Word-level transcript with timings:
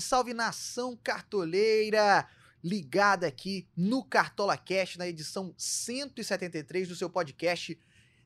salve 0.00 0.34
nação 0.34 0.96
cartoleira! 0.96 2.26
Ligada 2.62 3.26
aqui 3.26 3.68
no 3.76 4.04
Cartola 4.04 4.56
Cash, 4.56 4.96
na 4.96 5.06
edição 5.06 5.54
173 5.56 6.88
do 6.88 6.96
seu 6.96 7.08
podcast, 7.08 7.78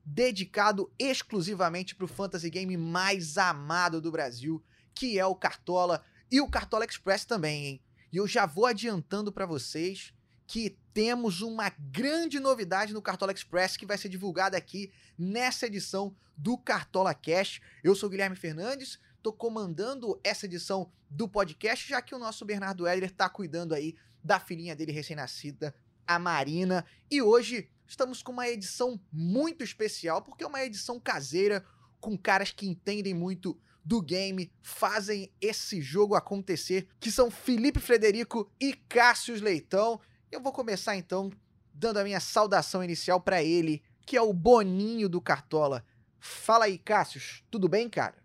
dedicado 0.05 0.91
exclusivamente 0.99 1.95
para 1.95 2.07
o 2.07 2.09
fantasy 2.09 2.49
game 2.49 2.77
mais 2.77 3.37
amado 3.37 4.01
do 4.01 4.11
Brasil, 4.11 4.63
que 4.95 5.19
é 5.19 5.27
o 5.27 5.35
Cartola 5.35 6.03
e 6.31 6.41
o 6.41 6.49
Cartola 6.49 6.85
Express 6.85 7.25
também, 7.25 7.67
hein? 7.67 7.83
E 8.11 8.17
eu 8.17 8.27
já 8.27 8.47
vou 8.47 8.67
adiantando 8.67 9.31
para 9.31 9.47
vocês 9.47 10.15
que 10.47 10.79
temos 10.93 11.41
uma 11.41 11.71
grande 11.79 12.41
novidade 12.41 12.93
no 12.93 13.03
Cartola 13.03 13.33
Express 13.33 13.77
que 13.77 13.87
vai 13.87 13.99
ser 13.99 14.09
divulgada 14.09 14.57
aqui 14.57 14.91
nessa 15.19 15.67
edição 15.67 16.15
do 16.37 16.59
Cartola 16.59 17.15
Cash. 17.15 17.61
Eu 17.85 17.95
sou 17.95 18.11
Guilherme 18.11 18.37
Fernandes, 18.37 18.99
tô 19.23 19.33
comandando 19.33 20.21
essa 20.25 20.47
edição 20.47 20.91
do 21.09 21.29
podcast, 21.29 21.89
já 21.89 22.03
que 22.03 22.15
o 22.15 22.19
nosso 22.19 22.45
Bernardo 22.45 22.87
Heller 22.87 23.11
tá 23.11 23.29
cuidando 23.29 23.75
aí 23.75 23.95
da 24.23 24.41
filhinha 24.41 24.75
dele 24.75 24.93
recém-nascida, 24.93 25.75
a 26.07 26.19
Marina. 26.19 26.85
E 27.11 27.23
hoje 27.23 27.71
estamos 27.87 28.23
com 28.23 28.33
uma 28.33 28.49
edição 28.49 29.01
muito 29.13 29.63
especial, 29.63 30.23
porque 30.23 30.43
é 30.43 30.47
uma 30.47 30.65
edição 30.65 30.99
caseira, 30.99 31.65
com 32.01 32.19
caras 32.19 32.51
que 32.51 32.67
entendem 32.67 33.15
muito 33.15 33.59
do 33.85 34.01
game, 34.01 34.51
fazem 34.61 35.33
esse 35.41 35.81
jogo 35.81 36.15
acontecer, 36.15 36.89
que 36.99 37.11
são 37.11 37.31
Felipe 37.31 37.81
Frederico 37.81 38.51
e 38.61 38.73
Cássio 38.73 39.41
Leitão. 39.43 40.01
Eu 40.31 40.41
vou 40.41 40.53
começar 40.53 40.97
então 40.97 41.31
dando 41.75 41.99
a 41.99 42.05
minha 42.05 42.21
saudação 42.21 42.83
inicial 42.83 43.21
para 43.21 43.43
ele, 43.43 43.83
que 44.05 44.17
é 44.17 44.23
o 44.23 44.33
Boninho 44.33 45.09
do 45.09 45.21
Cartola. 45.21 45.85
Fala 46.19 46.67
aí, 46.67 46.79
Cássio, 46.79 47.21
tudo 47.51 47.69
bem, 47.69 47.89
cara? 47.89 48.22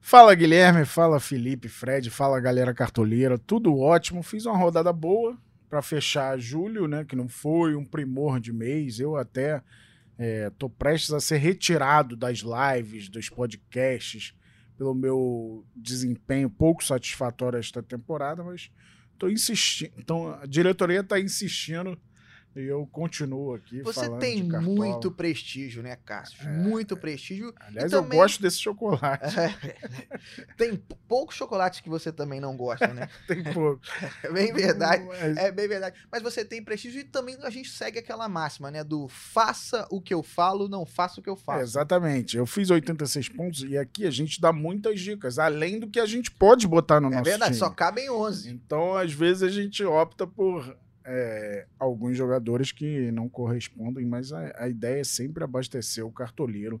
Fala 0.00 0.34
Guilherme, 0.34 0.84
fala 0.84 1.20
Felipe, 1.20 1.68
Fred, 1.68 2.10
fala 2.10 2.40
galera 2.40 2.72
cartoleira, 2.74 3.38
tudo 3.38 3.78
ótimo. 3.78 4.22
Fiz 4.22 4.46
uma 4.46 4.56
rodada 4.56 4.92
boa 4.92 5.36
para 5.68 5.82
fechar 5.82 6.38
julho, 6.38 6.88
né? 6.88 7.04
Que 7.04 7.14
não 7.14 7.28
foi 7.28 7.76
um 7.76 7.84
primor 7.84 8.40
de 8.40 8.52
mês. 8.52 8.98
Eu 8.98 9.14
até 9.14 9.62
é, 10.18 10.50
tô 10.58 10.68
prestes 10.68 11.12
a 11.12 11.20
ser 11.20 11.36
retirado 11.36 12.16
das 12.16 12.38
lives, 12.38 13.08
dos 13.08 13.28
podcasts, 13.28 14.34
pelo 14.76 14.94
meu 14.94 15.64
desempenho 15.76 16.50
pouco 16.50 16.82
satisfatório 16.82 17.58
esta 17.58 17.82
temporada, 17.82 18.42
mas 18.42 18.70
tô 19.18 19.28
insistindo. 19.28 19.92
Então 19.98 20.32
a 20.40 20.46
diretoria 20.46 21.00
está 21.00 21.20
insistindo 21.20 21.96
e 22.56 22.60
eu 22.62 22.86
continuo 22.90 23.54
aqui 23.54 23.80
Você 23.82 24.08
tem 24.18 24.42
muito 24.42 25.10
prestígio, 25.10 25.82
né, 25.82 25.96
Cássio? 26.04 26.46
É, 26.46 26.50
muito 26.50 26.96
prestígio. 26.96 27.54
Aliás, 27.60 27.90
também- 27.90 28.18
eu 28.18 28.22
gosto 28.24 28.42
desse 28.42 28.58
chocolate. 28.58 29.34
tem 30.56 30.76
p- 30.76 30.96
poucos 31.08 31.36
chocolates 31.36 31.80
que 31.80 31.88
você 31.88 32.12
também 32.12 32.40
não 32.40 32.56
gosta, 32.56 32.88
né? 32.88 33.08
Tem 33.26 33.42
pouco. 33.42 33.80
É 34.22 34.30
bem 34.32 34.52
verdade. 34.52 35.04
Mas- 35.04 35.36
É 35.36 35.52
bem 35.52 35.68
verdade. 35.68 35.96
Mas 36.10 36.22
você 36.22 36.44
tem 36.44 36.62
prestígio 36.62 37.00
e 37.00 37.04
também 37.04 37.36
a 37.42 37.50
gente 37.50 37.68
segue 37.70 37.98
aquela 37.98 38.28
máxima, 38.28 38.70
né? 38.70 38.82
Do 38.84 39.08
faça 39.08 39.86
o 39.90 40.00
que 40.00 40.12
eu 40.12 40.22
falo, 40.22 40.68
não 40.68 40.84
faça 40.84 41.20
o 41.20 41.22
que 41.22 41.30
eu 41.30 41.34
É, 41.34 41.36
faço. 41.44 41.62
exatamente. 41.62 42.36
Eu 42.36 42.46
fiz 42.46 42.70
86 42.70 43.28
pontos 43.28 43.62
e 43.62 43.76
aqui 43.76 44.06
a 44.06 44.10
gente 44.10 44.40
dá 44.40 44.52
muitas 44.52 45.00
dicas, 45.00 45.38
além 45.38 45.78
do 45.78 45.88
que 45.88 46.00
a 46.00 46.06
gente 46.06 46.30
pode 46.30 46.66
botar 46.66 47.00
no 47.00 47.08
É, 47.08 47.10
nosso 47.12 47.24
verdade, 47.24 47.52
time. 47.52 47.58
só 47.58 47.70
cabem 47.70 48.10
11. 48.10 48.50
Então, 48.50 48.96
às 48.96 49.12
vezes, 49.12 49.42
a 49.42 49.48
gente 49.48 49.82
opta 49.84 50.26
por 50.26 50.76
é, 51.10 51.66
alguns 51.78 52.16
jogadores 52.16 52.70
que 52.70 53.10
não 53.10 53.28
correspondem, 53.28 54.06
mas 54.06 54.32
a, 54.32 54.52
a 54.56 54.68
ideia 54.68 55.00
é 55.00 55.04
sempre 55.04 55.42
abastecer 55.42 56.06
o 56.06 56.12
cartoleiro 56.12 56.80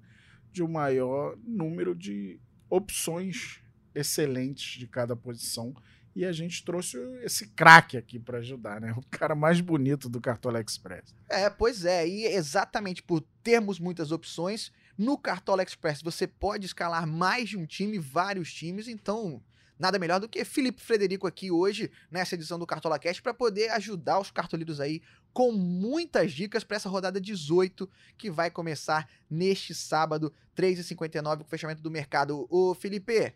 de 0.52 0.62
um 0.62 0.68
maior 0.68 1.36
número 1.44 1.94
de 1.94 2.40
opções 2.68 3.60
excelentes 3.94 4.78
de 4.78 4.86
cada 4.86 5.16
posição. 5.16 5.74
E 6.14 6.24
a 6.24 6.32
gente 6.32 6.64
trouxe 6.64 6.96
esse 7.22 7.48
craque 7.48 7.96
aqui 7.96 8.18
para 8.18 8.38
ajudar, 8.38 8.80
né? 8.80 8.92
O 8.96 9.02
cara 9.10 9.34
mais 9.34 9.60
bonito 9.60 10.08
do 10.08 10.20
Cartola 10.20 10.60
Express. 10.60 11.14
É, 11.28 11.48
pois 11.48 11.84
é. 11.84 12.06
E 12.06 12.26
exatamente 12.26 13.02
por 13.02 13.20
termos 13.42 13.78
muitas 13.78 14.10
opções, 14.10 14.72
no 14.98 15.16
Cartola 15.16 15.62
Express 15.62 16.02
você 16.02 16.26
pode 16.26 16.66
escalar 16.66 17.06
mais 17.06 17.48
de 17.48 17.56
um 17.56 17.64
time, 17.66 17.98
vários 17.98 18.52
times. 18.52 18.88
Então, 18.88 19.40
nada 19.80 19.98
melhor 19.98 20.20
do 20.20 20.28
que 20.28 20.44
Felipe 20.44 20.82
Frederico 20.82 21.26
aqui 21.26 21.50
hoje, 21.50 21.90
nessa 22.10 22.34
edição 22.34 22.58
do 22.58 22.66
Cartola 22.66 22.98
Cash, 22.98 23.18
para 23.18 23.32
poder 23.32 23.70
ajudar 23.70 24.20
os 24.20 24.30
cartoleiros 24.30 24.78
aí 24.78 25.00
com 25.32 25.50
muitas 25.50 26.32
dicas 26.32 26.62
para 26.62 26.76
essa 26.76 26.88
rodada 26.88 27.18
18 27.18 27.88
que 28.18 28.30
vai 28.30 28.50
começar 28.50 29.08
neste 29.28 29.74
sábado, 29.74 30.32
3h59, 30.54 31.38
com 31.38 31.44
o 31.44 31.48
fechamento 31.48 31.80
do 31.82 31.90
mercado. 31.90 32.46
Ô, 32.50 32.74
Felipe, 32.74 33.32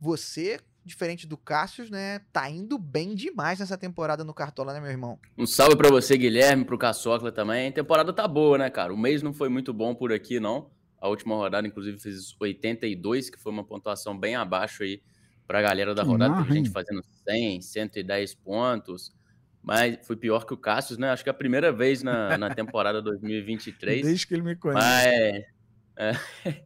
você, 0.00 0.58
diferente 0.84 1.28
do 1.28 1.36
Cássio, 1.36 1.88
né, 1.90 2.22
tá 2.32 2.50
indo 2.50 2.76
bem 2.76 3.14
demais 3.14 3.60
nessa 3.60 3.78
temporada 3.78 4.24
no 4.24 4.34
Cartola, 4.34 4.72
né, 4.72 4.80
meu 4.80 4.90
irmão? 4.90 5.16
Um 5.36 5.46
salve 5.46 5.76
pra 5.76 5.90
você, 5.90 6.16
Guilherme, 6.16 6.64
pro 6.64 6.76
Caçocla 6.76 7.30
também. 7.30 7.68
A 7.68 7.72
temporada 7.72 8.12
tá 8.12 8.26
boa, 8.26 8.58
né, 8.58 8.68
cara? 8.68 8.92
O 8.92 8.98
mês 8.98 9.22
não 9.22 9.32
foi 9.32 9.48
muito 9.48 9.72
bom 9.72 9.94
por 9.94 10.12
aqui, 10.12 10.40
não. 10.40 10.70
A 11.00 11.08
última 11.08 11.36
rodada, 11.36 11.68
inclusive, 11.68 12.00
fez 12.00 12.34
82, 12.40 13.30
que 13.30 13.38
foi 13.38 13.52
uma 13.52 13.62
pontuação 13.62 14.18
bem 14.18 14.34
abaixo 14.34 14.82
aí 14.82 15.00
pra 15.48 15.62
galera 15.62 15.94
da 15.94 16.02
rodada. 16.02 16.36
Teve 16.42 16.54
gente 16.54 16.70
fazendo 16.70 17.02
100, 17.26 17.62
110 17.62 18.34
pontos. 18.34 19.16
Mas 19.62 19.98
foi 20.06 20.14
pior 20.14 20.44
que 20.46 20.52
o 20.52 20.56
Cassius, 20.56 20.98
né? 20.98 21.10
Acho 21.10 21.24
que 21.24 21.30
é 21.30 21.32
a 21.32 21.34
primeira 21.34 21.72
vez 21.72 22.02
na, 22.02 22.36
na 22.36 22.50
temporada 22.54 23.00
2023. 23.02 24.02
Desde 24.02 24.26
que 24.26 24.34
ele 24.34 24.42
me 24.42 24.54
conhece. 24.54 24.78
Mas 24.86 25.58
é, 25.96 26.16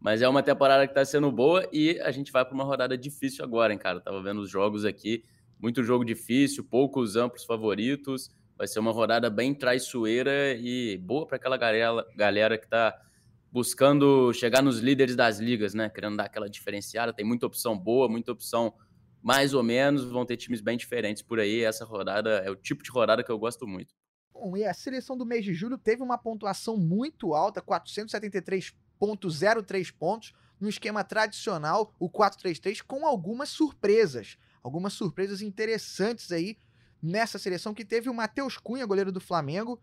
mas 0.00 0.22
é 0.22 0.28
uma 0.28 0.42
temporada 0.42 0.88
que 0.88 0.94
tá 0.94 1.04
sendo 1.04 1.30
boa 1.30 1.68
e 1.72 2.00
a 2.00 2.10
gente 2.10 2.32
vai 2.32 2.44
para 2.44 2.54
uma 2.54 2.64
rodada 2.64 2.96
difícil 2.96 3.44
agora, 3.44 3.72
hein, 3.72 3.78
cara? 3.78 3.98
Eu 3.98 4.02
tava 4.02 4.22
vendo 4.22 4.40
os 4.40 4.50
jogos 4.50 4.84
aqui, 4.84 5.24
muito 5.60 5.84
jogo 5.84 6.04
difícil, 6.04 6.64
poucos 6.64 7.16
amplos 7.16 7.44
favoritos. 7.44 8.30
Vai 8.56 8.66
ser 8.66 8.80
uma 8.80 8.92
rodada 8.92 9.28
bem 9.28 9.54
traiçoeira 9.54 10.54
e 10.54 10.96
boa 10.98 11.26
para 11.26 11.36
aquela 11.36 11.56
galera, 11.56 12.06
galera 12.16 12.58
que 12.58 12.68
tá 12.68 12.98
buscando 13.52 14.32
chegar 14.32 14.62
nos 14.62 14.78
líderes 14.78 15.14
das 15.14 15.38
ligas, 15.38 15.74
né? 15.74 15.90
Querendo 15.90 16.16
dar 16.16 16.24
aquela 16.24 16.48
diferenciada. 16.48 17.12
Tem 17.12 17.24
muita 17.24 17.46
opção 17.46 17.78
boa, 17.78 18.08
muita 18.08 18.32
opção 18.32 18.72
mais 19.22 19.52
ou 19.52 19.62
menos. 19.62 20.04
Vão 20.04 20.24
ter 20.24 20.38
times 20.38 20.62
bem 20.62 20.78
diferentes 20.78 21.22
por 21.22 21.38
aí. 21.38 21.62
Essa 21.62 21.84
rodada 21.84 22.38
é 22.38 22.50
o 22.50 22.56
tipo 22.56 22.82
de 22.82 22.90
rodada 22.90 23.22
que 23.22 23.30
eu 23.30 23.38
gosto 23.38 23.66
muito. 23.66 23.94
Bom, 24.32 24.56
e 24.56 24.64
a 24.64 24.72
seleção 24.72 25.18
do 25.18 25.26
mês 25.26 25.44
de 25.44 25.52
julho 25.52 25.76
teve 25.76 26.02
uma 26.02 26.16
pontuação 26.16 26.78
muito 26.78 27.34
alta, 27.34 27.60
473,03 27.60 29.92
pontos, 29.92 30.32
no 30.58 30.68
esquema 30.68 31.04
tradicional, 31.04 31.94
o 31.98 32.08
4-3-3, 32.08 32.82
com 32.86 33.06
algumas 33.06 33.50
surpresas. 33.50 34.38
Algumas 34.62 34.94
surpresas 34.94 35.42
interessantes 35.42 36.32
aí 36.32 36.56
nessa 37.02 37.38
seleção 37.38 37.74
que 37.74 37.84
teve 37.84 38.08
o 38.08 38.14
Matheus 38.14 38.56
Cunha, 38.56 38.86
goleiro 38.86 39.12
do 39.12 39.20
Flamengo. 39.20 39.78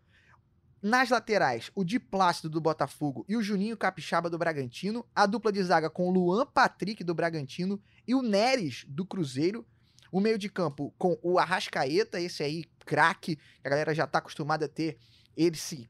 Nas 0.81 1.09
laterais, 1.09 1.69
o 1.75 1.83
Di 1.83 1.99
Plácido 1.99 2.49
do 2.49 2.61
Botafogo 2.61 3.25
e 3.27 3.35
o 3.35 3.41
Juninho 3.41 3.75
Capixaba 3.75 4.29
do 4.29 4.37
Bragantino. 4.37 5.05
A 5.13 5.25
dupla 5.25 5.51
de 5.51 5.61
zaga 5.61 5.89
com 5.89 6.07
o 6.07 6.11
Luan 6.11 6.45
Patrick 6.45 7.03
do 7.03 7.13
Bragantino 7.13 7.81
e 8.07 8.15
o 8.15 8.21
Neres 8.21 8.85
do 8.87 9.05
Cruzeiro. 9.05 9.65
O 10.09 10.21
meio 10.21 10.37
de 10.37 10.49
campo 10.49 10.93
com 10.97 11.19
o 11.21 11.37
Arrascaeta, 11.37 12.19
esse 12.19 12.41
aí, 12.41 12.63
craque, 12.85 13.37
a 13.63 13.69
galera 13.69 13.93
já 13.93 14.07
tá 14.07 14.19
acostumada 14.19 14.65
a 14.65 14.69
ter 14.69 14.97
esse 15.35 15.89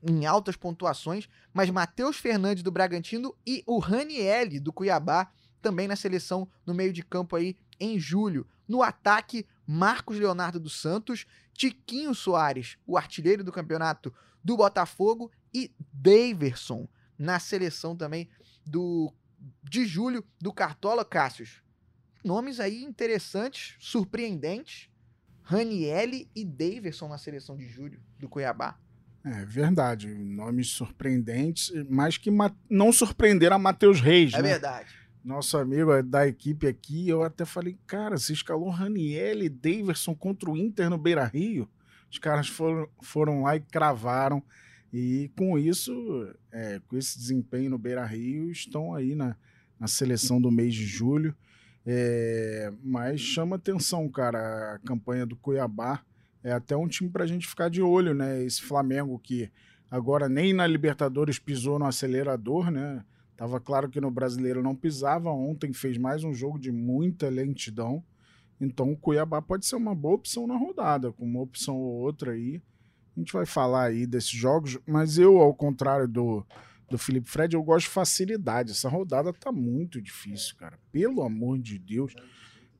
em 0.00 0.26
altas 0.26 0.56
pontuações, 0.56 1.28
mas 1.52 1.70
Matheus 1.70 2.16
Fernandes 2.18 2.62
do 2.62 2.70
Bragantino 2.70 3.34
e 3.44 3.64
o 3.66 3.80
Ranielli 3.80 4.60
do 4.60 4.72
Cuiabá 4.72 5.30
também 5.60 5.88
na 5.88 5.96
seleção 5.96 6.48
no 6.64 6.72
meio 6.72 6.92
de 6.92 7.02
campo 7.02 7.34
aí 7.34 7.56
em 7.80 7.98
julho. 7.98 8.46
No 8.66 8.82
ataque, 8.82 9.44
Marcos 9.66 10.18
Leonardo 10.18 10.60
dos 10.60 10.80
Santos, 10.80 11.26
Tiquinho 11.52 12.14
Soares, 12.14 12.78
o 12.86 12.96
artilheiro 12.96 13.42
do 13.42 13.50
campeonato 13.50 14.14
do 14.48 14.56
Botafogo 14.56 15.30
e 15.52 15.70
Daverson 15.92 16.88
na 17.18 17.38
seleção 17.38 17.94
também 17.94 18.26
do 18.64 19.12
de 19.62 19.84
julho 19.84 20.24
do 20.40 20.54
Cartola 20.54 21.04
Cássius. 21.04 21.62
Nomes 22.24 22.58
aí 22.58 22.82
interessantes, 22.82 23.76
surpreendentes. 23.78 24.88
Ranielli 25.42 26.30
e 26.34 26.44
Daverson 26.46 27.08
na 27.08 27.18
seleção 27.18 27.56
de 27.58 27.68
julho 27.68 28.00
do 28.18 28.26
Cuiabá. 28.26 28.78
É 29.22 29.44
verdade. 29.44 30.08
Nomes 30.14 30.68
surpreendentes, 30.68 31.70
mas 31.90 32.16
que 32.16 32.30
não 32.70 32.90
surpreenderam 32.90 33.56
a 33.56 33.58
Matheus 33.58 34.00
Reis, 34.00 34.32
É 34.32 34.40
né? 34.42 34.48
verdade. 34.48 34.94
Nosso 35.22 35.58
amigo 35.58 36.02
da 36.02 36.26
equipe 36.26 36.66
aqui, 36.66 37.06
eu 37.08 37.22
até 37.22 37.44
falei, 37.44 37.78
cara, 37.86 38.16
você 38.16 38.32
escalou 38.32 38.70
Raniel 38.70 39.42
e 39.42 39.48
Daverson 39.50 40.14
contra 40.14 40.50
o 40.50 40.56
Inter 40.56 40.88
no 40.88 40.96
Beira 40.96 41.24
Rio. 41.26 41.68
Os 42.10 42.18
caras 42.18 42.48
foram, 42.48 42.88
foram 43.02 43.42
lá 43.42 43.56
e 43.56 43.60
cravaram. 43.60 44.42
E 44.92 45.30
com 45.36 45.58
isso, 45.58 45.92
é, 46.50 46.80
com 46.88 46.96
esse 46.96 47.18
desempenho 47.18 47.70
no 47.70 47.78
Beira 47.78 48.04
Rio, 48.04 48.50
estão 48.50 48.94
aí 48.94 49.14
na, 49.14 49.36
na 49.78 49.86
seleção 49.86 50.40
do 50.40 50.50
mês 50.50 50.74
de 50.74 50.86
julho. 50.86 51.34
É, 51.86 52.72
mas 52.82 53.20
chama 53.20 53.56
atenção, 53.56 54.08
cara, 54.08 54.74
a 54.74 54.78
campanha 54.80 55.26
do 55.26 55.36
Cuiabá. 55.36 56.02
É 56.42 56.52
até 56.52 56.76
um 56.76 56.86
time 56.86 57.10
pra 57.10 57.26
gente 57.26 57.46
ficar 57.46 57.68
de 57.68 57.82
olho, 57.82 58.14
né? 58.14 58.42
Esse 58.42 58.62
Flamengo 58.62 59.18
que 59.18 59.50
agora 59.90 60.28
nem 60.28 60.52
na 60.52 60.66
Libertadores 60.66 61.38
pisou 61.38 61.78
no 61.78 61.84
acelerador, 61.84 62.70
né? 62.70 63.04
Tava 63.36 63.60
claro 63.60 63.88
que 63.88 64.00
no 64.00 64.10
brasileiro 64.10 64.62
não 64.62 64.74
pisava. 64.74 65.30
Ontem 65.30 65.72
fez 65.72 65.98
mais 65.98 66.24
um 66.24 66.32
jogo 66.32 66.58
de 66.58 66.72
muita 66.72 67.28
lentidão. 67.28 68.02
Então 68.60 68.92
o 68.92 68.96
Cuiabá 68.96 69.40
pode 69.40 69.66
ser 69.66 69.76
uma 69.76 69.94
boa 69.94 70.16
opção 70.16 70.46
na 70.46 70.56
rodada, 70.56 71.12
com 71.12 71.24
uma 71.24 71.40
opção 71.40 71.76
ou 71.76 72.00
outra 72.00 72.32
aí. 72.32 72.60
A 73.16 73.20
gente 73.20 73.32
vai 73.32 73.46
falar 73.46 73.84
aí 73.84 74.06
desses 74.06 74.30
jogos, 74.30 74.78
mas 74.86 75.18
eu, 75.18 75.38
ao 75.38 75.54
contrário 75.54 76.06
do, 76.06 76.46
do 76.88 76.98
Felipe 76.98 77.28
Fred, 77.28 77.54
eu 77.54 77.62
gosto 77.62 77.86
de 77.86 77.92
facilidade. 77.92 78.72
Essa 78.72 78.88
rodada 78.88 79.32
tá 79.32 79.52
muito 79.52 80.00
difícil, 80.00 80.56
cara. 80.56 80.78
Pelo 80.90 81.22
amor 81.22 81.58
de 81.58 81.78
Deus. 81.78 82.14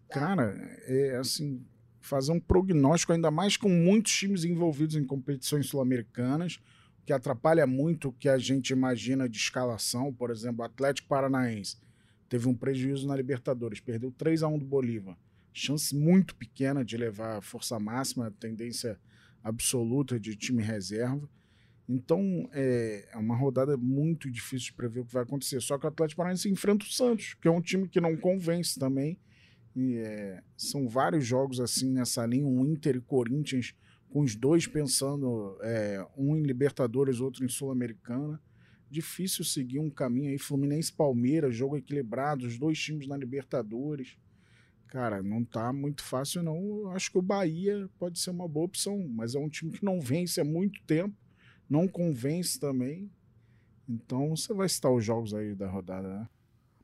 Cara, 0.08 0.54
é 0.86 1.16
assim, 1.16 1.64
fazer 2.00 2.32
um 2.32 2.40
prognóstico, 2.40 3.12
ainda 3.12 3.30
mais 3.30 3.56
com 3.56 3.68
muitos 3.68 4.12
times 4.12 4.44
envolvidos 4.44 4.96
em 4.96 5.04
competições 5.04 5.66
sul-americanas, 5.66 6.58
que 7.04 7.12
atrapalha 7.12 7.66
muito 7.66 8.08
o 8.08 8.12
que 8.12 8.28
a 8.28 8.38
gente 8.38 8.70
imagina 8.70 9.28
de 9.28 9.38
escalação. 9.38 10.12
Por 10.12 10.30
exemplo, 10.30 10.62
o 10.62 10.64
Atlético 10.66 11.08
Paranaense 11.08 11.76
teve 12.28 12.48
um 12.48 12.54
prejuízo 12.54 13.06
na 13.06 13.16
Libertadores, 13.16 13.80
perdeu 13.80 14.10
3 14.10 14.42
a 14.42 14.48
1 14.48 14.58
do 14.58 14.64
Bolívar. 14.64 15.16
Chance 15.58 15.94
muito 15.94 16.34
pequena 16.34 16.84
de 16.84 16.96
levar 16.96 17.42
força 17.42 17.78
máxima, 17.78 18.30
tendência 18.30 18.98
absoluta 19.42 20.18
de 20.18 20.36
time 20.36 20.62
reserva. 20.62 21.28
Então 21.88 22.48
é, 22.52 23.08
é 23.12 23.16
uma 23.16 23.34
rodada 23.34 23.76
muito 23.76 24.30
difícil 24.30 24.66
de 24.66 24.74
prever 24.74 25.00
o 25.00 25.04
que 25.06 25.12
vai 25.12 25.22
acontecer. 25.22 25.60
Só 25.60 25.78
que 25.78 25.86
o 25.86 25.88
Atlético 25.88 26.18
Paranaense 26.18 26.50
enfrenta 26.50 26.84
o 26.84 26.88
Santos, 26.88 27.34
que 27.34 27.48
é 27.48 27.50
um 27.50 27.62
time 27.62 27.88
que 27.88 28.00
não 28.00 28.16
convence 28.16 28.78
também. 28.78 29.18
E, 29.74 29.96
é, 29.96 30.42
são 30.56 30.88
vários 30.88 31.26
jogos 31.26 31.60
assim 31.60 31.90
nessa 31.90 32.26
linha, 32.26 32.46
um 32.46 32.66
Inter 32.66 32.96
e 32.96 33.00
Corinthians, 33.00 33.74
com 34.10 34.20
os 34.20 34.34
dois 34.34 34.66
pensando, 34.66 35.56
é, 35.62 36.04
um 36.16 36.36
em 36.36 36.42
Libertadores, 36.42 37.20
outro 37.20 37.44
em 37.44 37.48
Sul-Americana. 37.48 38.40
Difícil 38.90 39.44
seguir 39.44 39.78
um 39.78 39.90
caminho 39.90 40.30
aí. 40.30 40.38
Fluminense 40.38 40.92
Palmeiras, 40.92 41.54
jogo 41.54 41.76
equilibrado, 41.76 42.46
os 42.46 42.58
dois 42.58 42.78
times 42.78 43.06
na 43.06 43.16
Libertadores. 43.16 44.16
Cara, 44.88 45.22
não 45.22 45.44
tá 45.44 45.70
muito 45.70 46.02
fácil, 46.02 46.42
não. 46.42 46.90
Acho 46.92 47.12
que 47.12 47.18
o 47.18 47.22
Bahia 47.22 47.88
pode 47.98 48.18
ser 48.18 48.30
uma 48.30 48.48
boa 48.48 48.64
opção, 48.64 49.06
mas 49.10 49.34
é 49.34 49.38
um 49.38 49.48
time 49.48 49.70
que 49.70 49.84
não 49.84 50.00
vence 50.00 50.40
há 50.40 50.44
muito 50.44 50.82
tempo, 50.84 51.14
não 51.68 51.86
convence 51.86 52.58
também. 52.58 53.10
Então 53.86 54.34
você 54.34 54.52
vai 54.54 54.68
citar 54.68 54.90
os 54.90 55.04
jogos 55.04 55.34
aí 55.34 55.54
da 55.54 55.68
rodada, 55.68 56.08
né? 56.08 56.28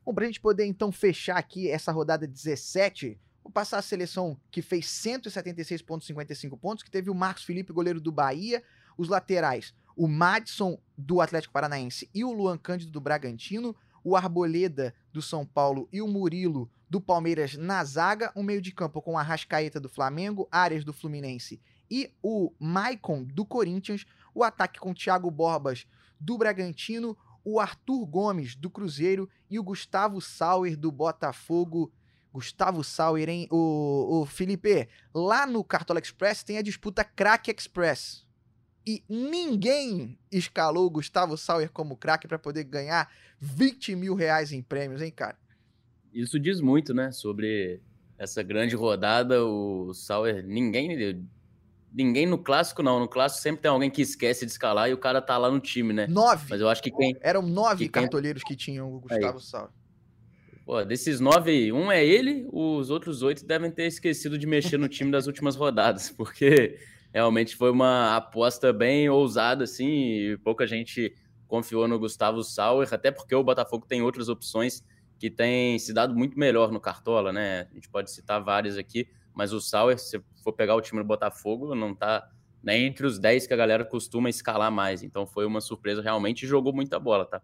Bom, 0.04 0.12
pra 0.12 0.26
gente 0.26 0.40
poder 0.40 0.66
então 0.66 0.92
fechar 0.92 1.38
aqui 1.38 1.70
essa 1.70 1.90
rodada 1.90 2.26
17, 2.26 3.18
vou 3.42 3.50
passar 3.50 3.78
a 3.78 3.82
seleção 3.82 4.38
que 4.50 4.60
fez 4.60 4.84
176,55 4.86 6.58
pontos, 6.58 6.84
que 6.84 6.90
teve 6.90 7.08
o 7.08 7.14
Marcos 7.14 7.44
Felipe, 7.44 7.72
goleiro 7.72 8.02
do 8.02 8.12
Bahia, 8.12 8.62
os 8.98 9.08
laterais, 9.08 9.74
o 9.96 10.06
Madison 10.06 10.78
do 10.96 11.22
Atlético 11.22 11.54
Paranaense 11.54 12.08
e 12.14 12.22
o 12.22 12.32
Luan 12.32 12.58
Cândido 12.58 12.92
do 12.92 13.00
Bragantino, 13.00 13.74
o 14.02 14.14
Arboleda 14.14 14.94
do 15.10 15.22
São 15.22 15.46
Paulo 15.46 15.88
e 15.90 16.02
o 16.02 16.06
Murilo 16.06 16.70
do 16.94 17.00
Palmeiras 17.00 17.56
na 17.56 17.82
zaga, 17.82 18.30
um 18.36 18.42
meio 18.44 18.62
de 18.62 18.70
campo 18.70 19.02
com 19.02 19.18
a 19.18 19.22
Rascaeta 19.22 19.80
do 19.80 19.88
Flamengo, 19.88 20.46
Arias 20.48 20.84
do 20.84 20.92
Fluminense 20.92 21.60
e 21.90 22.14
o 22.22 22.52
Maicon 22.56 23.24
do 23.24 23.44
Corinthians, 23.44 24.06
o 24.32 24.44
ataque 24.44 24.78
com 24.78 24.94
Thiago 24.94 25.28
Borbas 25.28 25.88
do 26.20 26.38
Bragantino, 26.38 27.18
o 27.44 27.58
Arthur 27.58 28.06
Gomes 28.06 28.54
do 28.54 28.70
Cruzeiro 28.70 29.28
e 29.50 29.58
o 29.58 29.62
Gustavo 29.64 30.20
Sauer 30.20 30.76
do 30.76 30.92
Botafogo. 30.92 31.92
Gustavo 32.32 32.84
Sauer, 32.84 33.28
hein? 33.28 33.48
O, 33.50 34.20
o 34.20 34.24
Felipe, 34.24 34.88
lá 35.12 35.48
no 35.48 35.64
Cartola 35.64 35.98
Express 35.98 36.44
tem 36.44 36.58
a 36.58 36.62
disputa 36.62 37.02
Crack 37.02 37.50
Express. 37.50 38.24
E 38.86 39.02
ninguém 39.08 40.16
escalou 40.30 40.86
o 40.86 40.90
Gustavo 40.90 41.36
Sauer 41.36 41.72
como 41.72 41.96
craque 41.96 42.28
para 42.28 42.38
poder 42.38 42.62
ganhar 42.62 43.10
20 43.40 43.96
mil 43.96 44.14
reais 44.14 44.52
em 44.52 44.62
prêmios, 44.62 45.02
hein, 45.02 45.10
cara? 45.10 45.42
Isso 46.14 46.38
diz 46.38 46.60
muito, 46.60 46.94
né? 46.94 47.10
Sobre 47.10 47.80
essa 48.16 48.42
grande 48.42 48.76
rodada. 48.76 49.44
O 49.44 49.92
Sauer, 49.92 50.44
ninguém. 50.46 51.26
Ninguém 51.92 52.26
no 52.26 52.38
clássico, 52.38 52.82
não. 52.82 53.00
No 53.00 53.08
clássico 53.08 53.42
sempre 53.42 53.62
tem 53.62 53.70
alguém 53.70 53.90
que 53.90 54.02
esquece 54.02 54.46
de 54.46 54.52
escalar 54.52 54.88
e 54.88 54.94
o 54.94 54.98
cara 54.98 55.20
tá 55.20 55.36
lá 55.36 55.50
no 55.50 55.60
time, 55.60 55.92
né? 55.92 56.06
Nove. 56.06 56.46
Mas 56.50 56.60
eu 56.60 56.68
acho 56.68 56.82
que 56.82 56.90
quem. 56.90 57.16
Eram 57.20 57.42
nove 57.42 57.84
que 57.84 57.90
cartoleiros 57.90 58.42
quem... 58.42 58.56
que 58.56 58.64
tinham 58.64 58.94
o 58.94 59.00
Gustavo 59.00 59.38
Aí. 59.38 59.44
Sauer. 59.44 59.70
Pô, 60.64 60.82
desses 60.82 61.20
nove, 61.20 61.70
um 61.72 61.92
é 61.92 62.02
ele, 62.02 62.48
os 62.50 62.88
outros 62.88 63.22
oito 63.22 63.44
devem 63.46 63.70
ter 63.70 63.84
esquecido 63.84 64.38
de 64.38 64.46
mexer 64.46 64.78
no 64.78 64.88
time 64.88 65.10
das 65.10 65.26
últimas 65.26 65.56
rodadas, 65.56 66.08
porque 66.16 66.78
realmente 67.12 67.54
foi 67.54 67.70
uma 67.70 68.16
aposta 68.16 68.72
bem 68.72 69.06
ousada, 69.10 69.64
assim, 69.64 69.86
e 69.86 70.38
pouca 70.38 70.66
gente 70.66 71.14
confiou 71.46 71.86
no 71.86 71.98
Gustavo 71.98 72.42
Sauer, 72.42 72.88
até 72.90 73.10
porque 73.10 73.34
o 73.34 73.44
Botafogo 73.44 73.84
tem 73.86 74.00
outras 74.00 74.30
opções 74.30 74.82
que 75.18 75.30
têm 75.30 75.78
se 75.78 75.92
dado 75.92 76.14
muito 76.14 76.38
melhor 76.38 76.70
no 76.70 76.80
Cartola, 76.80 77.32
né? 77.32 77.68
A 77.70 77.74
gente 77.74 77.88
pode 77.88 78.10
citar 78.10 78.42
várias 78.42 78.76
aqui, 78.76 79.08
mas 79.32 79.52
o 79.52 79.60
Sauer, 79.60 79.98
se 79.98 80.22
for 80.42 80.52
pegar 80.52 80.74
o 80.74 80.80
time 80.80 81.00
do 81.00 81.06
Botafogo, 81.06 81.74
não 81.74 81.94
tá 81.94 82.30
nem 82.62 82.86
entre 82.86 83.06
os 83.06 83.18
10 83.18 83.46
que 83.46 83.54
a 83.54 83.56
galera 83.56 83.84
costuma 83.84 84.30
escalar 84.30 84.72
mais. 84.72 85.02
Então 85.02 85.26
foi 85.26 85.44
uma 85.44 85.60
surpresa 85.60 86.00
realmente 86.00 86.44
e 86.44 86.48
jogou 86.48 86.72
muita 86.72 86.98
bola, 86.98 87.26
tá? 87.26 87.42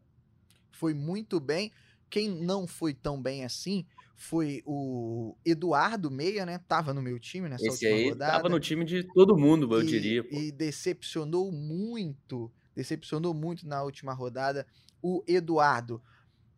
Foi 0.72 0.94
muito 0.94 1.38
bem. 1.38 1.70
Quem 2.08 2.28
não 2.28 2.66
foi 2.66 2.94
tão 2.94 3.20
bem 3.20 3.44
assim 3.44 3.86
foi 4.16 4.62
o 4.66 5.34
Eduardo 5.44 6.10
Meia, 6.10 6.44
né? 6.44 6.58
Tava 6.68 6.92
no 6.92 7.00
meu 7.00 7.18
time 7.18 7.48
nessa 7.48 7.66
Esse 7.66 7.86
última 7.86 7.94
aí 7.94 8.08
rodada. 8.10 8.32
Tava 8.32 8.48
no 8.50 8.60
time 8.60 8.84
de 8.84 9.02
todo 9.02 9.36
mundo, 9.36 9.74
eu 9.74 9.82
e, 9.82 9.86
diria. 9.86 10.22
Pô. 10.22 10.36
E 10.36 10.52
decepcionou 10.52 11.50
muito, 11.50 12.52
decepcionou 12.74 13.32
muito 13.32 13.66
na 13.66 13.82
última 13.82 14.12
rodada 14.12 14.66
o 15.02 15.24
Eduardo. 15.26 16.02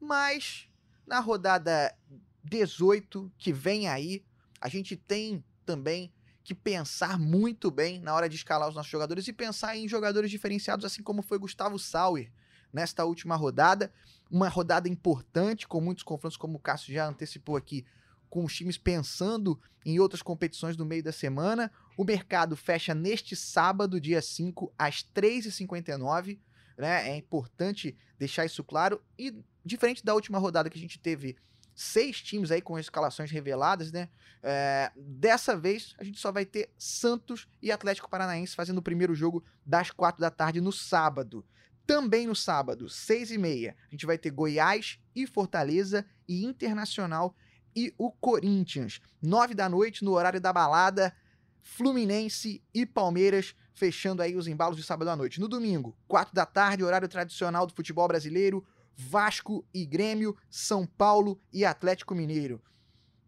Mas 0.01 0.69
na 1.13 1.21
rodada 1.21 1.95
18 2.43 3.31
que 3.37 3.53
vem 3.53 3.87
aí, 3.87 4.25
a 4.59 4.67
gente 4.67 4.97
tem 4.97 5.45
também 5.67 6.11
que 6.43 6.55
pensar 6.55 7.19
muito 7.19 7.71
bem 7.71 8.01
na 8.01 8.15
hora 8.15 8.31
de 8.31 8.37
escalar 8.37 8.67
os 8.67 8.75
nossos 8.75 8.91
jogadores 8.91 9.29
e 9.29 9.33
pensar 9.33 9.77
em 9.77 9.87
jogadores 9.87 10.31
diferenciados, 10.31 10.87
assim 10.87 11.03
como 11.03 11.21
foi 11.21 11.39
Gustavo 11.39 11.79
Sauer 11.79 12.33
nesta 12.73 13.05
última 13.05 13.37
rodada. 13.37 13.93
Uma 14.31 14.49
rodada 14.49 14.89
importante, 14.89 15.69
com 15.69 15.83
muitos 15.83 16.03
confrontos, 16.03 16.39
como 16.39 16.57
o 16.57 16.59
Cássio 16.59 16.95
já 16.95 17.07
antecipou 17.07 17.57
aqui, 17.57 17.85
com 18.31 18.43
os 18.47 18.57
times 18.57 18.79
pensando 18.79 19.61
em 19.85 20.01
outras 20.01 20.23
competições 20.23 20.79
no 20.79 20.87
meio 20.87 21.03
da 21.03 21.13
semana. 21.13 21.71
O 21.95 22.05
mercado 22.05 22.57
fecha 22.57 22.95
neste 22.95 23.37
sábado, 23.37 24.01
dia 24.01 24.23
5, 24.23 24.73
às 24.79 25.05
3h59. 25.15 26.39
Né? 26.83 27.11
É 27.11 27.17
importante 27.17 27.97
deixar 28.19 28.45
isso 28.45 28.65
claro. 28.65 29.01
E 29.17 29.33
diferente 29.65 30.05
da 30.05 30.15
última 30.15 30.37
rodada 30.37 30.69
que 30.69 30.77
a 30.77 30.81
gente 30.81 30.99
teve 30.99 31.37
seis 31.77 32.21
times 32.21 32.51
aí 32.51 32.61
com 32.61 32.77
escalações 32.77 33.31
reveladas, 33.31 33.93
né? 33.93 34.09
É, 34.43 34.91
dessa 34.97 35.57
vez 35.57 35.95
a 35.97 36.03
gente 36.03 36.19
só 36.19 36.33
vai 36.33 36.45
ter 36.45 36.73
Santos 36.77 37.47
e 37.63 37.71
Atlético 37.71 38.11
Paranaense 38.11 38.57
fazendo 38.57 38.79
o 38.79 38.83
primeiro 38.83 39.15
jogo 39.15 39.45
das 39.65 39.93
quatro 39.93 40.21
da 40.21 40.29
tarde 40.29 40.61
no 40.61 40.73
sábado. 40.73 41.47
Também 41.87 42.27
no 42.27 42.35
sábado, 42.35 42.89
seis 42.89 43.31
e 43.31 43.39
meia, 43.39 43.77
a 43.87 43.91
gente 43.93 44.05
vai 44.05 44.19
ter 44.19 44.31
Goiás 44.31 44.99
e 45.15 45.25
Fortaleza 45.25 46.05
e 46.27 46.45
Internacional 46.45 47.37
e 47.77 47.95
o 47.97 48.11
Corinthians. 48.11 49.01
Nove 49.23 49.55
da 49.55 49.69
noite, 49.69 50.05
no 50.05 50.15
horário 50.15 50.41
da 50.41 50.53
balada, 50.53 51.15
Fluminense 51.63 52.61
e 52.75 52.85
Palmeiras 52.85 53.55
fechando 53.75 54.23
aí 54.23 54.37
os 54.37 54.47
embalos 54.47 54.77
de 54.77 54.83
sábado 54.83 55.09
à 55.09 55.17
noite. 55.17 55.41
No 55.41 55.49
domingo, 55.49 55.97
quatro 56.07 56.35
da 56.35 56.47
tarde, 56.47 56.85
horário 56.85 57.09
tradicional 57.09 57.67
do 57.67 57.75
futebol 57.75 58.07
brasileiro, 58.07 58.65
Vasco 58.95 59.65
e 59.73 59.85
Grêmio, 59.85 60.37
São 60.51 60.87
Paulo 60.87 61.41
e 61.53 61.65
Atlético 61.65 62.15
Mineiro. 62.15 62.61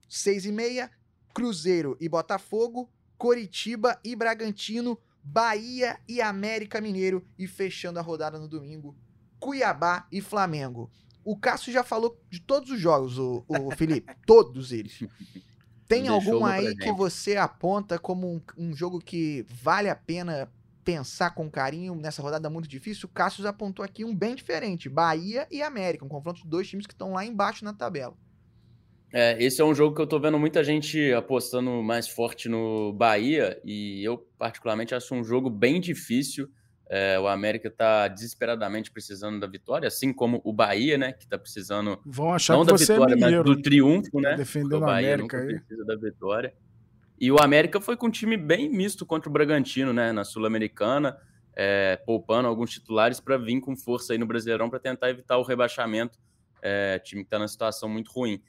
Seis 0.08 0.44
e 0.44 0.52
meia, 0.52 0.90
Cruzeiro 1.32 1.96
e 2.00 2.08
Botafogo, 2.08 2.90
Coritiba 3.16 3.98
e 4.04 4.14
Bragantino, 4.14 4.98
Bahia 5.22 5.98
e 6.06 6.20
América 6.20 6.80
Mineiro. 6.80 7.26
E 7.38 7.46
fechando 7.46 7.98
a 7.98 8.02
rodada 8.02 8.38
no 8.38 8.46
domingo, 8.46 8.96
Cuiabá 9.40 10.06
e 10.12 10.20
Flamengo. 10.20 10.90
O 11.24 11.36
Cássio 11.36 11.72
já 11.72 11.82
falou 11.82 12.20
de 12.28 12.40
todos 12.40 12.70
os 12.70 12.78
jogos, 12.78 13.18
o, 13.18 13.44
o 13.48 13.70
Felipe. 13.70 14.14
todos 14.26 14.72
eles. 14.72 15.02
Tem 15.88 16.08
algum 16.08 16.44
aí 16.44 16.74
que 16.76 16.92
você 16.92 17.36
aponta 17.36 17.98
como 17.98 18.26
um, 18.26 18.40
um, 18.56 18.74
jogo 18.74 19.00
que 19.00 19.44
vale 19.48 19.88
a 19.88 19.94
pena 19.94 20.50
pensar 20.82 21.30
com 21.30 21.50
carinho 21.50 21.94
nessa 21.94 22.22
rodada 22.22 22.48
muito 22.48 22.68
difícil? 22.68 23.06
O 23.06 23.12
Cássio 23.12 23.46
apontou 23.46 23.84
aqui 23.84 24.04
um 24.04 24.14
bem 24.14 24.34
diferente: 24.34 24.88
Bahia 24.88 25.46
e 25.50 25.62
América, 25.62 26.04
um 26.04 26.08
confronto 26.08 26.42
de 26.42 26.48
dois 26.48 26.68
times 26.68 26.86
que 26.86 26.94
estão 26.94 27.12
lá 27.12 27.24
embaixo 27.24 27.64
na 27.64 27.72
tabela. 27.72 28.16
É, 29.12 29.40
esse 29.40 29.60
é 29.60 29.64
um 29.64 29.74
jogo 29.74 29.94
que 29.94 30.02
eu 30.02 30.08
tô 30.08 30.18
vendo 30.18 30.38
muita 30.40 30.64
gente 30.64 31.12
apostando 31.12 31.70
mais 31.82 32.08
forte 32.08 32.48
no 32.48 32.92
Bahia 32.92 33.60
e 33.64 34.02
eu, 34.02 34.18
particularmente, 34.36 34.92
acho 34.92 35.14
um 35.14 35.22
jogo 35.22 35.48
bem 35.48 35.80
difícil. 35.80 36.50
É, 36.88 37.18
o 37.18 37.26
América 37.26 37.68
está 37.68 38.08
desesperadamente 38.08 38.90
precisando 38.90 39.40
da 39.40 39.46
vitória, 39.46 39.88
assim 39.88 40.12
como 40.12 40.40
o 40.44 40.52
Bahia, 40.52 40.98
né? 40.98 41.12
Que 41.12 41.24
está 41.24 41.38
precisando 41.38 41.98
Vão 42.04 42.34
achar 42.34 42.54
não 42.54 42.64
da 42.64 42.72
você 42.72 42.92
vitória, 42.92 43.14
é 43.14 43.16
mineiro, 43.16 43.48
mas 43.48 43.56
do 43.56 43.62
triunfo, 43.62 44.20
né? 44.20 44.36
Defendendo 44.36 44.76
o 44.76 44.80
Bahia 44.80 45.14
América 45.14 45.38
nunca 45.38 45.52
aí. 45.52 45.60
precisa 45.60 45.84
da 45.84 45.96
vitória. 45.96 46.54
E 47.18 47.32
o 47.32 47.38
América 47.38 47.80
foi 47.80 47.96
com 47.96 48.08
um 48.08 48.10
time 48.10 48.36
bem 48.36 48.68
misto 48.68 49.06
contra 49.06 49.30
o 49.30 49.32
Bragantino, 49.32 49.92
né? 49.92 50.12
Na 50.12 50.24
Sul-Americana, 50.24 51.16
é, 51.56 51.96
poupando 52.04 52.48
alguns 52.48 52.70
titulares 52.70 53.18
para 53.18 53.38
vir 53.38 53.60
com 53.60 53.74
força 53.76 54.12
aí 54.12 54.18
no 54.18 54.26
Brasileirão 54.26 54.68
para 54.68 54.78
tentar 54.78 55.08
evitar 55.08 55.38
o 55.38 55.42
rebaixamento 55.42 56.18
é, 56.64 56.98
time 56.98 57.22
que 57.22 57.26
está 57.26 57.38
numa 57.38 57.46
situação 57.46 57.88
muito 57.88 58.10
ruim. 58.10 58.42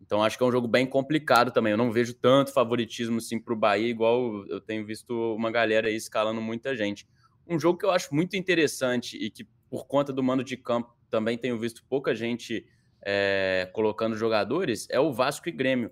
Então 0.00 0.22
acho 0.22 0.36
que 0.36 0.44
é 0.44 0.46
um 0.46 0.52
jogo 0.52 0.68
bem 0.68 0.86
complicado 0.86 1.50
também. 1.50 1.70
Eu 1.70 1.78
não 1.78 1.90
vejo 1.90 2.12
tanto 2.12 2.52
favoritismo 2.52 3.16
assim 3.16 3.40
para 3.40 3.54
o 3.54 3.56
Bahia, 3.56 3.88
igual 3.88 4.44
eu 4.46 4.60
tenho 4.60 4.84
visto 4.84 5.34
uma 5.34 5.50
galera 5.50 5.88
aí 5.88 5.96
escalando 5.96 6.40
muita 6.40 6.76
gente. 6.76 7.06
Um 7.46 7.58
jogo 7.58 7.78
que 7.78 7.84
eu 7.84 7.90
acho 7.90 8.14
muito 8.14 8.36
interessante 8.36 9.16
e 9.16 9.30
que, 9.30 9.44
por 9.68 9.86
conta 9.86 10.12
do 10.12 10.22
mando 10.22 10.44
de 10.44 10.56
campo, 10.56 10.96
também 11.10 11.36
tenho 11.36 11.58
visto 11.58 11.84
pouca 11.88 12.14
gente 12.14 12.66
é, 13.04 13.68
colocando 13.72 14.16
jogadores, 14.16 14.86
é 14.90 15.00
o 15.00 15.12
Vasco 15.12 15.48
e 15.48 15.52
Grêmio. 15.52 15.90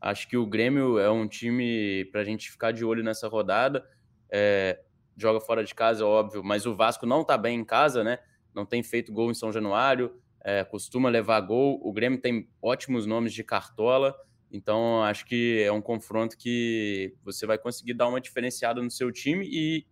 Acho 0.00 0.28
que 0.28 0.36
o 0.36 0.46
Grêmio 0.46 0.98
é 0.98 1.10
um 1.10 1.26
time 1.26 2.04
para 2.06 2.20
a 2.20 2.24
gente 2.24 2.50
ficar 2.50 2.72
de 2.72 2.84
olho 2.84 3.02
nessa 3.02 3.28
rodada. 3.28 3.86
É, 4.30 4.80
joga 5.16 5.40
fora 5.40 5.64
de 5.64 5.74
casa, 5.74 6.02
é 6.02 6.06
óbvio, 6.06 6.42
mas 6.44 6.66
o 6.66 6.74
Vasco 6.74 7.06
não 7.06 7.22
está 7.22 7.38
bem 7.38 7.60
em 7.60 7.64
casa, 7.64 8.04
né? 8.04 8.18
Não 8.54 8.66
tem 8.66 8.82
feito 8.82 9.12
gol 9.12 9.30
em 9.30 9.34
São 9.34 9.52
Januário, 9.52 10.14
é, 10.44 10.64
costuma 10.64 11.08
levar 11.08 11.40
gol. 11.40 11.80
O 11.82 11.92
Grêmio 11.92 12.20
tem 12.20 12.48
ótimos 12.60 13.06
nomes 13.06 13.32
de 13.32 13.42
cartola, 13.42 14.14
então 14.50 15.02
acho 15.02 15.24
que 15.26 15.62
é 15.62 15.72
um 15.72 15.82
confronto 15.82 16.36
que 16.36 17.14
você 17.24 17.46
vai 17.46 17.58
conseguir 17.58 17.94
dar 17.94 18.08
uma 18.08 18.20
diferenciada 18.20 18.82
no 18.82 18.90
seu 18.90 19.10
time 19.10 19.46
e 19.50 19.86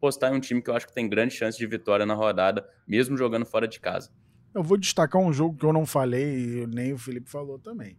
postar 0.00 0.32
em 0.32 0.36
um 0.36 0.40
time 0.40 0.62
que 0.62 0.70
eu 0.70 0.74
acho 0.74 0.86
que 0.86 0.94
tem 0.94 1.08
grande 1.08 1.34
chance 1.34 1.58
de 1.58 1.66
vitória 1.66 2.06
na 2.06 2.14
rodada, 2.14 2.66
mesmo 2.86 3.16
jogando 3.16 3.44
fora 3.44 3.68
de 3.68 3.78
casa. 3.78 4.10
Eu 4.54 4.62
vou 4.62 4.76
destacar 4.76 5.20
um 5.22 5.32
jogo 5.32 5.56
que 5.56 5.64
eu 5.64 5.72
não 5.72 5.86
falei, 5.86 6.62
e 6.62 6.66
nem 6.66 6.92
o 6.92 6.98
Felipe 6.98 7.30
falou 7.30 7.58
também, 7.58 7.96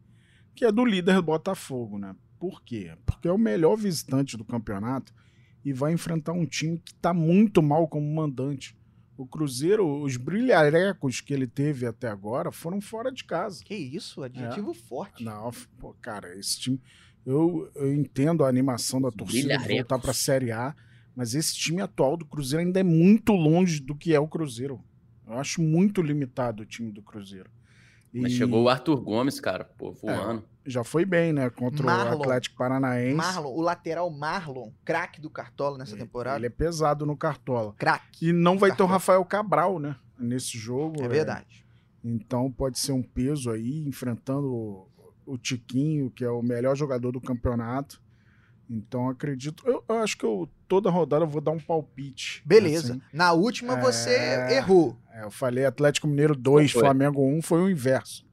que 0.56 0.66
é 0.66 0.72
do 0.72 0.84
líder 0.84 1.22
Botafogo, 1.22 1.98
né? 1.98 2.16
Por 2.40 2.62
quê? 2.64 2.92
Porque 3.06 3.28
é 3.28 3.32
o 3.32 3.38
melhor 3.38 3.76
visitante 3.76 4.36
do 4.36 4.44
campeonato 4.44 5.14
e 5.64 5.72
vai 5.72 5.94
enfrentar 5.94 6.34
um 6.34 6.46
time 6.46 6.80
que 6.80 6.92
está 6.92 7.14
muito 7.14 7.62
mal 7.62 7.88
como 7.88 8.14
mandante. 8.14 8.76
O 9.16 9.28
Cruzeiro, 9.28 10.02
os 10.02 10.18
brilharecos 10.18 11.22
que 11.22 11.34
ele 11.34 11.46
teve 11.46 11.86
até 11.86 12.08
agora 12.08 12.52
foram 12.52 12.82
fora 12.82 13.12
de 13.12 13.24
casa. 13.24 13.64
Que 13.64 13.76
isso, 13.76 14.24
adjetivo 14.24 14.72
é. 14.72 14.74
forte. 14.74 15.24
Não, 15.24 15.52
pô, 15.80 15.94
cara, 16.02 16.36
esse 16.38 16.60
time. 16.60 16.82
Eu, 17.24 17.72
eu 17.76 17.94
entendo 17.94 18.44
a 18.44 18.50
animação 18.50 19.00
da 19.00 19.12
torcida 19.12 19.56
de 19.60 19.68
voltar 19.68 20.00
para 20.00 20.10
a 20.10 20.16
Série 20.16 20.52
A, 20.52 20.76
mas 21.16 21.36
esse 21.36 21.56
time 21.56 21.82
atual 21.82 22.18
do 22.18 22.26
Cruzeiro 22.26 22.66
ainda 22.66 22.80
é 22.80 22.84
muito 22.84 23.34
longe 23.34 23.80
do 23.80 23.96
que 23.96 24.14
é 24.14 24.20
o 24.20 24.28
Cruzeiro. 24.28 24.82
Eu 25.28 25.38
acho 25.38 25.62
muito 25.62 26.02
limitado 26.02 26.64
o 26.64 26.66
time 26.66 26.92
do 26.92 27.02
Cruzeiro. 27.02 27.50
Mas 28.14 28.34
chegou 28.34 28.64
o 28.64 28.70
Arthur 28.70 29.00
Gomes, 29.00 29.40
cara, 29.40 29.64
pô, 29.64 29.94
voando. 29.94 30.44
É, 30.66 30.70
já 30.70 30.84
foi 30.84 31.06
bem, 31.06 31.32
né? 31.32 31.50
Contra 31.50 31.86
Marlon, 31.86 32.18
o 32.18 32.22
Atlético 32.22 32.58
Paranaense. 32.58 33.16
Marlon, 33.16 33.54
o 33.54 33.62
lateral 33.62 34.10
Marlon, 34.10 34.70
craque 34.84 35.22
do 35.22 35.30
Cartola 35.30 35.78
nessa 35.78 35.94
ele, 35.94 36.02
temporada. 36.02 36.38
Ele 36.38 36.48
é 36.48 36.50
pesado 36.50 37.06
no 37.06 37.16
Cartola. 37.16 37.74
Craque. 37.78 38.28
E 38.28 38.34
não 38.34 38.58
vai 38.58 38.72
Cartola. 38.72 38.90
ter 38.90 38.92
o 38.92 38.94
Rafael 38.94 39.24
Cabral, 39.24 39.80
né? 39.80 39.96
Nesse 40.20 40.58
jogo. 40.58 41.02
É, 41.02 41.06
é 41.06 41.08
verdade. 41.08 41.66
Então 42.04 42.52
pode 42.52 42.80
ser 42.80 42.92
um 42.92 43.02
peso 43.02 43.50
aí, 43.50 43.88
enfrentando 43.88 44.86
o 45.26 45.38
Tiquinho, 45.38 46.12
que 46.12 46.26
é 46.26 46.30
o 46.30 46.42
melhor 46.42 46.76
jogador 46.76 47.12
do 47.12 47.22
campeonato. 47.22 48.02
Então 48.74 49.10
acredito. 49.10 49.68
Eu, 49.68 49.84
eu, 49.88 49.98
acho 49.98 50.18
que 50.18 50.24
eu 50.24 50.50
toda 50.66 50.90
rodada 50.90 51.26
eu 51.26 51.30
vou 51.30 51.42
dar 51.42 51.52
um 51.52 51.60
palpite. 51.60 52.42
Beleza. 52.46 52.94
Assim. 52.94 53.02
Na 53.12 53.34
última 53.34 53.78
é... 53.78 53.82
você 53.82 54.16
errou. 54.54 54.98
É, 55.12 55.26
eu 55.26 55.30
falei 55.30 55.66
Atlético 55.66 56.08
Mineiro 56.08 56.34
2, 56.34 56.72
Flamengo 56.72 57.22
1, 57.22 57.38
um, 57.38 57.42
foi 57.42 57.62
o 57.62 57.70
inverso. 57.70 58.26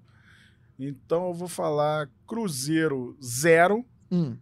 Então 0.78 1.26
eu 1.26 1.34
vou 1.34 1.48
falar 1.48 2.08
Cruzeiro 2.24 3.18
0, 3.20 3.84
hum. 4.12 4.36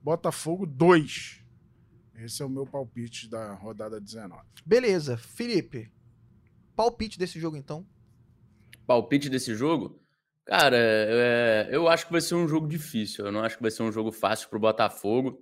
Botafogo 0.00 0.64
2. 0.64 1.40
Esse 2.14 2.42
é 2.42 2.46
o 2.46 2.48
meu 2.48 2.64
palpite 2.64 3.28
da 3.28 3.52
rodada 3.54 4.00
19. 4.00 4.40
Beleza. 4.64 5.16
Felipe, 5.16 5.90
palpite 6.76 7.18
desse 7.18 7.40
jogo 7.40 7.56
então? 7.56 7.84
Palpite 8.86 9.28
desse 9.28 9.52
jogo? 9.56 9.99
Cara, 10.50 10.76
é, 10.76 11.68
eu 11.70 11.86
acho 11.86 12.06
que 12.06 12.10
vai 12.10 12.20
ser 12.20 12.34
um 12.34 12.48
jogo 12.48 12.66
difícil. 12.66 13.24
Eu 13.24 13.30
não 13.30 13.44
acho 13.44 13.54
que 13.54 13.62
vai 13.62 13.70
ser 13.70 13.84
um 13.84 13.92
jogo 13.92 14.10
fácil 14.10 14.48
para 14.48 14.56
o 14.56 14.60
Botafogo. 14.60 15.40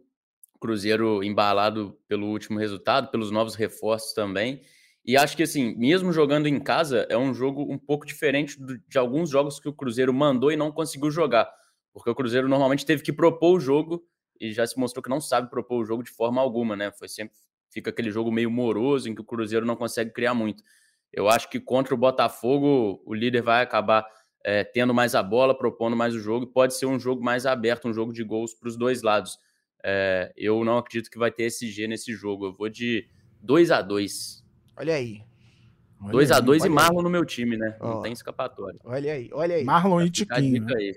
Cruzeiro 0.60 1.24
embalado 1.24 1.98
pelo 2.06 2.26
último 2.26 2.58
resultado, 2.58 3.10
pelos 3.10 3.30
novos 3.30 3.54
reforços 3.54 4.12
também. 4.12 4.60
E 5.02 5.16
acho 5.16 5.34
que, 5.34 5.42
assim, 5.42 5.74
mesmo 5.76 6.12
jogando 6.12 6.46
em 6.46 6.60
casa, 6.60 7.06
é 7.08 7.16
um 7.16 7.32
jogo 7.32 7.62
um 7.72 7.78
pouco 7.78 8.04
diferente 8.04 8.58
de 8.86 8.98
alguns 8.98 9.30
jogos 9.30 9.58
que 9.58 9.66
o 9.66 9.72
Cruzeiro 9.72 10.12
mandou 10.12 10.52
e 10.52 10.58
não 10.58 10.70
conseguiu 10.70 11.10
jogar. 11.10 11.50
Porque 11.90 12.10
o 12.10 12.14
Cruzeiro 12.14 12.46
normalmente 12.46 12.84
teve 12.84 13.02
que 13.02 13.10
propor 13.10 13.56
o 13.56 13.60
jogo 13.60 14.04
e 14.38 14.52
já 14.52 14.66
se 14.66 14.78
mostrou 14.78 15.02
que 15.02 15.08
não 15.08 15.22
sabe 15.22 15.48
propor 15.48 15.80
o 15.80 15.86
jogo 15.86 16.02
de 16.02 16.10
forma 16.10 16.38
alguma, 16.42 16.76
né? 16.76 16.92
Foi 16.92 17.08
sempre 17.08 17.34
fica 17.70 17.88
aquele 17.88 18.10
jogo 18.10 18.30
meio 18.30 18.50
moroso 18.50 19.08
em 19.08 19.14
que 19.14 19.22
o 19.22 19.24
Cruzeiro 19.24 19.64
não 19.64 19.74
consegue 19.74 20.12
criar 20.12 20.34
muito. 20.34 20.62
Eu 21.10 21.30
acho 21.30 21.48
que 21.48 21.58
contra 21.58 21.94
o 21.94 21.96
Botafogo, 21.96 23.02
o 23.06 23.14
líder 23.14 23.40
vai 23.40 23.62
acabar 23.62 24.04
é, 24.44 24.64
tendo 24.64 24.94
mais 24.94 25.14
a 25.14 25.22
bola, 25.22 25.56
propondo 25.56 25.96
mais 25.96 26.14
o 26.14 26.20
jogo, 26.20 26.44
e 26.44 26.52
pode 26.52 26.74
ser 26.74 26.86
um 26.86 26.98
jogo 26.98 27.22
mais 27.22 27.46
aberto, 27.46 27.88
um 27.88 27.92
jogo 27.92 28.12
de 28.12 28.22
gols 28.22 28.54
para 28.54 28.68
os 28.68 28.76
dois 28.76 29.02
lados. 29.02 29.38
É, 29.84 30.32
eu 30.36 30.64
não 30.64 30.78
acredito 30.78 31.10
que 31.10 31.18
vai 31.18 31.30
ter 31.30 31.44
SG 31.44 31.86
nesse 31.86 32.12
jogo. 32.12 32.46
Eu 32.46 32.52
vou 32.52 32.68
de 32.68 33.08
2 33.40 33.70
a 33.70 33.80
2 33.80 34.44
Olha 34.76 34.94
aí. 34.94 35.22
2 36.00 36.30
a 36.30 36.38
2 36.38 36.64
e 36.64 36.68
Marlon 36.68 36.98
aí. 36.98 37.04
no 37.04 37.10
meu 37.10 37.24
time, 37.24 37.56
né? 37.56 37.76
Oh. 37.80 37.88
Não 37.88 38.02
tem 38.02 38.12
escapatória. 38.12 38.78
Olha 38.84 39.12
aí, 39.12 39.28
olha 39.32 39.56
aí. 39.56 39.64
Marlon 39.64 40.02
e 40.02 40.10
Tiquinho. 40.10 40.64
Né? 40.64 40.92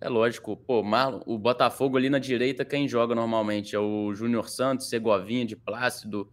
É 0.00 0.08
lógico, 0.08 0.56
pô, 0.56 0.82
Marlon, 0.82 1.20
o 1.24 1.38
Botafogo 1.38 1.96
ali 1.96 2.10
na 2.10 2.18
direita, 2.18 2.64
quem 2.64 2.88
joga 2.88 3.14
normalmente 3.14 3.76
é 3.76 3.78
o 3.78 4.12
Júnior 4.12 4.48
Santos, 4.48 4.88
Segovinha 4.88 5.46
de 5.46 5.54
Plácido, 5.54 6.28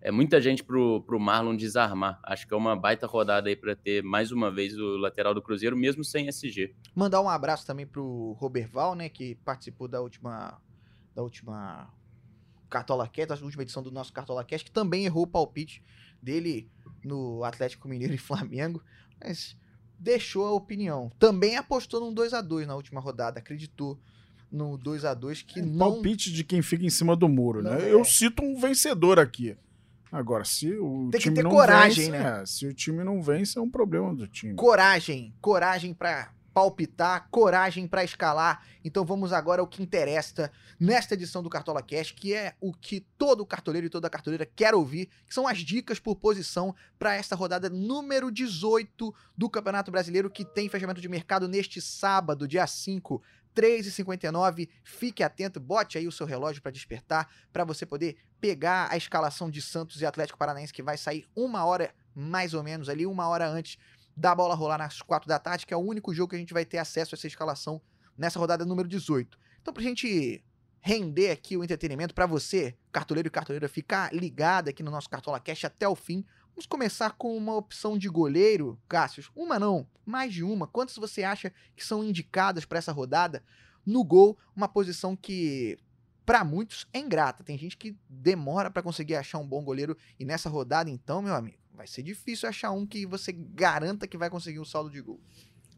é 0.00 0.10
muita 0.10 0.40
gente 0.40 0.64
pro, 0.64 1.02
pro 1.02 1.20
Marlon 1.20 1.54
desarmar. 1.54 2.18
Acho 2.22 2.46
que 2.46 2.54
é 2.54 2.56
uma 2.56 2.74
baita 2.74 3.06
rodada 3.06 3.48
aí 3.48 3.56
para 3.56 3.76
ter 3.76 4.02
mais 4.02 4.32
uma 4.32 4.50
vez 4.50 4.76
o 4.78 4.96
lateral 4.96 5.34
do 5.34 5.42
Cruzeiro, 5.42 5.76
mesmo 5.76 6.02
sem 6.02 6.28
SG. 6.28 6.74
Mandar 6.94 7.20
um 7.20 7.28
abraço 7.28 7.66
também 7.66 7.86
pro 7.86 8.32
Roberval, 8.38 8.94
né, 8.94 9.08
que 9.08 9.34
participou 9.36 9.86
da 9.86 10.00
última 10.00 10.60
da 11.14 11.22
última 11.22 11.92
Cartola 12.68 13.06
Cast, 13.08 13.28
da 13.28 13.44
última 13.44 13.62
edição 13.62 13.82
do 13.82 13.90
nosso 13.90 14.12
Cartola 14.12 14.44
Cast, 14.44 14.64
que 14.64 14.70
também 14.70 15.04
errou 15.04 15.24
o 15.24 15.26
palpite 15.26 15.82
dele 16.22 16.70
no 17.04 17.44
Atlético 17.44 17.88
Mineiro 17.88 18.14
e 18.14 18.18
Flamengo, 18.18 18.82
mas 19.22 19.56
deixou 19.98 20.46
a 20.46 20.52
opinião. 20.52 21.10
Também 21.18 21.56
apostou 21.56 22.00
num 22.00 22.14
2 22.14 22.32
a 22.32 22.40
2 22.40 22.66
na 22.66 22.74
última 22.76 23.00
rodada, 23.00 23.38
acreditou 23.38 24.00
no 24.50 24.78
2 24.78 25.04
a 25.04 25.14
2 25.14 25.42
que 25.42 25.60
é, 25.60 25.62
não 25.62 25.92
palpite 25.92 26.32
de 26.32 26.42
quem 26.42 26.62
fica 26.62 26.84
em 26.84 26.90
cima 26.90 27.14
do 27.14 27.28
muro, 27.28 27.62
né? 27.62 27.88
É. 27.88 27.92
Eu 27.92 28.04
cito 28.04 28.42
um 28.42 28.58
vencedor 28.58 29.18
aqui. 29.18 29.56
Agora, 30.12 30.44
se 30.44 30.72
o 30.74 31.08
Tem 31.10 31.20
time 31.20 31.36
que 31.36 31.42
ter 31.42 31.44
não 31.44 31.50
coragem, 31.50 32.10
vence, 32.10 32.10
né? 32.10 32.40
É, 32.42 32.46
se 32.46 32.66
o 32.66 32.74
time 32.74 33.04
não 33.04 33.22
vence, 33.22 33.58
é 33.58 33.62
um 33.62 33.70
problema 33.70 34.14
do 34.14 34.26
time. 34.26 34.54
Coragem, 34.54 35.34
coragem 35.40 35.94
para 35.94 36.32
palpitar, 36.52 37.28
coragem 37.30 37.86
para 37.86 38.04
escalar. 38.04 38.64
Então 38.84 39.04
vamos 39.04 39.32
agora 39.32 39.60
ao 39.60 39.66
que 39.66 39.82
interessa 39.82 40.50
nesta 40.78 41.14
edição 41.14 41.42
do 41.42 41.50
Cartola 41.50 41.82
Cash, 41.82 42.12
que 42.12 42.34
é 42.34 42.54
o 42.60 42.72
que 42.72 43.00
todo 43.16 43.46
cartoleiro 43.46 43.86
e 43.86 43.90
toda 43.90 44.10
cartoleira 44.10 44.44
quer 44.44 44.74
ouvir, 44.74 45.08
que 45.26 45.34
são 45.34 45.46
as 45.46 45.58
dicas 45.58 45.98
por 45.98 46.16
posição 46.16 46.74
para 46.98 47.14
esta 47.14 47.36
rodada 47.36 47.70
número 47.70 48.30
18 48.30 49.14
do 49.36 49.48
Campeonato 49.48 49.90
Brasileiro, 49.90 50.30
que 50.30 50.44
tem 50.44 50.68
fechamento 50.68 51.00
de 51.00 51.08
mercado 51.08 51.48
neste 51.48 51.80
sábado, 51.80 52.48
dia 52.48 52.66
5 52.66 53.22
3h59. 53.54 54.68
Fique 54.82 55.22
atento, 55.22 55.60
bote 55.60 55.98
aí 55.98 56.06
o 56.06 56.12
seu 56.12 56.26
relógio 56.26 56.62
para 56.62 56.70
despertar, 56.70 57.28
para 57.52 57.64
você 57.64 57.84
poder 57.84 58.16
pegar 58.40 58.88
a 58.90 58.96
escalação 58.96 59.50
de 59.50 59.60
Santos 59.60 60.00
e 60.00 60.06
Atlético 60.06 60.38
Paranaense, 60.38 60.72
que 60.72 60.82
vai 60.82 60.96
sair 60.96 61.26
uma 61.34 61.64
hora, 61.64 61.94
mais 62.14 62.54
ou 62.54 62.62
menos, 62.62 62.88
ali, 62.88 63.06
uma 63.06 63.28
hora 63.28 63.48
antes 63.48 63.78
da 64.16 64.34
bola 64.34 64.54
rolar 64.54 64.78
nas 64.78 65.00
quatro 65.00 65.28
da 65.28 65.38
tarde, 65.38 65.66
que 65.66 65.74
é 65.74 65.76
o 65.76 65.80
único 65.80 66.12
jogo 66.12 66.30
que 66.30 66.36
a 66.36 66.38
gente 66.38 66.52
vai 66.52 66.64
ter 66.64 66.78
acesso 66.78 67.14
a 67.14 67.16
essa 67.16 67.26
escalação 67.26 67.80
nessa 68.16 68.38
rodada 68.38 68.64
número 68.64 68.88
18. 68.88 69.38
Então, 69.60 69.72
pra 69.72 69.82
gente 69.82 70.44
render 70.80 71.30
aqui 71.30 71.56
o 71.56 71.62
entretenimento 71.62 72.14
para 72.14 72.26
você, 72.26 72.74
cartoleiro 72.90 73.28
e 73.28 73.30
cartoleira, 73.30 73.68
ficar 73.68 74.12
ligado 74.14 74.68
aqui 74.68 74.82
no 74.82 74.90
nosso 74.90 75.08
Cartola 75.08 75.38
Cash 75.38 75.64
até 75.64 75.86
o 75.86 75.94
fim. 75.94 76.24
Vamos 76.54 76.66
começar 76.66 77.12
com 77.12 77.36
uma 77.36 77.56
opção 77.56 77.96
de 77.96 78.08
goleiro, 78.08 78.78
Cássio. 78.88 79.24
Uma 79.34 79.58
não, 79.58 79.86
mais 80.04 80.32
de 80.32 80.42
uma. 80.42 80.66
Quantas 80.66 80.96
você 80.96 81.22
acha 81.22 81.52
que 81.74 81.84
são 81.84 82.04
indicadas 82.04 82.64
para 82.64 82.78
essa 82.78 82.92
rodada? 82.92 83.42
No 83.84 84.04
gol, 84.04 84.36
uma 84.54 84.68
posição 84.68 85.16
que 85.16 85.78
para 86.26 86.44
muitos 86.44 86.86
é 86.92 86.98
ingrata. 86.98 87.42
Tem 87.42 87.56
gente 87.56 87.76
que 87.76 87.96
demora 88.08 88.70
para 88.70 88.82
conseguir 88.82 89.16
achar 89.16 89.38
um 89.38 89.46
bom 89.46 89.64
goleiro 89.64 89.96
e 90.18 90.24
nessa 90.24 90.48
rodada 90.48 90.90
então, 90.90 91.22
meu 91.22 91.34
amigo, 91.34 91.58
vai 91.74 91.86
ser 91.86 92.02
difícil 92.02 92.48
achar 92.48 92.70
um 92.72 92.86
que 92.86 93.06
você 93.06 93.32
garanta 93.32 94.06
que 94.06 94.18
vai 94.18 94.28
conseguir 94.28 94.60
um 94.60 94.64
saldo 94.64 94.90
de 94.90 95.00
gol. 95.00 95.20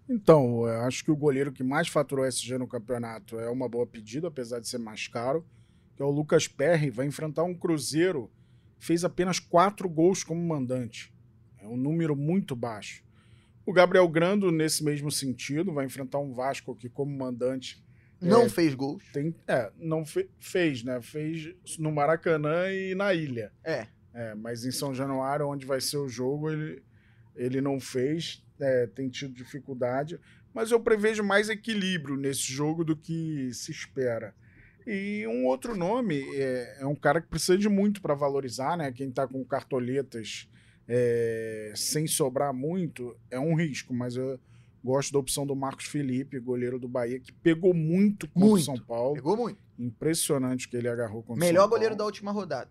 Então, 0.08 0.66
eu 0.66 0.82
acho 0.82 1.04
que 1.04 1.10
o 1.10 1.16
goleiro 1.16 1.52
que 1.52 1.62
mais 1.62 1.88
faturou 1.88 2.26
SG 2.26 2.58
no 2.58 2.66
campeonato 2.66 3.38
é 3.38 3.48
uma 3.48 3.68
boa 3.68 3.86
pedida, 3.86 4.28
apesar 4.28 4.58
de 4.58 4.68
ser 4.68 4.78
mais 4.78 5.06
caro, 5.06 5.46
que 5.96 6.02
é 6.02 6.04
o 6.04 6.10
Lucas 6.10 6.48
Perry, 6.48 6.90
vai 6.90 7.06
enfrentar 7.06 7.44
um 7.44 7.54
Cruzeiro 7.54 8.30
fez 8.82 9.04
apenas 9.04 9.38
quatro 9.38 9.88
gols 9.88 10.24
como 10.24 10.42
mandante. 10.46 11.14
É 11.58 11.66
um 11.66 11.76
número 11.76 12.16
muito 12.16 12.56
baixo. 12.56 13.04
O 13.64 13.72
Gabriel 13.72 14.08
Grando, 14.08 14.50
nesse 14.50 14.82
mesmo 14.82 15.10
sentido, 15.10 15.72
vai 15.72 15.86
enfrentar 15.86 16.18
um 16.18 16.32
Vasco 16.32 16.74
que, 16.74 16.88
como 16.88 17.16
mandante. 17.16 17.82
Não 18.20 18.42
é, 18.42 18.48
fez 18.48 18.74
gols. 18.74 19.04
Tem, 19.12 19.34
é, 19.46 19.70
não 19.78 20.04
fe, 20.04 20.28
fez, 20.38 20.82
né? 20.82 21.00
Fez 21.00 21.54
no 21.78 21.92
Maracanã 21.92 22.72
e 22.72 22.94
na 22.94 23.14
ilha. 23.14 23.52
É. 23.62 23.86
é. 24.12 24.34
Mas 24.34 24.64
em 24.64 24.72
São 24.72 24.92
Januário, 24.92 25.48
onde 25.48 25.64
vai 25.64 25.80
ser 25.80 25.98
o 25.98 26.08
jogo, 26.08 26.50
ele 26.50 26.82
ele 27.34 27.60
não 27.60 27.80
fez, 27.80 28.44
é, 28.60 28.86
tem 28.86 29.08
tido 29.08 29.34
dificuldade, 29.34 30.20
mas 30.52 30.70
eu 30.70 30.80
prevejo 30.80 31.24
mais 31.24 31.48
equilíbrio 31.48 32.16
nesse 32.16 32.52
jogo 32.52 32.84
do 32.84 32.96
que 32.96 33.50
se 33.52 33.70
espera. 33.70 34.34
E 34.86 35.26
um 35.26 35.46
outro 35.46 35.76
nome 35.76 36.20
é, 36.34 36.78
é 36.80 36.86
um 36.86 36.94
cara 36.94 37.20
que 37.20 37.28
precisa 37.28 37.56
de 37.56 37.68
muito 37.68 38.00
para 38.00 38.14
valorizar, 38.14 38.76
né? 38.76 38.90
Quem 38.92 39.08
está 39.08 39.26
com 39.26 39.44
cartoletas 39.44 40.48
é, 40.88 41.72
sem 41.76 42.06
sobrar 42.06 42.52
muito 42.52 43.16
é 43.30 43.38
um 43.38 43.54
risco, 43.54 43.94
mas 43.94 44.16
eu 44.16 44.38
gosto 44.84 45.12
da 45.12 45.18
opção 45.18 45.46
do 45.46 45.54
Marcos 45.54 45.86
Felipe, 45.86 46.38
goleiro 46.40 46.78
do 46.78 46.88
Bahia, 46.88 47.20
que 47.20 47.32
pegou 47.32 47.72
muito 47.72 48.28
contra 48.28 48.48
o 48.48 48.58
São 48.58 48.78
Paulo. 48.78 49.14
Pegou 49.14 49.36
muito. 49.36 49.58
Impressionante 49.78 50.68
que 50.68 50.76
ele 50.76 50.88
agarrou 50.88 51.22
contra 51.22 51.44
Melhor 51.44 51.62
São 51.62 51.70
goleiro 51.70 51.90
Paulo. 51.90 51.98
da 51.98 52.04
última 52.04 52.32
rodada. 52.32 52.70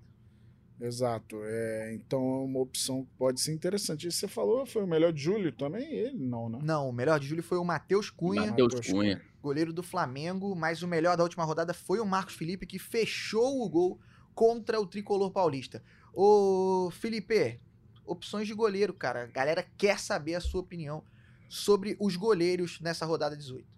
Exato. 0.82 1.40
É, 1.44 1.94
então 1.94 2.20
é 2.20 2.44
uma 2.44 2.60
opção 2.60 3.06
que 3.06 3.12
pode 3.16 3.40
ser 3.40 3.54
interessante. 3.54 4.08
E 4.08 4.12
você 4.12 4.28
falou, 4.28 4.66
foi 4.66 4.84
o 4.84 4.88
melhor 4.88 5.14
de 5.14 5.22
Júlio 5.22 5.52
também? 5.52 5.86
Ele 5.94 6.18
não, 6.18 6.50
né? 6.50 6.60
Não, 6.64 6.90
o 6.90 6.94
melhor 6.94 7.20
de 7.20 7.28
julho 7.28 7.44
foi 7.44 7.60
o 7.60 7.64
Matheus 7.64 8.10
Cunha, 8.10 8.48
Matheus 8.48 8.74
Matheus 8.74 8.92
Cunha. 8.92 9.22
goleiro 9.44 9.72
do 9.72 9.84
Flamengo, 9.84 10.56
mas 10.56 10.82
o 10.82 10.88
melhor 10.88 11.16
da 11.16 11.24
última 11.24 11.44
rodada 11.44 11.72
foi 11.72 12.00
o 12.00 12.06
Marcos 12.06 12.34
Felipe, 12.34 12.66
que 12.66 12.80
fechou 12.80 13.62
o 13.64 13.70
gol 13.70 14.00
contra 14.34 14.82
o 14.82 14.88
tricolor 14.88 15.30
paulista. 15.30 15.84
Ô, 16.14 16.90
Felipe, 16.92 17.60
opções 18.04 18.48
de 18.48 18.54
goleiro, 18.56 18.94
cara. 18.94 19.24
A 19.24 19.28
galera 19.28 19.64
quer 19.78 20.00
saber 20.00 20.34
a 20.34 20.42
sua 20.42 20.62
opinião 20.62 21.04
sobre 21.48 21.96
os 22.00 22.16
goleiros 22.16 22.82
nessa 22.82 23.06
rodada 23.06 23.38
18. 23.38 23.70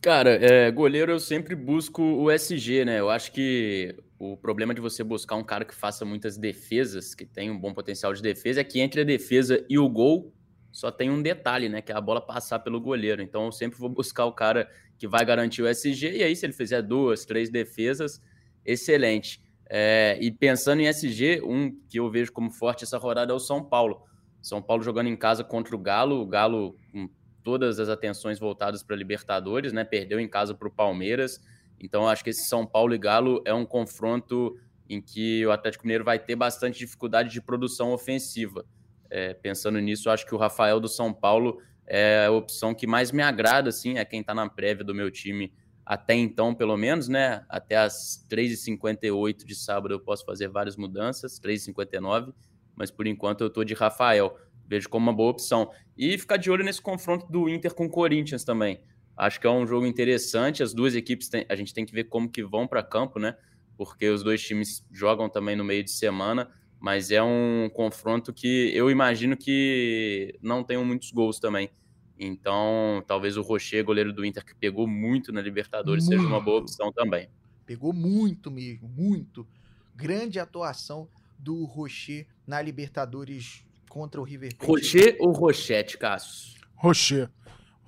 Cara, 0.00 0.30
é, 0.30 0.70
goleiro 0.70 1.12
eu 1.12 1.20
sempre 1.20 1.54
busco 1.54 2.00
o 2.00 2.30
SG, 2.30 2.84
né? 2.84 3.00
Eu 3.00 3.10
acho 3.10 3.32
que 3.32 3.94
o 4.18 4.36
problema 4.36 4.74
de 4.74 4.80
você 4.80 5.04
buscar 5.04 5.36
um 5.36 5.44
cara 5.44 5.64
que 5.64 5.74
faça 5.74 6.04
muitas 6.04 6.36
defesas, 6.36 7.14
que 7.14 7.24
tem 7.24 7.50
um 7.50 7.58
bom 7.58 7.72
potencial 7.72 8.12
de 8.12 8.20
defesa, 8.20 8.60
é 8.60 8.64
que 8.64 8.80
entre 8.80 9.02
a 9.02 9.04
defesa 9.04 9.64
e 9.68 9.78
o 9.78 9.88
gol 9.88 10.32
só 10.72 10.90
tem 10.90 11.10
um 11.10 11.22
detalhe, 11.22 11.68
né? 11.68 11.80
Que 11.80 11.92
é 11.92 11.94
a 11.94 12.00
bola 12.00 12.20
passar 12.20 12.58
pelo 12.58 12.80
goleiro. 12.80 13.22
Então 13.22 13.46
eu 13.46 13.52
sempre 13.52 13.78
vou 13.78 13.88
buscar 13.88 14.24
o 14.24 14.32
cara 14.32 14.68
que 14.98 15.06
vai 15.06 15.24
garantir 15.24 15.62
o 15.62 15.68
SG, 15.68 16.18
e 16.18 16.22
aí 16.22 16.34
se 16.34 16.44
ele 16.44 16.52
fizer 16.52 16.82
duas, 16.82 17.24
três 17.24 17.48
defesas, 17.48 18.20
excelente. 18.64 19.40
É, 19.70 20.18
e 20.20 20.30
pensando 20.30 20.80
em 20.80 20.86
SG, 20.86 21.42
um 21.44 21.70
que 21.88 22.00
eu 22.00 22.10
vejo 22.10 22.32
como 22.32 22.50
forte 22.50 22.84
essa 22.84 22.98
rodada 22.98 23.32
é 23.32 23.36
o 23.36 23.38
São 23.38 23.62
Paulo. 23.62 24.02
São 24.40 24.62
Paulo 24.62 24.82
jogando 24.82 25.08
em 25.08 25.16
casa 25.16 25.44
contra 25.44 25.76
o 25.76 25.78
Galo, 25.78 26.20
o 26.20 26.26
Galo 26.26 26.74
com 26.90 27.08
todas 27.44 27.78
as 27.78 27.88
atenções 27.88 28.38
voltadas 28.38 28.82
para 28.82 28.96
Libertadores, 28.96 29.72
né? 29.72 29.84
Perdeu 29.84 30.18
em 30.18 30.28
casa 30.28 30.54
para 30.54 30.68
o 30.68 30.70
Palmeiras. 30.70 31.40
Então, 31.80 32.08
acho 32.08 32.24
que 32.24 32.30
esse 32.30 32.44
São 32.44 32.66
Paulo 32.66 32.94
e 32.94 32.98
Galo 32.98 33.42
é 33.44 33.54
um 33.54 33.64
confronto 33.64 34.56
em 34.88 35.00
que 35.00 35.46
o 35.46 35.52
Atlético 35.52 35.84
Mineiro 35.84 36.04
vai 36.04 36.18
ter 36.18 36.34
bastante 36.34 36.78
dificuldade 36.78 37.30
de 37.30 37.40
produção 37.40 37.92
ofensiva. 37.92 38.64
É, 39.10 39.34
pensando 39.34 39.78
nisso, 39.80 40.10
acho 40.10 40.26
que 40.26 40.34
o 40.34 40.38
Rafael 40.38 40.80
do 40.80 40.88
São 40.88 41.12
Paulo 41.12 41.60
é 41.86 42.26
a 42.26 42.30
opção 42.30 42.74
que 42.74 42.86
mais 42.86 43.12
me 43.12 43.22
agrada, 43.22 43.68
assim, 43.68 43.98
é 43.98 44.04
quem 44.04 44.20
está 44.20 44.34
na 44.34 44.48
prévia 44.48 44.84
do 44.84 44.94
meu 44.94 45.10
time 45.10 45.52
até 45.88 46.14
então, 46.14 46.54
pelo 46.54 46.76
menos, 46.76 47.08
né? 47.08 47.46
Até 47.48 47.74
as 47.74 48.22
3h58 48.30 49.42
de 49.42 49.54
sábado 49.54 49.94
eu 49.94 49.98
posso 49.98 50.22
fazer 50.22 50.46
várias 50.46 50.76
mudanças, 50.76 51.40
3h59, 51.40 52.34
mas 52.76 52.90
por 52.90 53.06
enquanto 53.06 53.40
eu 53.40 53.48
tô 53.48 53.64
de 53.64 53.72
Rafael. 53.72 54.36
Vejo 54.66 54.86
como 54.90 55.06
uma 55.06 55.14
boa 55.14 55.30
opção. 55.30 55.70
E 55.96 56.18
ficar 56.18 56.36
de 56.36 56.50
olho 56.50 56.62
nesse 56.62 56.82
confronto 56.82 57.26
do 57.32 57.48
Inter 57.48 57.74
com 57.74 57.86
o 57.86 57.90
Corinthians 57.90 58.44
também. 58.44 58.82
Acho 59.18 59.40
que 59.40 59.46
é 59.48 59.50
um 59.50 59.66
jogo 59.66 59.84
interessante. 59.84 60.62
As 60.62 60.72
duas 60.72 60.94
equipes, 60.94 61.28
tem, 61.28 61.44
a 61.48 61.56
gente 61.56 61.74
tem 61.74 61.84
que 61.84 61.92
ver 61.92 62.04
como 62.04 62.30
que 62.30 62.44
vão 62.44 62.68
para 62.68 62.84
campo, 62.84 63.18
né? 63.18 63.36
Porque 63.76 64.08
os 64.08 64.22
dois 64.22 64.40
times 64.40 64.86
jogam 64.92 65.28
também 65.28 65.56
no 65.56 65.64
meio 65.64 65.82
de 65.82 65.90
semana, 65.90 66.48
mas 66.78 67.10
é 67.10 67.20
um 67.20 67.68
confronto 67.74 68.32
que 68.32 68.70
eu 68.72 68.88
imagino 68.88 69.36
que 69.36 70.38
não 70.40 70.62
tenham 70.62 70.84
muitos 70.84 71.10
gols 71.10 71.40
também. 71.40 71.68
Então, 72.16 73.02
talvez 73.08 73.36
o 73.36 73.42
Rocher, 73.42 73.84
goleiro 73.84 74.12
do 74.12 74.24
Inter, 74.24 74.44
que 74.44 74.54
pegou 74.54 74.86
muito 74.86 75.32
na 75.32 75.40
Libertadores, 75.40 76.06
seja 76.06 76.24
uma 76.24 76.40
boa 76.40 76.58
Muito. 76.58 76.70
opção 76.70 76.92
também. 76.92 77.28
Pegou 77.66 77.92
muito 77.92 78.50
mesmo, 78.50 78.88
muito. 78.88 79.46
Grande 79.94 80.38
atuação 80.38 81.08
do 81.36 81.64
Rocher 81.64 82.26
na 82.46 82.62
Libertadores 82.62 83.64
contra 83.88 84.20
o 84.20 84.24
River 84.24 84.56
Plate. 84.56 84.70
Rocher 84.70 85.16
ou 85.20 85.32
Rochete, 85.32 85.98
Cassius? 85.98 86.56
Rocher. 86.74 87.30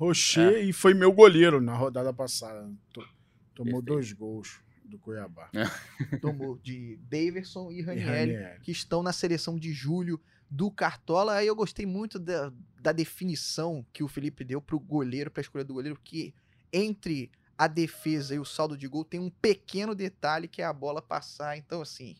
Rocher 0.01 0.55
É. 0.55 0.63
e 0.63 0.73
foi 0.73 0.95
meu 0.95 1.13
goleiro 1.13 1.61
na 1.61 1.75
rodada 1.77 2.13
passada. 2.13 2.71
To- 2.93 3.07
Tomou 3.55 3.83
Perfeito. 3.83 3.85
dois 3.85 4.13
gols 4.15 4.61
do 4.85 4.99
Cuiabá. 4.99 5.51
Tomou 6.21 6.57
de 6.59 6.97
Daverson 7.09 7.71
e 7.71 7.81
E 7.81 7.83
Ranieri, 7.83 8.35
Ranieri. 8.35 8.61
que 8.63 8.73
estão 8.73 9.03
na 9.03 9.13
seleção 9.13 9.59
de 9.59 9.73
julho 9.73 10.19
do 10.51 10.71
Cartola. 10.71 11.35
Aí 11.35 11.47
eu 11.47 11.55
gostei 11.55 11.85
muito 11.85 12.19
da, 12.19 12.51
da 12.81 12.91
definição 12.93 13.85
que 13.93 14.03
o 14.03 14.09
Felipe 14.09 14.43
deu 14.43 14.61
pro 14.61 14.81
goleiro, 14.81 15.31
pra 15.31 15.43
escolha 15.43 15.65
do 15.65 15.75
goleiro, 15.75 16.01
que 16.03 16.35
entre 16.73 17.31
a 17.59 17.67
defesa 17.69 18.35
e 18.35 18.39
o 18.39 18.45
saldo 18.45 18.77
de 18.79 18.89
gol 18.89 19.05
tem 19.05 19.21
um 19.21 19.29
pequeno 19.31 19.95
detalhe 19.95 20.49
que 20.49 20.63
é 20.63 20.65
a 20.65 20.73
bola 20.73 21.03
passar. 21.03 21.57
Então, 21.59 21.83
assim, 21.83 22.17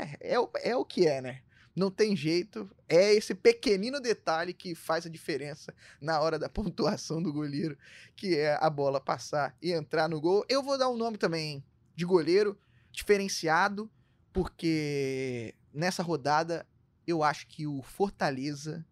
é, 0.00 0.34
é, 0.34 0.40
o- 0.40 0.50
é 0.62 0.76
o 0.76 0.84
que 0.84 1.06
é, 1.06 1.20
né? 1.22 1.40
Não 1.74 1.90
tem 1.90 2.14
jeito. 2.14 2.70
É 2.88 3.12
esse 3.14 3.34
pequenino 3.34 4.00
detalhe 4.00 4.54
que 4.54 4.74
faz 4.74 5.06
a 5.06 5.10
diferença 5.10 5.74
na 6.00 6.20
hora 6.20 6.38
da 6.38 6.48
pontuação 6.50 7.22
do 7.22 7.32
goleiro, 7.32 7.76
que 8.14 8.36
é 8.36 8.56
a 8.60 8.70
bola 8.70 9.00
passar 9.00 9.56
e 9.60 9.72
entrar 9.72 10.08
no 10.08 10.20
gol. 10.20 10.44
Eu 10.48 10.62
vou 10.62 10.78
dar 10.78 10.88
um 10.88 10.96
nome 10.96 11.18
também 11.18 11.64
de 11.96 12.04
goleiro 12.04 12.58
diferenciado, 12.92 13.90
porque 14.32 15.54
nessa 15.72 16.02
rodada 16.02 16.66
eu 17.06 17.22
acho 17.22 17.46
que 17.48 17.66
o 17.66 17.82
Fortaleza 17.82 18.86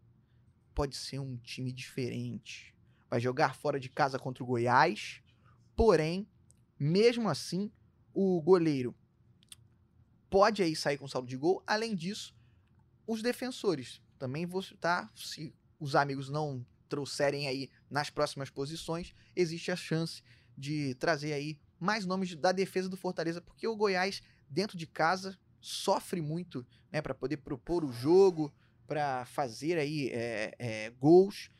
pode 0.75 0.97
ser 0.97 1.19
um 1.21 1.37
time 1.37 1.73
diferente. 1.73 2.75
Vai 3.09 3.21
jogar 3.21 3.55
fora 3.55 3.79
de 3.79 3.89
casa 3.89 4.19
contra 4.19 4.43
o 4.43 4.47
Goiás, 4.47 5.23
porém, 5.77 6.27
mesmo 6.79 7.29
assim, 7.29 7.71
o 8.13 8.41
goleiro 8.41 8.95
pode 10.29 10.63
aí 10.63 10.75
sair 10.75 10.97
com 10.97 11.07
saldo 11.07 11.29
de 11.29 11.37
gol. 11.37 11.63
Além 11.67 11.95
disso, 11.95 12.35
os 13.07 13.23
defensores. 13.23 14.01
Também 14.19 14.47
vou 14.47 14.63
citar, 14.63 15.11
se 15.15 15.55
os 15.79 15.97
amigos 15.97 16.29
não 16.29 16.65
trouxerem 16.89 17.49
aí 17.49 17.71
nas 17.91 18.11
próximas 18.11 18.51
posições, 18.51 19.15
existe 19.35 19.71
a 19.71 19.77
chance 19.77 20.23
de 20.57 20.95
trazer 20.97 21.33
aí 21.33 21.59
mais 21.81 22.07
nomes 22.07 22.35
da 22.37 22.53
defesa 22.53 22.89
do 22.89 22.97
Fortaleza, 22.97 23.41
porque 23.41 23.67
o 23.67 23.75
Goiás, 23.75 24.23
dentro 24.49 24.77
de 24.77 24.87
casa, 24.87 25.37
sofre 25.61 26.21
muito 26.21 26.67
né, 26.93 27.01
para 27.01 27.15
poder 27.15 27.39
propor 27.39 27.85
o 27.85 27.93
jogo, 27.93 28.53
para 28.87 29.25
fazer 29.25 29.79
aí 29.79 30.11
é, 30.11 30.55
é, 30.59 30.91
gols. 30.91 31.51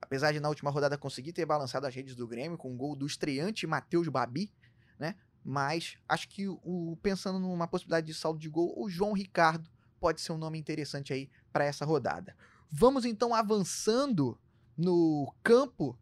Apesar 0.00 0.32
de 0.32 0.40
na 0.40 0.48
última 0.48 0.70
rodada 0.70 0.96
conseguir 0.96 1.32
ter 1.32 1.44
balançado 1.44 1.86
as 1.86 1.94
redes 1.94 2.16
do 2.16 2.26
Grêmio 2.26 2.56
com 2.56 2.72
o 2.72 2.76
gol 2.76 2.96
do 2.96 3.06
estreante 3.06 3.66
Matheus 3.66 4.08
Babi, 4.08 4.50
né? 4.98 5.14
Mas 5.44 5.96
acho 6.08 6.28
que 6.28 6.48
o 6.48 6.98
pensando 7.02 7.38
numa 7.38 7.68
possibilidade 7.68 8.06
de 8.06 8.14
saldo 8.14 8.38
de 8.38 8.48
gol, 8.48 8.74
o 8.76 8.88
João 8.88 9.12
Ricardo 9.12 9.70
pode 10.00 10.20
ser 10.20 10.32
um 10.32 10.38
nome 10.38 10.58
interessante 10.58 11.12
aí 11.12 11.30
para 11.52 11.64
essa 11.64 11.84
rodada. 11.84 12.34
Vamos 12.70 13.04
então 13.04 13.34
avançando 13.34 14.38
no 14.76 15.32
campo 15.42 15.98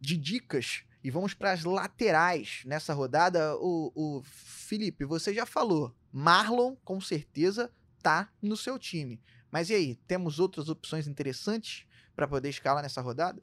de 0.00 0.16
dicas 0.16 0.84
e 1.02 1.10
vamos 1.10 1.34
para 1.34 1.52
as 1.52 1.64
laterais 1.64 2.62
nessa 2.64 2.94
rodada. 2.94 3.56
O, 3.56 3.92
o 3.94 4.22
Felipe, 4.22 5.04
você 5.04 5.34
já 5.34 5.44
falou, 5.44 5.94
Marlon 6.12 6.76
com 6.84 7.00
certeza 7.00 7.70
tá 8.02 8.30
no 8.40 8.56
seu 8.56 8.78
time. 8.78 9.20
Mas 9.50 9.68
e 9.68 9.74
aí, 9.74 9.96
temos 10.06 10.38
outras 10.38 10.68
opções 10.68 11.08
interessantes 11.08 11.84
para 12.14 12.28
poder 12.28 12.48
escalar 12.48 12.82
nessa 12.82 13.00
rodada? 13.00 13.42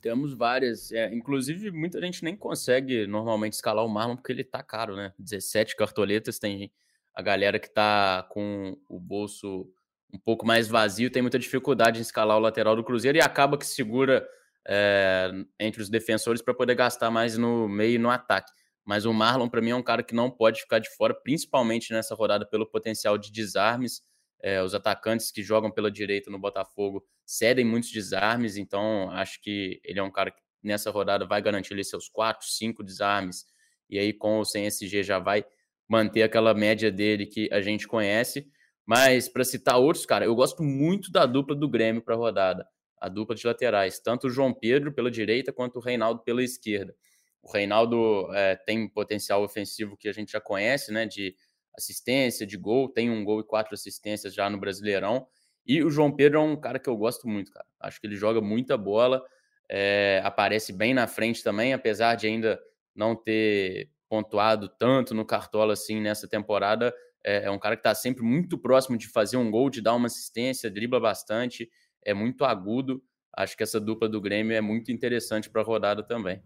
Temos 0.00 0.34
várias. 0.34 0.92
É, 0.92 1.12
inclusive, 1.14 1.70
muita 1.70 2.00
gente 2.00 2.22
nem 2.22 2.36
consegue 2.36 3.06
normalmente 3.06 3.54
escalar 3.54 3.84
o 3.84 3.88
Marlon 3.88 4.16
porque 4.16 4.32
ele 4.32 4.44
tá 4.44 4.62
caro, 4.62 4.94
né? 4.94 5.12
17 5.18 5.74
cartoletas, 5.74 6.38
tem 6.38 6.70
a 7.16 7.22
galera 7.22 7.58
que 7.58 7.70
tá 7.70 8.24
com 8.28 8.76
o 8.90 9.00
bolso 9.00 9.66
um 10.12 10.18
pouco 10.18 10.46
mais 10.46 10.68
vazio, 10.68 11.10
tem 11.10 11.22
muita 11.22 11.38
dificuldade 11.38 11.98
em 11.98 12.02
escalar 12.02 12.36
o 12.36 12.40
lateral 12.40 12.76
do 12.76 12.84
Cruzeiro 12.84 13.16
e 13.16 13.22
acaba 13.22 13.56
que 13.56 13.66
segura 13.66 14.28
é, 14.68 15.30
entre 15.58 15.80
os 15.80 15.88
defensores 15.88 16.42
para 16.42 16.52
poder 16.52 16.74
gastar 16.74 17.10
mais 17.10 17.38
no 17.38 17.66
meio 17.66 17.94
e 17.94 17.98
no 17.98 18.10
ataque. 18.10 18.52
Mas 18.84 19.06
o 19.06 19.12
Marlon, 19.14 19.48
para 19.48 19.62
mim, 19.62 19.70
é 19.70 19.74
um 19.74 19.82
cara 19.82 20.02
que 20.02 20.14
não 20.14 20.30
pode 20.30 20.60
ficar 20.60 20.78
de 20.78 20.90
fora, 20.90 21.14
principalmente 21.14 21.92
nessa 21.92 22.14
rodada, 22.14 22.46
pelo 22.46 22.66
potencial 22.66 23.16
de 23.16 23.32
desarmes. 23.32 24.02
É, 24.40 24.62
os 24.62 24.74
atacantes 24.74 25.32
que 25.32 25.42
jogam 25.42 25.70
pela 25.70 25.90
direita 25.90 26.30
no 26.30 26.38
Botafogo 26.38 27.02
cedem 27.24 27.64
muitos 27.64 27.90
desarmes, 27.90 28.58
então 28.58 29.10
acho 29.10 29.40
que 29.40 29.80
ele 29.82 29.98
é 29.98 30.02
um 30.02 30.10
cara 30.10 30.30
que 30.30 30.40
nessa 30.62 30.90
rodada 30.90 31.26
vai 31.26 31.40
garantir 31.40 31.72
ali 31.72 31.82
seus 31.82 32.08
4, 32.08 32.46
5 32.46 32.84
desarmes, 32.84 33.46
e 33.88 33.98
aí 33.98 34.12
com 34.12 34.36
ou 34.36 34.44
sem 34.44 34.66
SG 34.66 35.02
já 35.02 35.18
vai 35.18 35.44
manter 35.88 36.22
aquela 36.22 36.54
média 36.54 36.90
dele 36.90 37.26
que 37.26 37.48
a 37.52 37.60
gente 37.60 37.86
conhece. 37.86 38.46
Mas 38.84 39.28
para 39.28 39.44
citar 39.44 39.78
outros, 39.78 40.06
cara, 40.06 40.24
eu 40.24 40.34
gosto 40.34 40.62
muito 40.62 41.10
da 41.10 41.26
dupla 41.26 41.56
do 41.56 41.68
Grêmio 41.68 42.02
para 42.02 42.14
a 42.14 42.18
rodada, 42.18 42.66
a 43.00 43.08
dupla 43.08 43.34
de 43.34 43.46
laterais, 43.46 43.98
tanto 43.98 44.28
o 44.28 44.30
João 44.30 44.54
Pedro 44.54 44.92
pela 44.92 45.10
direita 45.10 45.52
quanto 45.52 45.76
o 45.76 45.82
Reinaldo 45.82 46.22
pela 46.22 46.42
esquerda. 46.42 46.94
O 47.42 47.52
Reinaldo 47.52 48.28
é, 48.32 48.56
tem 48.56 48.88
potencial 48.88 49.42
ofensivo 49.42 49.96
que 49.96 50.08
a 50.08 50.12
gente 50.12 50.32
já 50.32 50.40
conhece, 50.40 50.92
né, 50.92 51.04
de 51.04 51.34
assistência, 51.76 52.46
de 52.46 52.56
gol, 52.56 52.88
tem 52.88 53.10
um 53.10 53.24
gol 53.24 53.40
e 53.40 53.44
quatro 53.44 53.74
assistências 53.74 54.32
já 54.32 54.48
no 54.48 54.58
Brasileirão. 54.58 55.26
E 55.66 55.82
o 55.82 55.90
João 55.90 56.14
Pedro 56.14 56.38
é 56.38 56.42
um 56.42 56.56
cara 56.56 56.78
que 56.78 56.88
eu 56.88 56.96
gosto 56.96 57.28
muito, 57.28 57.50
cara. 57.50 57.66
Acho 57.80 58.00
que 58.00 58.06
ele 58.06 58.16
joga 58.16 58.40
muita 58.40 58.76
bola, 58.76 59.22
é, 59.68 60.20
aparece 60.24 60.72
bem 60.72 60.94
na 60.94 61.06
frente 61.08 61.42
também, 61.42 61.72
apesar 61.72 62.14
de 62.14 62.26
ainda 62.26 62.58
não 62.94 63.14
ter 63.14 63.90
pontuado 64.08 64.68
tanto 64.68 65.14
no 65.14 65.24
Cartola 65.24 65.72
assim 65.72 66.00
nessa 66.00 66.28
temporada. 66.28 66.94
É, 67.24 67.44
é 67.44 67.50
um 67.50 67.58
cara 67.58 67.76
que 67.76 67.80
está 67.80 67.94
sempre 67.94 68.22
muito 68.22 68.56
próximo 68.56 68.96
de 68.96 69.08
fazer 69.08 69.36
um 69.36 69.50
gol, 69.50 69.68
de 69.68 69.80
dar 69.80 69.94
uma 69.94 70.06
assistência, 70.06 70.70
dribla 70.70 71.00
bastante, 71.00 71.68
é 72.04 72.14
muito 72.14 72.44
agudo. 72.44 73.02
Acho 73.36 73.56
que 73.56 73.62
essa 73.62 73.80
dupla 73.80 74.08
do 74.08 74.20
Grêmio 74.20 74.56
é 74.56 74.60
muito 74.60 74.90
interessante 74.90 75.50
para 75.50 75.60
a 75.60 75.64
rodada 75.64 76.02
também. 76.02 76.42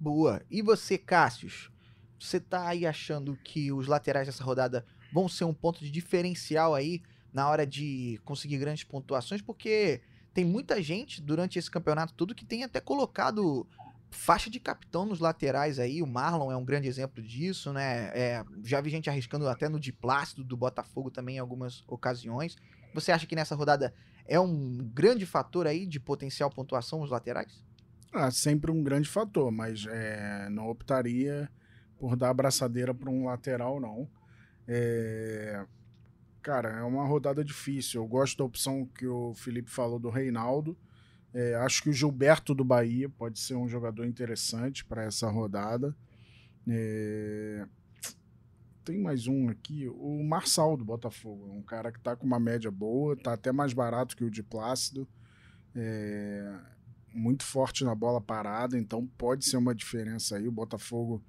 Boa. 0.00 0.42
E 0.50 0.62
você, 0.62 0.96
Cássius? 0.96 1.70
Você 2.18 2.40
tá 2.40 2.68
aí 2.68 2.86
achando 2.86 3.36
que 3.44 3.70
os 3.72 3.86
laterais 3.86 4.26
dessa 4.26 4.42
rodada 4.42 4.84
vão 5.12 5.28
ser 5.28 5.44
um 5.44 5.54
ponto 5.54 5.80
de 5.80 5.90
diferencial 5.90 6.74
aí 6.74 7.02
na 7.32 7.48
hora 7.48 7.66
de 7.66 8.20
conseguir 8.24 8.58
grandes 8.58 8.82
pontuações? 8.82 9.40
Porque 9.40 10.00
tem 10.34 10.44
muita 10.44 10.82
gente 10.82 11.22
durante 11.22 11.58
esse 11.58 11.70
campeonato 11.70 12.14
tudo 12.14 12.34
que 12.34 12.44
tem 12.44 12.64
até 12.64 12.80
colocado 12.80 13.66
faixa 14.10 14.50
de 14.50 14.58
capitão 14.58 15.04
nos 15.04 15.20
laterais 15.20 15.78
aí. 15.78 16.02
O 16.02 16.06
Marlon 16.06 16.50
é 16.50 16.56
um 16.56 16.64
grande 16.64 16.88
exemplo 16.88 17.22
disso, 17.22 17.72
né? 17.72 18.10
É, 18.14 18.44
já 18.64 18.80
vi 18.80 18.90
gente 18.90 19.10
arriscando 19.10 19.48
até 19.48 19.68
no 19.68 19.78
Diplácido 19.78 20.44
do 20.44 20.56
Botafogo 20.56 21.10
também 21.10 21.36
em 21.36 21.40
algumas 21.40 21.84
ocasiões. 21.86 22.56
Você 22.94 23.12
acha 23.12 23.26
que 23.26 23.36
nessa 23.36 23.54
rodada 23.54 23.94
é 24.26 24.38
um 24.38 24.78
grande 24.92 25.26
fator 25.26 25.66
aí 25.66 25.86
de 25.86 26.00
potencial 26.00 26.50
pontuação 26.50 27.00
os 27.02 27.10
laterais? 27.10 27.64
Ah, 28.12 28.30
sempre 28.30 28.70
um 28.70 28.82
grande 28.82 29.08
fator, 29.08 29.50
mas 29.50 29.86
é, 29.86 30.48
não 30.50 30.68
optaria 30.68 31.50
por 31.98 32.16
dar 32.16 32.30
abraçadeira 32.30 32.94
para 32.94 33.10
um 33.10 33.26
lateral, 33.26 33.80
não. 33.80 34.08
É, 34.66 35.64
cara, 36.42 36.78
é 36.78 36.82
uma 36.82 37.04
rodada 37.04 37.44
difícil. 37.44 38.02
Eu 38.02 38.08
gosto 38.08 38.38
da 38.38 38.44
opção 38.44 38.86
que 38.86 39.06
o 39.06 39.34
Felipe 39.34 39.70
falou 39.70 39.98
do 39.98 40.08
Reinaldo. 40.08 40.76
É, 41.32 41.54
acho 41.56 41.82
que 41.82 41.90
o 41.90 41.92
Gilberto 41.92 42.54
do 42.54 42.64
Bahia 42.64 43.08
pode 43.08 43.38
ser 43.38 43.54
um 43.54 43.68
jogador 43.68 44.06
interessante 44.06 44.84
para 44.84 45.04
essa 45.04 45.28
rodada. 45.28 45.94
É, 46.66 47.66
tem 48.84 48.98
mais 48.98 49.26
um 49.26 49.48
aqui, 49.48 49.86
o 49.88 50.22
Marçal 50.24 50.76
do 50.76 50.84
Botafogo, 50.84 51.52
um 51.52 51.62
cara 51.62 51.92
que 51.92 51.98
está 51.98 52.16
com 52.16 52.26
uma 52.26 52.40
média 52.40 52.70
boa, 52.70 53.12
está 53.12 53.34
até 53.34 53.52
mais 53.52 53.74
barato 53.74 54.16
que 54.16 54.24
o 54.24 54.30
de 54.30 54.42
Plácido. 54.42 55.06
É, 55.74 56.58
muito 57.12 57.44
forte 57.44 57.84
na 57.84 57.94
bola 57.94 58.20
parada, 58.20 58.78
então 58.78 59.06
pode 59.18 59.44
ser 59.44 59.58
uma 59.58 59.74
diferença 59.74 60.36
aí. 60.36 60.48
O 60.48 60.52
Botafogo 60.52 61.22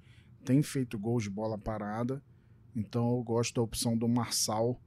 tem 0.45 0.63
feito 0.63 0.97
gols 0.97 1.23
de 1.23 1.29
bola 1.29 1.57
parada, 1.57 2.23
então 2.75 3.15
eu 3.17 3.23
gosto 3.23 3.55
da 3.55 3.61
opção 3.61 3.97
do 3.97 4.07
Marçal 4.07 4.81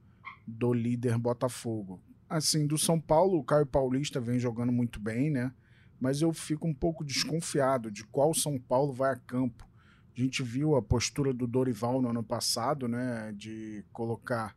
do 0.47 0.73
líder 0.73 1.17
Botafogo. 1.17 2.01
Assim, 2.29 2.65
do 2.65 2.77
São 2.77 2.99
Paulo, 2.99 3.37
o 3.37 3.43
Caio 3.43 3.65
Paulista 3.65 4.19
vem 4.19 4.39
jogando 4.39 4.71
muito 4.71 4.99
bem, 4.99 5.29
né? 5.29 5.51
Mas 5.99 6.21
eu 6.21 6.33
fico 6.33 6.67
um 6.67 6.73
pouco 6.73 7.03
desconfiado 7.03 7.91
de 7.91 8.03
qual 8.05 8.33
São 8.33 8.59
Paulo 8.59 8.91
vai 8.91 9.13
a 9.13 9.15
campo. 9.15 9.67
A 10.15 10.19
gente 10.19 10.43
viu 10.43 10.75
a 10.75 10.81
postura 10.81 11.33
do 11.33 11.47
Dorival 11.47 12.01
no 12.01 12.09
ano 12.09 12.23
passado, 12.23 12.87
né? 12.87 13.33
De 13.35 13.83
colocar, 13.91 14.55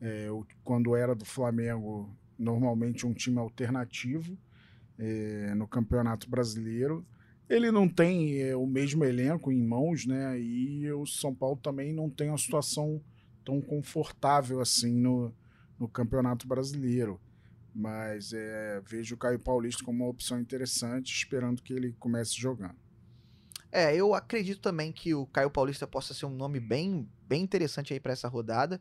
é, 0.00 0.28
quando 0.62 0.94
era 0.94 1.14
do 1.14 1.24
Flamengo, 1.24 2.08
normalmente 2.38 3.06
um 3.06 3.14
time 3.14 3.38
alternativo 3.38 4.36
é, 4.98 5.54
no 5.54 5.66
Campeonato 5.66 6.28
Brasileiro. 6.28 7.04
Ele 7.48 7.70
não 7.70 7.88
tem 7.88 8.40
é, 8.40 8.56
o 8.56 8.66
mesmo 8.66 9.04
elenco 9.04 9.52
em 9.52 9.62
mãos, 9.62 10.06
né? 10.06 10.38
E 10.40 10.90
o 10.92 11.06
São 11.06 11.34
Paulo 11.34 11.56
também 11.56 11.92
não 11.92 12.08
tem 12.08 12.28
uma 12.28 12.38
situação 12.38 13.00
tão 13.44 13.60
confortável 13.60 14.60
assim 14.60 14.94
no, 14.94 15.32
no 15.84 15.88
Campeonato 15.88 16.48
Brasileiro. 16.48 17.20
Mas 17.74 18.32
é, 18.32 18.80
vejo 18.86 19.14
o 19.14 19.18
Caio 19.18 19.38
Paulista 19.38 19.84
como 19.84 20.04
uma 20.04 20.10
opção 20.10 20.40
interessante, 20.40 21.12
esperando 21.12 21.62
que 21.62 21.72
ele 21.72 21.92
comece 21.98 22.34
jogando. 22.34 22.76
É, 23.70 23.94
eu 23.94 24.14
acredito 24.14 24.60
também 24.60 24.92
que 24.92 25.14
o 25.14 25.26
Caio 25.26 25.50
Paulista 25.50 25.86
possa 25.86 26.14
ser 26.14 26.26
um 26.26 26.34
nome 26.34 26.60
bem, 26.60 27.08
bem 27.26 27.42
interessante 27.42 27.92
aí 27.92 28.00
para 28.00 28.12
essa 28.12 28.28
rodada. 28.28 28.80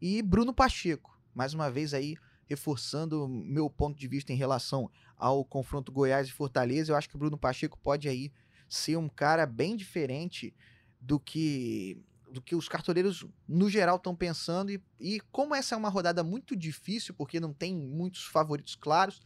E 0.00 0.22
Bruno 0.22 0.54
Pacheco, 0.54 1.20
mais 1.34 1.52
uma 1.52 1.70
vez 1.70 1.92
aí 1.92 2.16
reforçando 2.46 3.28
meu 3.28 3.68
ponto 3.68 3.98
de 3.98 4.08
vista 4.08 4.32
em 4.32 4.36
relação 4.36 4.90
ao 5.16 5.44
confronto 5.44 5.92
Goiás 5.92 6.28
e 6.28 6.32
Fortaleza, 6.32 6.92
eu 6.92 6.96
acho 6.96 7.08
que 7.08 7.16
o 7.16 7.18
Bruno 7.18 7.36
Pacheco 7.36 7.78
pode 7.82 8.08
aí 8.08 8.32
ser 8.68 8.96
um 8.96 9.08
cara 9.08 9.44
bem 9.44 9.76
diferente 9.76 10.54
do 11.00 11.18
que 11.18 12.00
do 12.32 12.42
que 12.42 12.54
os 12.54 12.68
cartoleiros 12.68 13.26
no 13.46 13.70
geral 13.70 13.96
estão 13.96 14.14
pensando 14.14 14.70
e, 14.70 14.82
e 15.00 15.20
como 15.32 15.54
essa 15.54 15.74
é 15.74 15.78
uma 15.78 15.88
rodada 15.88 16.22
muito 16.22 16.54
difícil 16.54 17.14
porque 17.14 17.40
não 17.40 17.52
tem 17.52 17.74
muitos 17.74 18.24
favoritos 18.24 18.74
claros, 18.74 19.20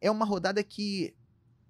é 0.00 0.10
uma 0.10 0.24
rodada 0.24 0.62
que 0.62 1.14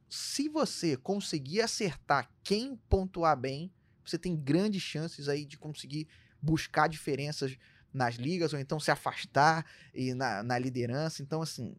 se 0.09 0.49
você 0.49 0.97
conseguir 0.97 1.61
acertar 1.61 2.31
quem 2.43 2.77
pontuar 2.89 3.37
bem, 3.39 3.73
você 4.05 4.19
tem 4.19 4.37
grandes 4.37 4.83
chances 4.83 5.29
aí 5.29 5.45
de 5.45 5.57
conseguir 5.57 6.07
buscar 6.41 6.89
diferenças 6.89 7.57
nas 7.93 8.17
ligas, 8.17 8.53
ou 8.53 8.59
então 8.59 8.79
se 8.79 8.91
afastar 8.91 9.65
e 9.95 10.13
na, 10.15 10.43
na 10.43 10.59
liderança. 10.59 11.23
Então, 11.23 11.41
assim, 11.41 11.77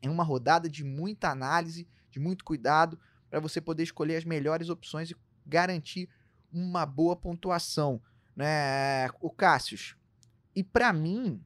é 0.00 0.08
uma 0.08 0.24
rodada 0.24 0.68
de 0.68 0.84
muita 0.84 1.30
análise, 1.30 1.88
de 2.10 2.18
muito 2.18 2.44
cuidado, 2.44 2.98
para 3.28 3.40
você 3.40 3.60
poder 3.60 3.82
escolher 3.82 4.16
as 4.16 4.24
melhores 4.24 4.68
opções 4.68 5.10
e 5.10 5.16
garantir 5.44 6.08
uma 6.52 6.86
boa 6.86 7.16
pontuação. 7.16 8.00
Né? 8.36 9.08
O 9.20 9.30
Cássius. 9.30 9.96
E 10.54 10.62
para 10.62 10.92
mim, 10.92 11.42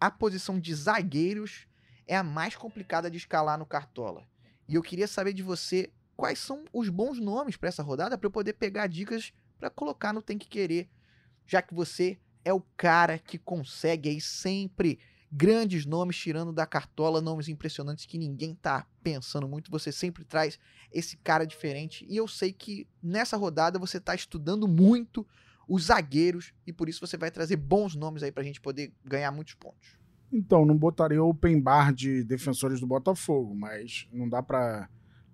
a 0.00 0.10
posição 0.10 0.58
de 0.58 0.74
zagueiros 0.74 1.66
é 2.06 2.16
a 2.16 2.22
mais 2.22 2.56
complicada 2.56 3.10
de 3.10 3.18
escalar 3.18 3.58
no 3.58 3.66
Cartola. 3.66 4.26
E 4.68 4.76
eu 4.76 4.82
queria 4.82 5.06
saber 5.06 5.32
de 5.32 5.42
você 5.42 5.92
quais 6.16 6.38
são 6.38 6.64
os 6.72 6.88
bons 6.88 7.18
nomes 7.18 7.56
para 7.56 7.68
essa 7.68 7.82
rodada 7.82 8.16
para 8.16 8.26
eu 8.26 8.30
poder 8.30 8.52
pegar 8.52 8.86
dicas 8.86 9.32
para 9.58 9.68
colocar 9.68 10.12
no 10.12 10.22
Tem 10.22 10.38
que 10.38 10.48
Querer, 10.48 10.88
já 11.46 11.60
que 11.60 11.74
você 11.74 12.18
é 12.44 12.52
o 12.52 12.62
cara 12.76 13.18
que 13.18 13.38
consegue 13.38 14.08
aí 14.08 14.20
sempre 14.20 14.98
grandes 15.30 15.86
nomes 15.86 16.16
tirando 16.16 16.52
da 16.52 16.66
cartola, 16.66 17.20
nomes 17.20 17.48
impressionantes 17.48 18.06
que 18.06 18.18
ninguém 18.18 18.54
tá 18.54 18.86
pensando 19.02 19.46
muito. 19.46 19.70
Você 19.70 19.92
sempre 19.92 20.24
traz 20.24 20.58
esse 20.90 21.16
cara 21.18 21.46
diferente. 21.46 22.04
E 22.08 22.16
eu 22.16 22.26
sei 22.26 22.52
que 22.52 22.88
nessa 23.02 23.36
rodada 23.36 23.78
você 23.78 24.00
tá 24.00 24.14
estudando 24.14 24.66
muito 24.66 25.26
os 25.70 25.84
zagueiros 25.84 26.52
e 26.66 26.72
por 26.72 26.88
isso 26.88 27.06
você 27.06 27.16
vai 27.16 27.30
trazer 27.30 27.54
bons 27.54 27.94
nomes 27.94 28.24
aí 28.24 28.32
pra 28.32 28.42
gente 28.42 28.60
poder 28.60 28.92
ganhar 29.04 29.30
muitos 29.30 29.54
pontos. 29.54 29.96
Então, 30.32 30.66
não 30.66 30.76
botaria 30.76 31.22
open 31.22 31.60
bar 31.60 31.94
de 31.94 32.24
defensores 32.24 32.80
do 32.80 32.88
Botafogo, 32.88 33.54
mas 33.54 34.08
não 34.12 34.28
dá 34.28 34.42
para 34.42 34.88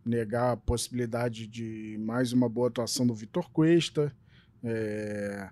negar 0.05 0.53
a 0.53 0.57
possibilidade 0.57 1.47
de 1.47 1.97
mais 2.01 2.35
uma 2.35 2.51
boa 2.51 2.69
atuação 2.69 3.07
do 3.07 3.15
Vitor 3.15 3.51
Cuesta. 3.51 4.15
É 4.63 5.49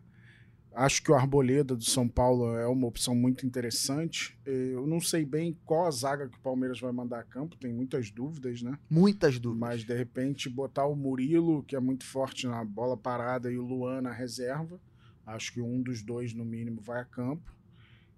Acho 0.75 1.03
que 1.03 1.13
o 1.13 1.15
Arboleda 1.15 1.77
do 1.77 1.85
São 1.85 2.09
Paulo 2.09 2.57
é 2.57 2.67
uma 2.67 2.89
opção 2.89 3.15
muito 3.15 3.47
interessante. 3.47 4.37
Eu 4.45 4.87
não 4.87 5.01
sei 5.01 5.25
bem 5.25 5.57
qual 5.65 5.87
a 5.87 5.91
zaga 5.91 6.29
que 6.29 6.37
o 6.37 6.41
Palmeiras 6.41 6.81
vai 6.81 6.91
mandar 6.91 7.21
a 7.21 7.23
campo, 7.23 7.57
tem 7.57 7.73
muitas 7.73 8.11
dúvidas, 8.11 8.61
né? 8.61 8.77
Muitas 8.91 9.39
dúvidas. 9.39 9.61
Mas 9.61 9.85
de 9.85 9.95
repente 9.95 10.49
botar 10.49 10.87
o 10.87 10.97
Murilo, 10.97 11.63
que 11.63 11.77
é 11.77 11.81
muito 11.81 12.05
forte 12.05 12.49
na 12.49 12.65
bola 12.65 12.97
parada, 12.97 13.53
e 13.53 13.57
o 13.57 13.63
Luan 13.63 14.03
na 14.03 14.13
reserva. 14.13 14.81
Acho 15.25 15.53
que 15.53 15.61
um 15.61 15.81
dos 15.81 16.03
dois, 16.03 16.35
no 16.35 16.45
mínimo, 16.45 16.81
vai 16.81 17.01
a 17.01 17.05
campo. 17.05 17.55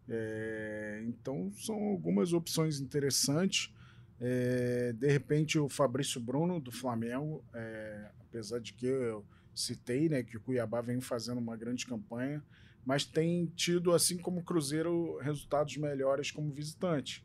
É... 0.08 1.02
então 1.08 1.50
são 1.56 1.74
algumas 1.74 2.32
opções 2.32 2.80
interessantes. 2.80 3.74
É... 4.20 4.94
de 4.94 5.08
repente 5.08 5.58
o 5.58 5.68
Fabrício 5.68 6.20
Bruno 6.20 6.58
do 6.58 6.72
Flamengo, 6.72 7.44
é... 7.52 8.10
apesar 8.20 8.60
de 8.60 8.72
que 8.72 8.86
eu 8.86 9.24
citei, 9.56 10.08
né, 10.08 10.22
que 10.22 10.36
o 10.36 10.40
Cuiabá 10.40 10.80
vem 10.80 11.00
fazendo 11.00 11.38
uma 11.38 11.56
grande 11.56 11.86
campanha, 11.86 12.44
mas 12.84 13.04
tem 13.04 13.46
tido, 13.56 13.92
assim 13.92 14.18
como 14.18 14.40
o 14.40 14.44
Cruzeiro, 14.44 15.18
resultados 15.18 15.76
melhores 15.76 16.30
como 16.30 16.52
visitante. 16.52 17.24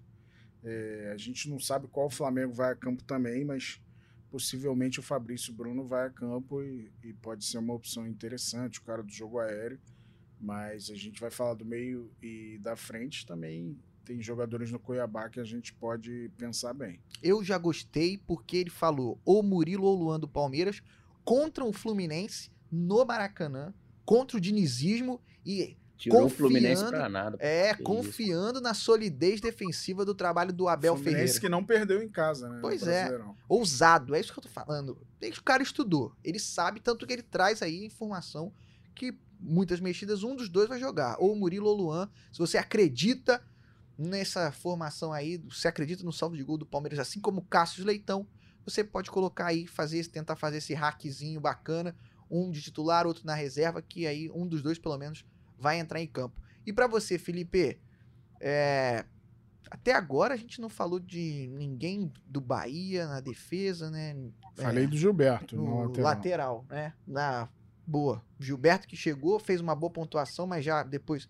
É, 0.63 1.11
a 1.13 1.17
gente 1.17 1.49
não 1.49 1.59
sabe 1.59 1.87
qual 1.87 2.09
Flamengo 2.09 2.53
vai 2.53 2.71
a 2.71 2.75
campo 2.75 3.03
também, 3.03 3.43
mas 3.43 3.81
possivelmente 4.29 4.99
o 4.99 5.03
Fabrício 5.03 5.53
Bruno 5.53 5.85
vai 5.85 6.07
a 6.07 6.09
campo 6.09 6.63
e, 6.63 6.91
e, 7.03 7.13
pode 7.13 7.43
ser 7.43 7.57
uma 7.57 7.73
opção 7.73 8.07
interessante, 8.07 8.79
o 8.79 8.83
cara 8.83 9.03
do 9.03 9.11
jogo 9.11 9.39
aéreo. 9.39 9.79
Mas 10.39 10.89
a 10.89 10.95
gente 10.95 11.19
vai 11.21 11.29
falar 11.29 11.53
do 11.53 11.65
meio 11.65 12.11
e 12.21 12.57
da 12.59 12.75
frente 12.75 13.25
também. 13.25 13.77
Tem 14.03 14.19
jogadores 14.19 14.71
no 14.71 14.79
Cuiabá 14.79 15.29
que 15.29 15.39
a 15.39 15.43
gente 15.43 15.73
pode 15.73 16.31
pensar 16.35 16.73
bem. 16.73 16.99
Eu 17.21 17.43
já 17.43 17.57
gostei 17.59 18.17
porque 18.17 18.57
ele 18.57 18.71
falou 18.71 19.21
ou 19.23 19.43
Murilo 19.43 19.85
ou 19.85 19.95
Luan 19.95 20.19
do 20.19 20.27
Palmeiras, 20.27 20.81
contra 21.23 21.63
o 21.63 21.73
Fluminense 21.73 22.51
no 22.71 23.05
Maracanã, 23.05 23.73
contra 24.05 24.37
o 24.37 24.41
dinizismo 24.41 25.21
e 25.45 25.77
Tirou 26.01 26.25
o 26.25 26.29
Fluminense 26.29 26.83
pra 26.83 27.07
nada. 27.07 27.37
É, 27.39 27.75
confiando 27.75 28.53
isso. 28.53 28.63
na 28.63 28.73
solidez 28.73 29.39
defensiva 29.39 30.03
do 30.03 30.15
trabalho 30.15 30.51
do 30.51 30.67
Abel 30.67 30.95
Fluminense 30.95 31.19
Ferreira. 31.19 31.39
que 31.41 31.47
não 31.49 31.63
perdeu 31.63 32.01
em 32.01 32.09
casa, 32.09 32.49
né? 32.49 32.57
Pois 32.59 32.87
é. 32.87 33.15
Ousado, 33.47 34.15
é 34.15 34.19
isso 34.19 34.33
que 34.33 34.39
eu 34.39 34.43
tô 34.43 34.49
falando. 34.49 34.97
O 35.21 35.43
cara 35.43 35.61
estudou. 35.61 36.15
Ele 36.23 36.39
sabe, 36.39 36.79
tanto 36.79 37.05
que 37.05 37.13
ele 37.13 37.21
traz 37.21 37.61
aí 37.61 37.85
informação 37.85 38.51
que 38.95 39.15
muitas 39.39 39.79
mexidas, 39.79 40.23
um 40.23 40.35
dos 40.35 40.49
dois 40.49 40.67
vai 40.67 40.79
jogar. 40.79 41.17
Ou 41.19 41.33
o 41.33 41.35
Murilo 41.35 41.67
ou 41.67 41.75
o 41.75 41.77
Luan. 41.77 42.09
Se 42.31 42.39
você 42.39 42.57
acredita 42.57 43.39
nessa 43.95 44.51
formação 44.51 45.13
aí, 45.13 45.37
você 45.37 45.67
acredita 45.67 46.03
no 46.03 46.11
saldo 46.11 46.35
de 46.35 46.43
gol 46.43 46.57
do 46.57 46.65
Palmeiras, 46.65 46.97
assim 46.97 47.19
como 47.19 47.41
o 47.41 47.45
Cássio 47.45 47.85
Leitão, 47.85 48.27
você 48.65 48.83
pode 48.83 49.09
colocar 49.09 49.47
aí, 49.47 49.67
fazer, 49.67 50.05
tentar 50.07 50.35
fazer 50.35 50.57
esse 50.57 50.73
hackzinho 50.73 51.39
bacana, 51.39 51.95
um 52.29 52.49
de 52.49 52.61
titular, 52.61 53.05
outro 53.05 53.25
na 53.25 53.35
reserva, 53.35 53.81
que 53.81 54.07
aí 54.07 54.29
um 54.31 54.47
dos 54.47 54.61
dois 54.61 54.79
pelo 54.79 54.97
menos 54.97 55.25
vai 55.57 55.79
entrar 55.79 55.99
em 55.99 56.07
campo. 56.07 56.41
E 56.65 56.71
para 56.71 56.87
você, 56.87 57.17
Felipe, 57.17 57.79
é, 58.39 59.05
até 59.69 59.93
agora 59.93 60.33
a 60.33 60.37
gente 60.37 60.59
não 60.61 60.69
falou 60.69 60.99
de 60.99 61.47
ninguém 61.53 62.11
do 62.25 62.41
Bahia 62.41 63.07
na 63.07 63.19
defesa, 63.19 63.89
né? 63.89 64.15
Falei 64.55 64.83
é, 64.83 64.87
do 64.87 64.97
Gilberto, 64.97 65.55
no 65.55 65.83
lateral. 65.83 66.03
lateral, 66.03 66.65
né? 66.69 66.93
Na 67.07 67.49
boa. 67.85 68.23
Gilberto 68.39 68.87
que 68.87 68.95
chegou, 68.95 69.39
fez 69.39 69.59
uma 69.59 69.75
boa 69.75 69.91
pontuação, 69.91 70.47
mas 70.47 70.63
já 70.63 70.83
depois 70.83 71.27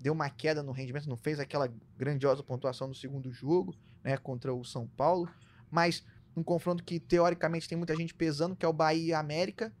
deu 0.00 0.12
uma 0.12 0.28
queda 0.28 0.62
no 0.62 0.72
rendimento, 0.72 1.08
não 1.08 1.16
fez 1.16 1.38
aquela 1.38 1.72
grandiosa 1.96 2.42
pontuação 2.42 2.88
no 2.88 2.94
segundo 2.94 3.30
jogo, 3.32 3.74
né, 4.02 4.16
contra 4.16 4.52
o 4.52 4.64
São 4.64 4.86
Paulo, 4.86 5.28
mas 5.70 6.04
um 6.36 6.42
confronto 6.42 6.82
que 6.82 6.98
teoricamente 6.98 7.68
tem 7.68 7.76
muita 7.76 7.94
gente 7.96 8.14
pesando, 8.14 8.56
que 8.56 8.64
é 8.64 8.68
o 8.68 8.72
Bahia 8.72 9.18
América. 9.18 9.72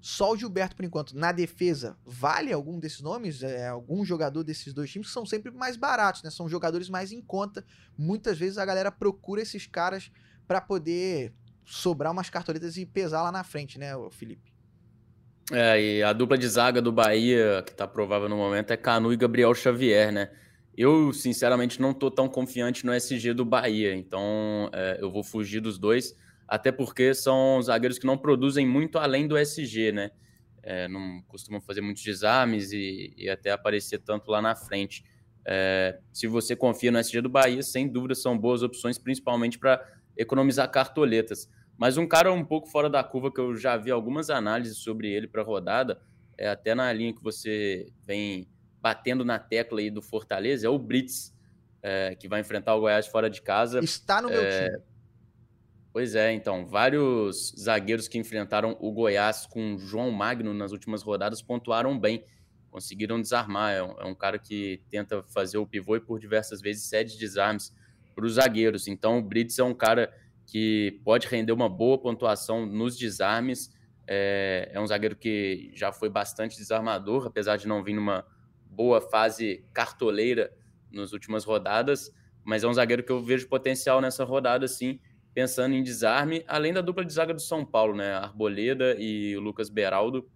Só 0.00 0.32
o 0.32 0.36
Gilberto 0.36 0.74
por 0.74 0.84
enquanto. 0.84 1.16
Na 1.16 1.30
defesa, 1.30 1.96
vale 2.04 2.52
algum 2.52 2.78
desses 2.80 3.00
nomes? 3.00 3.42
É, 3.42 3.68
algum 3.68 4.04
jogador 4.04 4.42
desses 4.42 4.72
dois 4.72 4.90
times 4.90 5.08
que 5.08 5.12
são 5.12 5.24
sempre 5.24 5.52
mais 5.52 5.76
baratos, 5.76 6.22
né? 6.24 6.30
São 6.30 6.48
jogadores 6.48 6.88
mais 6.88 7.12
em 7.12 7.20
conta. 7.20 7.64
Muitas 7.96 8.36
vezes 8.36 8.58
a 8.58 8.64
galera 8.64 8.90
procura 8.90 9.42
esses 9.42 9.66
caras 9.66 10.10
para 10.46 10.60
poder 10.60 11.32
sobrar 11.64 12.12
umas 12.12 12.28
cartoletas 12.28 12.76
e 12.76 12.84
pesar 12.84 13.22
lá 13.22 13.30
na 13.30 13.44
frente, 13.44 13.78
né, 13.78 13.92
Felipe? 14.10 14.52
É, 15.50 15.80
e 15.80 16.02
a 16.02 16.12
dupla 16.12 16.38
de 16.38 16.48
zaga 16.48 16.80
do 16.80 16.90
Bahia, 16.90 17.62
que 17.64 17.74
tá 17.74 17.86
provável 17.86 18.28
no 18.28 18.36
momento, 18.36 18.72
é 18.72 18.76
Canu 18.76 19.12
e 19.12 19.16
Gabriel 19.16 19.54
Xavier, 19.54 20.12
né? 20.12 20.30
Eu, 20.76 21.12
sinceramente, 21.12 21.80
não 21.80 21.92
tô 21.92 22.10
tão 22.10 22.28
confiante 22.28 22.86
no 22.86 22.92
SG 22.94 23.34
do 23.34 23.44
Bahia, 23.44 23.94
então 23.94 24.70
é, 24.72 24.98
eu 25.00 25.10
vou 25.10 25.22
fugir 25.22 25.60
dos 25.60 25.78
dois, 25.78 26.16
até 26.48 26.72
porque 26.72 27.14
são 27.14 27.60
zagueiros 27.60 27.98
que 27.98 28.06
não 28.06 28.16
produzem 28.16 28.66
muito 28.66 28.98
além 28.98 29.26
do 29.26 29.36
SG, 29.36 29.92
né? 29.92 30.10
É, 30.62 30.88
não 30.88 31.20
costumam 31.28 31.60
fazer 31.60 31.80
muitos 31.80 32.02
desarmes 32.02 32.72
e, 32.72 33.12
e, 33.16 33.28
até 33.28 33.50
aparecer 33.50 33.98
tanto 33.98 34.30
lá 34.30 34.40
na 34.40 34.54
frente. 34.54 35.04
É, 35.44 35.98
se 36.12 36.26
você 36.26 36.54
confia 36.54 36.92
no 36.92 36.98
SG 36.98 37.20
do 37.20 37.28
Bahia, 37.28 37.62
sem 37.62 37.88
dúvida 37.88 38.14
são 38.14 38.38
boas 38.38 38.62
opções, 38.62 38.96
principalmente 38.96 39.58
para 39.58 39.84
economizar 40.16 40.70
cartoletas. 40.70 41.50
Mas 41.76 41.96
um 41.96 42.06
cara 42.06 42.32
um 42.32 42.44
pouco 42.44 42.68
fora 42.68 42.88
da 42.88 43.02
curva 43.02 43.32
que 43.32 43.40
eu 43.40 43.56
já 43.56 43.76
vi 43.76 43.90
algumas 43.90 44.30
análises 44.30 44.78
sobre 44.78 45.10
ele 45.10 45.26
para 45.26 45.42
rodada, 45.42 46.00
é 46.38 46.48
até 46.48 46.74
na 46.74 46.92
linha 46.92 47.12
que 47.12 47.22
você 47.22 47.92
vem 48.06 48.46
batendo 48.82 49.24
na 49.24 49.38
tecla 49.38 49.80
aí 49.80 49.90
do 49.90 50.02
Fortaleza, 50.02 50.66
é 50.66 50.70
o 50.70 50.78
Brits, 50.78 51.32
é, 51.80 52.16
que 52.16 52.28
vai 52.28 52.40
enfrentar 52.40 52.74
o 52.74 52.80
Goiás 52.80 53.06
fora 53.06 53.30
de 53.30 53.40
casa. 53.40 53.78
Está 53.80 54.20
no 54.20 54.28
meu 54.28 54.42
é... 54.42 54.70
time. 54.70 54.82
Pois 55.92 56.14
é, 56.14 56.32
então, 56.32 56.66
vários 56.66 57.54
zagueiros 57.58 58.08
que 58.08 58.18
enfrentaram 58.18 58.76
o 58.80 58.90
Goiás 58.90 59.46
com 59.46 59.76
João 59.78 60.10
Magno 60.10 60.54
nas 60.54 60.72
últimas 60.72 61.02
rodadas 61.02 61.42
pontuaram 61.42 61.98
bem, 61.98 62.24
conseguiram 62.70 63.20
desarmar. 63.20 63.74
É 63.74 63.82
um, 63.82 64.00
é 64.00 64.04
um 64.06 64.14
cara 64.14 64.38
que 64.38 64.82
tenta 64.88 65.22
fazer 65.24 65.58
o 65.58 65.66
pivô 65.66 65.94
e 65.96 66.00
por 66.00 66.18
diversas 66.18 66.62
vezes 66.62 66.84
cede 66.88 67.18
desarmes 67.18 67.74
para 68.14 68.24
os 68.24 68.34
zagueiros. 68.34 68.88
Então, 68.88 69.18
o 69.18 69.22
Brits 69.22 69.58
é 69.58 69.62
um 69.62 69.74
cara 69.74 70.10
que 70.46 70.98
pode 71.04 71.26
render 71.26 71.52
uma 71.52 71.68
boa 71.68 71.98
pontuação 71.98 72.64
nos 72.64 72.96
desarmes. 72.96 73.70
É, 74.08 74.70
é, 74.72 74.80
um 74.80 74.86
zagueiro 74.86 75.14
que 75.14 75.70
já 75.74 75.92
foi 75.92 76.08
bastante 76.08 76.56
desarmador, 76.56 77.26
apesar 77.26 77.58
de 77.58 77.68
não 77.68 77.84
vir 77.84 77.92
numa 77.92 78.24
boa 78.72 79.00
fase 79.00 79.64
cartoleira 79.72 80.52
nas 80.90 81.12
últimas 81.12 81.44
rodadas, 81.44 82.12
mas 82.42 82.64
é 82.64 82.68
um 82.68 82.74
zagueiro 82.74 83.02
que 83.02 83.12
eu 83.12 83.22
vejo 83.22 83.48
potencial 83.48 84.00
nessa 84.00 84.24
rodada, 84.24 84.66
sim, 84.66 84.98
pensando 85.34 85.74
em 85.74 85.82
desarme, 85.82 86.44
além 86.46 86.72
da 86.72 86.80
dupla 86.80 87.04
de 87.04 87.12
zaga 87.12 87.32
do 87.32 87.40
São 87.40 87.64
Paulo, 87.64 87.94
né? 87.94 88.14
Arboleda 88.14 88.96
e 88.98 89.36
Lucas 89.36 89.70
Beraldo, 89.70 90.28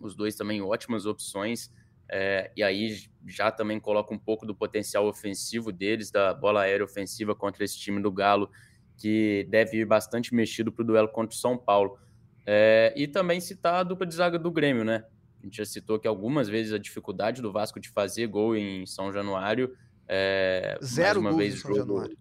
os 0.00 0.14
dois 0.14 0.34
também 0.34 0.60
ótimas 0.60 1.06
opções. 1.06 1.72
É, 2.12 2.50
e 2.56 2.62
aí 2.62 2.96
já 3.26 3.52
também 3.52 3.78
coloca 3.78 4.12
um 4.12 4.18
pouco 4.18 4.44
do 4.44 4.54
potencial 4.54 5.06
ofensivo 5.06 5.70
deles, 5.70 6.10
da 6.10 6.34
bola 6.34 6.62
aérea 6.62 6.84
ofensiva 6.84 7.34
contra 7.34 7.64
esse 7.64 7.78
time 7.78 8.02
do 8.02 8.10
Galo, 8.10 8.50
que 8.96 9.46
deve 9.48 9.78
ir 9.78 9.84
bastante 9.84 10.34
mexido 10.34 10.72
para 10.72 10.82
o 10.82 10.86
duelo 10.86 11.08
contra 11.08 11.34
o 11.34 11.38
São 11.38 11.56
Paulo. 11.56 11.98
É, 12.44 12.92
e 12.96 13.06
também 13.06 13.40
citar 13.40 13.74
a 13.74 13.82
dupla 13.82 14.06
de 14.06 14.14
zaga 14.14 14.38
do 14.38 14.50
Grêmio, 14.50 14.84
né? 14.84 15.04
A 15.40 15.46
gente 15.46 15.56
já 15.56 15.64
citou 15.64 15.98
que 15.98 16.06
algumas 16.06 16.48
vezes 16.48 16.72
a 16.72 16.78
dificuldade 16.78 17.40
do 17.40 17.50
Vasco 17.50 17.80
de 17.80 17.88
fazer 17.88 18.26
gol 18.26 18.54
em 18.54 18.84
São 18.86 19.12
Januário. 19.12 19.74
É, 20.06 20.78
Zero 20.82 21.22
mais 21.22 21.34
uma 21.34 21.40
vez, 21.40 21.54
em 21.54 21.56
São 21.56 21.74
jogo, 21.74 21.80
Januário. 21.80 22.18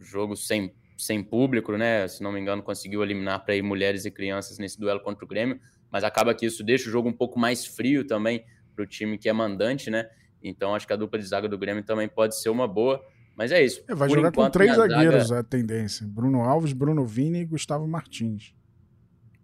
Jogo 0.00 0.36
sem, 0.36 0.74
sem 0.96 1.22
público, 1.22 1.76
né? 1.76 2.08
Se 2.08 2.22
não 2.22 2.32
me 2.32 2.40
engano, 2.40 2.62
conseguiu 2.62 3.02
eliminar 3.02 3.44
para 3.44 3.54
ir 3.54 3.62
mulheres 3.62 4.04
e 4.04 4.10
crianças 4.10 4.58
nesse 4.58 4.80
duelo 4.80 5.00
contra 5.00 5.24
o 5.24 5.28
Grêmio, 5.28 5.60
mas 5.90 6.04
acaba 6.04 6.34
que 6.34 6.46
isso 6.46 6.64
deixa 6.64 6.88
o 6.88 6.92
jogo 6.92 7.08
um 7.08 7.12
pouco 7.12 7.38
mais 7.38 7.66
frio 7.66 8.06
também 8.06 8.44
para 8.74 8.82
o 8.82 8.86
time 8.86 9.18
que 9.18 9.28
é 9.28 9.32
mandante, 9.32 9.90
né? 9.90 10.08
Então 10.42 10.74
acho 10.74 10.86
que 10.86 10.92
a 10.92 10.96
dupla 10.96 11.18
de 11.18 11.26
zaga 11.26 11.48
do 11.48 11.58
Grêmio 11.58 11.84
também 11.84 12.08
pode 12.08 12.40
ser 12.40 12.48
uma 12.48 12.66
boa. 12.66 13.04
Mas 13.36 13.52
é 13.52 13.62
isso. 13.62 13.82
É, 13.88 13.94
vai 13.94 14.08
Por 14.08 14.14
jogar 14.16 14.32
com 14.32 14.50
três 14.50 14.76
zagueiros 14.76 15.28
zaga... 15.28 15.40
a 15.40 15.44
tendência: 15.44 16.06
Bruno 16.06 16.42
Alves, 16.42 16.72
Bruno 16.72 17.04
Vini 17.04 17.40
e 17.40 17.44
Gustavo 17.44 17.86
Martins. 17.86 18.54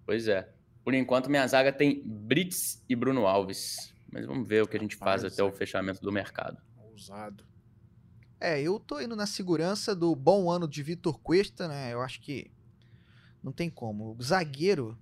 Pois 0.05 0.29
é. 0.29 0.49
Por 0.89 0.95
enquanto, 0.95 1.29
minha 1.29 1.47
zaga 1.47 1.71
tem 1.71 2.03
Brits 2.03 2.83
e 2.89 2.97
Bruno 2.97 3.27
Alves. 3.27 3.93
Mas 4.11 4.25
vamos 4.25 4.49
ver 4.49 4.63
o 4.63 4.67
que 4.67 4.75
a 4.75 4.81
gente 4.81 4.97
faz 4.97 5.23
até 5.23 5.43
o 5.43 5.53
fechamento 5.53 6.01
do 6.01 6.11
mercado. 6.11 6.57
Ousado. 6.79 7.45
É, 8.41 8.59
eu 8.63 8.81
tô 8.81 8.99
indo 8.99 9.15
na 9.15 9.27
segurança 9.27 9.95
do 9.95 10.17
bom 10.17 10.51
ano 10.51 10.67
de 10.67 10.83
Vitor 10.83 11.19
Cuesta, 11.19 11.69
né? 11.69 11.93
Eu 11.93 12.01
acho 12.01 12.23
que 12.23 12.51
não 13.43 13.53
tem 13.53 13.69
como. 13.69 14.17
O 14.19 14.23
zagueiro. 14.23 14.99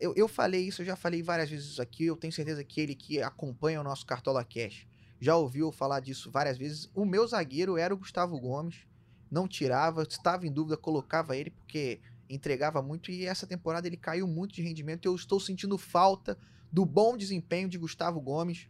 Eu, 0.00 0.12
eu 0.16 0.26
falei 0.26 0.66
isso, 0.66 0.82
eu 0.82 0.86
já 0.86 0.96
falei 0.96 1.22
várias 1.22 1.48
vezes 1.48 1.78
aqui. 1.78 2.06
Eu 2.06 2.16
tenho 2.16 2.32
certeza 2.32 2.64
que 2.64 2.80
ele 2.80 2.96
que 2.96 3.22
acompanha 3.22 3.80
o 3.80 3.84
nosso 3.84 4.04
Cartola 4.04 4.44
Cash 4.44 4.84
já 5.20 5.36
ouviu 5.36 5.70
falar 5.70 6.00
disso 6.00 6.28
várias 6.28 6.58
vezes. 6.58 6.90
O 6.92 7.04
meu 7.04 7.24
zagueiro 7.24 7.78
era 7.78 7.94
o 7.94 7.98
Gustavo 7.98 8.36
Gomes, 8.40 8.84
não 9.30 9.46
tirava, 9.46 10.02
estava 10.02 10.44
em 10.44 10.52
dúvida, 10.52 10.76
colocava 10.76 11.36
ele 11.36 11.50
porque 11.50 12.00
entregava 12.30 12.80
muito 12.80 13.10
e 13.10 13.26
essa 13.26 13.46
temporada 13.46 13.86
ele 13.86 13.96
caiu 13.96 14.26
muito 14.26 14.54
de 14.54 14.62
rendimento. 14.62 15.04
Eu 15.04 15.14
estou 15.14 15.40
sentindo 15.40 15.76
falta 15.76 16.38
do 16.72 16.86
bom 16.86 17.16
desempenho 17.16 17.68
de 17.68 17.76
Gustavo 17.76 18.20
Gomes 18.20 18.68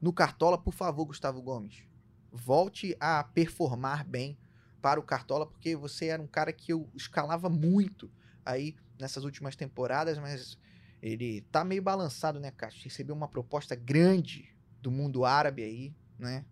no 0.00 0.12
Cartola. 0.12 0.56
Por 0.56 0.72
favor, 0.72 1.04
Gustavo 1.04 1.42
Gomes, 1.42 1.84
volte 2.32 2.96
a 2.98 3.22
performar 3.22 4.04
bem 4.08 4.38
para 4.80 4.98
o 4.98 5.02
Cartola, 5.02 5.46
porque 5.46 5.76
você 5.76 6.06
era 6.06 6.20
um 6.20 6.26
cara 6.26 6.52
que 6.52 6.72
eu 6.72 6.88
escalava 6.94 7.48
muito 7.48 8.10
aí 8.44 8.74
nessas 8.98 9.24
últimas 9.24 9.54
temporadas, 9.54 10.18
mas 10.18 10.58
ele 11.00 11.42
tá 11.52 11.64
meio 11.64 11.82
balançado, 11.82 12.40
né, 12.40 12.50
Cássio? 12.50 12.82
Recebeu 12.84 13.14
uma 13.14 13.28
proposta 13.28 13.76
grande 13.76 14.48
do 14.80 14.90
mundo 14.90 15.24
árabe 15.24 15.62
aí, 15.62 15.94
né? 16.18 16.44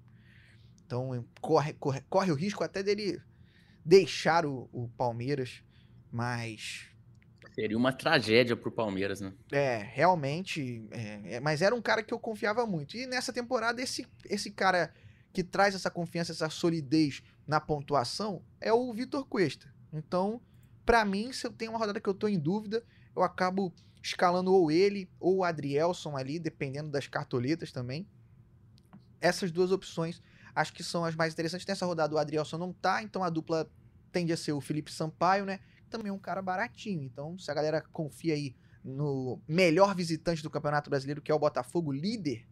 Então 0.85 1.25
corre, 1.41 1.73
corre, 1.73 2.01
corre 2.09 2.31
o 2.31 2.35
risco 2.35 2.63
até 2.63 2.83
dele 2.83 3.21
deixar 3.85 4.45
o, 4.45 4.69
o 4.73 4.89
Palmeiras, 4.91 5.63
mas. 6.11 6.89
Seria 7.55 7.77
uma 7.77 7.93
tragédia 7.93 8.57
pro 8.57 8.71
Palmeiras, 8.71 9.21
né? 9.21 9.33
É, 9.51 9.77
realmente. 9.77 10.87
É, 10.91 11.35
é, 11.35 11.41
mas 11.41 11.63
era 11.63 11.75
um 11.75 11.83
cara 11.83 12.03
que 12.03 12.15
eu 12.15 12.19
confiava 12.19 12.67
muito. 12.67 12.97
E 12.97 13.07
nessa 13.07 13.33
temporada, 13.33 13.83
esse, 13.83 14.07
esse 14.25 14.51
cara 14.51 14.93
que 15.33 15.43
traz 15.43 15.75
essa 15.75 15.91
confiança, 15.91 16.33
essa 16.33 16.49
solidez 16.49 17.23
na 17.47 17.61
pontuação 17.61 18.43
é 18.61 18.73
o 18.73 18.93
Vitor 18.93 19.25
Cuesta. 19.27 19.73
Então, 19.93 20.41
para 20.87 21.05
mim, 21.05 21.33
se 21.33 21.47
eu 21.47 21.53
tenho 21.53 21.73
uma 21.73 21.79
rodada 21.79 22.01
que 22.01 22.09
eu 22.09 22.15
tô 22.15 22.29
em 22.29 22.39
dúvida, 22.39 22.85
eu 23.15 23.23
acabo 23.23 23.73
escalando 24.03 24.53
ou 24.53 24.71
ele 24.71 25.11
ou 25.19 25.39
o 25.39 25.45
Adrielson 25.45 26.17
ali, 26.17 26.39
dependendo 26.39 26.91
das 26.91 27.07
cartoletas 27.07 27.71
também 27.71 28.07
essas 29.21 29.51
duas 29.51 29.71
opções 29.71 30.23
acho 30.55 30.73
que 30.73 30.83
são 30.83 31.05
as 31.05 31.15
mais 31.15 31.33
interessantes. 31.33 31.67
Nessa 31.67 31.87
rodada 31.87 32.15
o 32.15 32.19
Adrielson 32.19 32.59
não 32.59 32.73
tá, 32.73 33.03
então 33.03 33.23
a 33.23 33.31
dupla 33.31 33.71
tende 34.11 34.33
a 34.33 34.37
ser 34.37 34.53
o 34.53 34.61
Felipe 34.61 34.91
Sampaio, 34.91 35.45
né? 35.45 35.61
Também 35.91 36.09
é 36.11 36.13
um 36.13 36.19
cara 36.19 36.41
baratinho. 36.41 37.03
Então, 37.03 37.39
se 37.39 37.51
a 37.51 37.55
galera 37.55 37.83
confia 37.93 38.35
aí 38.35 38.55
no 38.83 39.41
melhor 39.47 39.95
visitante 39.95 40.43
do 40.43 40.49
Campeonato 40.49 40.89
Brasileiro, 40.89 41.21
que 41.21 41.31
é 41.31 41.35
o 41.35 41.39
Botafogo, 41.39 41.93
líder, 41.93 42.47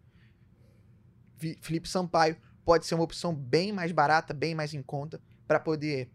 Felipe 1.62 1.88
Sampaio 1.88 2.36
pode 2.64 2.84
ser 2.84 2.94
uma 2.94 3.04
opção 3.04 3.34
bem 3.34 3.72
mais 3.72 3.92
barata, 3.92 4.34
bem 4.34 4.54
mais 4.54 4.74
em 4.74 4.82
conta, 4.82 5.22
para 5.46 5.58
poder 5.58 6.10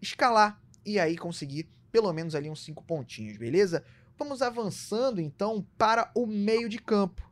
escalar 0.00 0.60
e 0.84 0.98
aí 0.98 1.16
conseguir 1.16 1.68
pelo 1.92 2.12
menos 2.12 2.34
ali 2.34 2.50
uns 2.50 2.64
cinco 2.64 2.82
pontinhos, 2.82 3.36
beleza? 3.36 3.84
Vamos 4.18 4.42
avançando 4.42 5.20
então 5.20 5.66
para 5.78 6.10
o 6.14 6.26
meio 6.26 6.68
de 6.68 6.78
campo. 6.78 7.30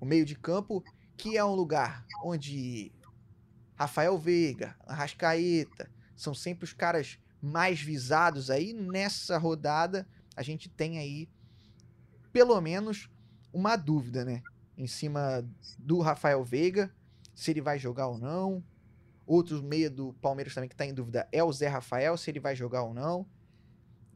O 0.00 0.04
meio 0.04 0.24
de 0.24 0.34
campo 0.34 0.84
que 1.16 1.36
é 1.36 1.44
um 1.44 1.54
lugar 1.54 2.04
onde 2.22 2.92
Rafael 3.74 4.18
Veiga, 4.18 4.76
Arrascaeta, 4.86 5.90
são 6.16 6.34
sempre 6.34 6.64
os 6.64 6.72
caras 6.72 7.18
mais 7.44 7.80
visados 7.80 8.50
aí. 8.50 8.72
Nessa 8.72 9.36
rodada, 9.38 10.06
a 10.36 10.42
gente 10.42 10.68
tem 10.68 10.98
aí 10.98 11.28
pelo 12.32 12.60
menos 12.60 13.08
uma 13.52 13.76
dúvida, 13.76 14.24
né? 14.24 14.42
Em 14.76 14.88
cima 14.88 15.48
do 15.78 16.00
Rafael 16.00 16.42
Veiga, 16.42 16.92
se 17.34 17.50
ele 17.50 17.60
vai 17.60 17.78
jogar 17.78 18.08
ou 18.08 18.18
não. 18.18 18.64
Outro 19.26 19.62
meia 19.62 19.88
do 19.88 20.12
Palmeiras 20.14 20.54
também 20.54 20.68
que 20.68 20.76
tá 20.76 20.84
em 20.84 20.92
dúvida 20.92 21.28
é 21.30 21.42
o 21.42 21.52
Zé 21.52 21.68
Rafael, 21.68 22.16
se 22.16 22.30
ele 22.30 22.40
vai 22.40 22.56
jogar 22.56 22.82
ou 22.82 22.92
não. 22.92 23.26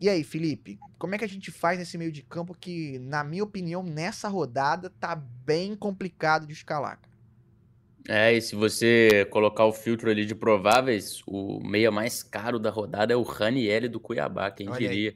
E 0.00 0.08
aí, 0.08 0.22
Felipe, 0.22 0.78
como 0.98 1.14
é 1.14 1.18
que 1.18 1.24
a 1.24 1.28
gente 1.28 1.50
faz 1.50 1.78
nesse 1.78 1.98
meio 1.98 2.12
de 2.12 2.22
campo 2.22 2.54
que, 2.54 2.98
na 3.00 3.24
minha 3.24 3.42
opinião, 3.42 3.82
nessa 3.82 4.28
rodada 4.28 4.90
tá 4.90 5.16
bem 5.16 5.74
complicado 5.74 6.46
de 6.46 6.52
escalar? 6.52 7.00
É, 8.06 8.32
e 8.32 8.40
se 8.40 8.54
você 8.54 9.26
colocar 9.30 9.64
o 9.64 9.72
filtro 9.72 10.10
ali 10.10 10.24
de 10.24 10.34
prováveis, 10.34 11.22
o 11.26 11.60
meia 11.60 11.90
mais 11.90 12.22
caro 12.22 12.58
da 12.58 12.70
rodada 12.70 13.12
é 13.12 13.16
o 13.16 13.22
Raniel 13.22 13.88
do 13.88 14.00
Cuiabá, 14.00 14.50
quem 14.50 14.68
Olha 14.68 14.78
diria. 14.78 15.14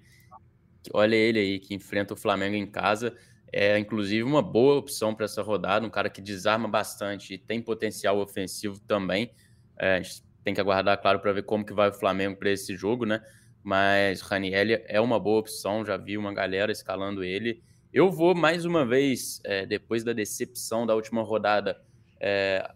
Olha 0.93 1.15
ele 1.15 1.39
aí, 1.39 1.59
que 1.59 1.75
enfrenta 1.75 2.15
o 2.15 2.17
Flamengo 2.17 2.57
em 2.57 2.67
casa. 2.67 3.17
É, 3.53 3.79
inclusive, 3.79 4.23
uma 4.23 4.43
boa 4.43 4.77
opção 4.77 5.15
para 5.15 5.27
essa 5.27 5.43
rodada, 5.43 5.87
um 5.87 5.91
cara 5.91 6.09
que 6.09 6.21
desarma 6.21 6.67
bastante 6.67 7.35
e 7.35 7.39
tem 7.39 7.61
potencial 7.61 8.19
ofensivo 8.19 8.81
também. 8.81 9.31
É, 9.79 9.97
a 9.97 10.03
gente 10.03 10.23
tem 10.43 10.55
que 10.55 10.61
aguardar, 10.61 11.01
claro, 11.01 11.21
para 11.21 11.33
ver 11.33 11.45
como 11.45 11.65
que 11.65 11.73
vai 11.73 11.91
o 11.91 11.93
Flamengo 11.93 12.37
para 12.37 12.51
esse 12.51 12.75
jogo, 12.77 13.05
né? 13.05 13.23
Mas 13.63 14.21
Raniel 14.23 14.83
é 14.87 15.01
uma 15.01 15.21
boa 15.21 15.41
opção, 15.41 15.85
já 15.85 15.97
vi 15.97 16.19
uma 16.19 16.33
galera 16.33 16.73
escalando 16.73 17.23
ele. 17.23 17.63
Eu 17.93 18.11
vou 18.11 18.35
mais 18.35 18.65
uma 18.65 18.85
vez, 18.85 19.41
é, 19.45 19.67
depois 19.67 20.03
da 20.03 20.13
decepção 20.13 20.87
da 20.87 20.95
última 20.95 21.23
rodada, 21.23 21.81
é, 22.23 22.73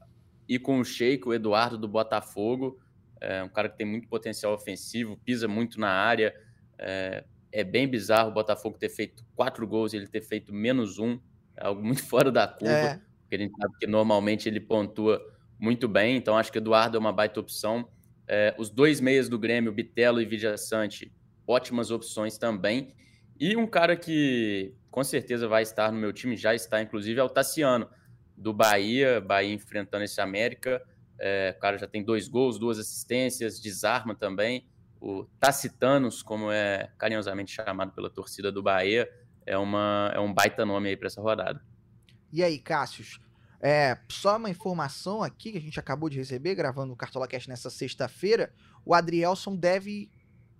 ir 0.49 0.59
com 0.59 0.81
o 0.81 0.85
Sheik, 0.85 1.27
o 1.29 1.33
Eduardo 1.33 1.79
do 1.79 1.87
Botafogo, 1.87 2.81
é 3.21 3.43
um 3.43 3.49
cara 3.49 3.69
que 3.69 3.79
tem 3.79 3.87
muito 3.87 4.09
potencial 4.09 4.53
ofensivo, 4.53 5.17
pisa 5.25 5.47
muito 5.47 5.79
na 5.81 5.89
área. 5.89 6.35
É, 6.79 7.25
é 7.53 7.65
bem 7.65 7.89
bizarro 7.89 8.31
o 8.31 8.35
Botafogo 8.35 8.77
ter 8.77 8.89
feito 8.91 9.25
quatro 9.35 9.67
gols 9.67 9.93
e 9.93 9.97
ele 9.97 10.09
ter 10.09 10.21
feito 10.21 10.53
menos 10.53 10.99
um, 10.99 11.19
é 11.57 11.65
algo 11.65 11.83
muito 11.83 12.03
fora 12.05 12.31
da 12.31 12.47
curva, 12.47 12.75
É. 12.75 13.01
porque 13.21 13.37
a 13.37 13.39
gente 13.39 13.57
sabe 13.57 13.75
que 13.79 13.87
normalmente 13.87 14.49
ele 14.49 14.61
pontua 14.61 15.23
muito 15.59 15.89
bem, 15.89 16.17
então 16.17 16.37
acho 16.37 16.53
que 16.53 16.59
Eduardo 16.59 16.97
é 16.97 17.01
uma 17.01 17.13
baita 17.13 17.41
opção. 17.41 17.89
É, 18.29 18.55
os 18.59 18.69
dois 18.69 19.01
meias 19.01 19.29
do 19.29 19.39
Grêmio, 19.39 19.73
Bitelo 19.73 20.21
e 20.21 20.27
Vidia 20.27 20.57
Sante, 20.59 21.11
ótimas 21.47 21.91
opções 21.91 22.37
também. 22.37 22.93
E 23.39 23.57
um 23.57 23.67
cara 23.67 23.97
que 23.97 24.75
com 24.91 25.05
certeza 25.05 25.47
vai 25.47 25.63
estar 25.63 25.93
no 25.93 25.99
meu 25.99 26.13
time, 26.13 26.37
já 26.37 26.55
está 26.55 26.83
inclusive, 26.83 27.21
é 27.21 27.23
o 27.23 27.29
Tassiano, 27.29 27.89
do 28.37 28.53
Bahia, 28.53 29.21
Bahia 29.21 29.55
enfrentando 29.55 30.05
esse 30.05 30.21
América. 30.21 30.83
É, 31.19 31.55
o 31.57 31.61
cara 31.61 31.79
já 31.79 31.87
tem 31.87 32.05
dois 32.05 32.29
gols, 32.29 32.59
duas 32.59 32.79
assistências, 32.79 33.59
desarma 33.59 34.15
também. 34.15 34.67
O 35.01 35.25
Tacitanos, 35.39 36.23
como 36.23 36.51
é 36.51 36.91
carinhosamente 36.99 37.53
chamado 37.53 37.93
pela 37.93 38.11
torcida 38.11 38.53
do 38.53 38.63
Bahia, 38.63 39.09
é, 39.47 39.57
uma, 39.57 40.11
é 40.15 40.21
um 40.21 40.33
baita 40.33 40.65
nome 40.67 40.89
aí 40.89 40.97
para 40.97 41.07
essa 41.07 41.21
rodada. 41.21 41.65
E 42.33 42.43
aí, 42.43 42.59
Cássius? 42.59 43.21
É, 43.61 43.99
só 44.09 44.37
uma 44.37 44.51
informação 44.51 45.23
aqui 45.23 45.53
que 45.53 45.59
a 45.59 45.61
gente 45.61 45.81
acabou 45.81 46.09
de 46.11 46.19
receber, 46.19 46.55
gravando 46.55 46.93
o 46.93 46.97
Cartola 46.97 47.27
Cash 47.27 47.47
nessa 47.47 47.71
sexta-feira. 47.71 48.53
O 48.85 48.95
Adrielson 48.95 49.57
deve 49.57 50.11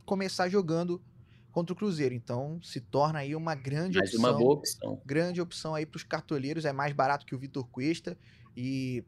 começar 0.05 0.49
jogando 0.49 1.03
contra 1.57 1.73
o 1.73 1.77
Cruzeiro. 1.77 2.15
Então, 2.15 2.61
se 2.63 2.83
torna 2.83 3.21
aí 3.21 3.35
uma 3.35 3.55
grande 3.55 3.97
Mais 3.97 4.11
opção. 4.13 4.31
uma 4.31 4.39
boa 4.39 4.55
opção. 4.57 5.01
grande 5.07 5.41
opção 5.41 5.75
aí 5.75 5.87
para 5.87 5.97
os 5.97 6.03
cartoleiros. 6.03 6.67
É 6.67 6.73
mais 6.73 6.93
barato 6.93 7.25
que 7.25 7.35
o 7.35 7.39
Vitor 7.39 7.67
Cuesta 7.69 8.15
e 8.55 9.03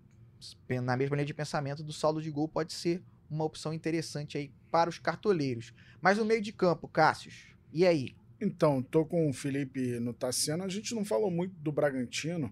na 0.83 0.97
mesma 0.97 1.15
linha 1.15 1.27
de 1.27 1.35
pensamento 1.35 1.83
do 1.83 1.93
saldo 1.93 2.23
de 2.23 2.31
gol 2.31 2.49
pode 2.49 2.73
ser 2.73 3.03
uma 3.29 3.45
opção 3.45 3.75
interessante 3.75 4.39
aí 4.39 4.51
para 4.71 4.89
os 4.89 4.99
cartoleiros. 4.99 5.75
Mas 6.01 6.17
no 6.17 6.25
meio 6.25 6.41
de 6.41 6.51
campo, 6.51 6.89
Cássius, 6.89 7.49
e 7.71 7.87
aí? 7.87 8.17
Então, 8.41 8.83
tô 8.83 9.05
com 9.05 9.29
o 9.29 9.33
Felipe 9.35 10.01
no 10.01 10.15
Tassiano. 10.15 10.65
A 10.65 10.69
gente 10.69 10.95
não 10.95 11.05
falou 11.05 11.31
muito 11.31 11.55
do 11.57 11.71
Bragantino. 11.71 12.51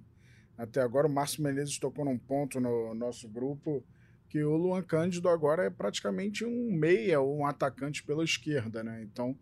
Até 0.58 0.82
agora, 0.82 1.06
o 1.06 1.10
Márcio 1.10 1.42
Menezes 1.42 1.78
tocou 1.78 2.04
num 2.04 2.18
ponto 2.18 2.60
no 2.60 2.92
nosso 2.92 3.26
grupo 3.30 3.82
que 4.28 4.44
o 4.44 4.58
Luan 4.58 4.82
Cândido 4.82 5.30
agora 5.30 5.64
é 5.64 5.70
praticamente 5.70 6.44
um 6.44 6.70
meia 6.70 7.18
ou 7.18 7.38
um 7.38 7.46
atacante 7.46 8.02
pela 8.02 8.24
esquerda, 8.24 8.84
né? 8.84 9.02
Então, 9.02 9.34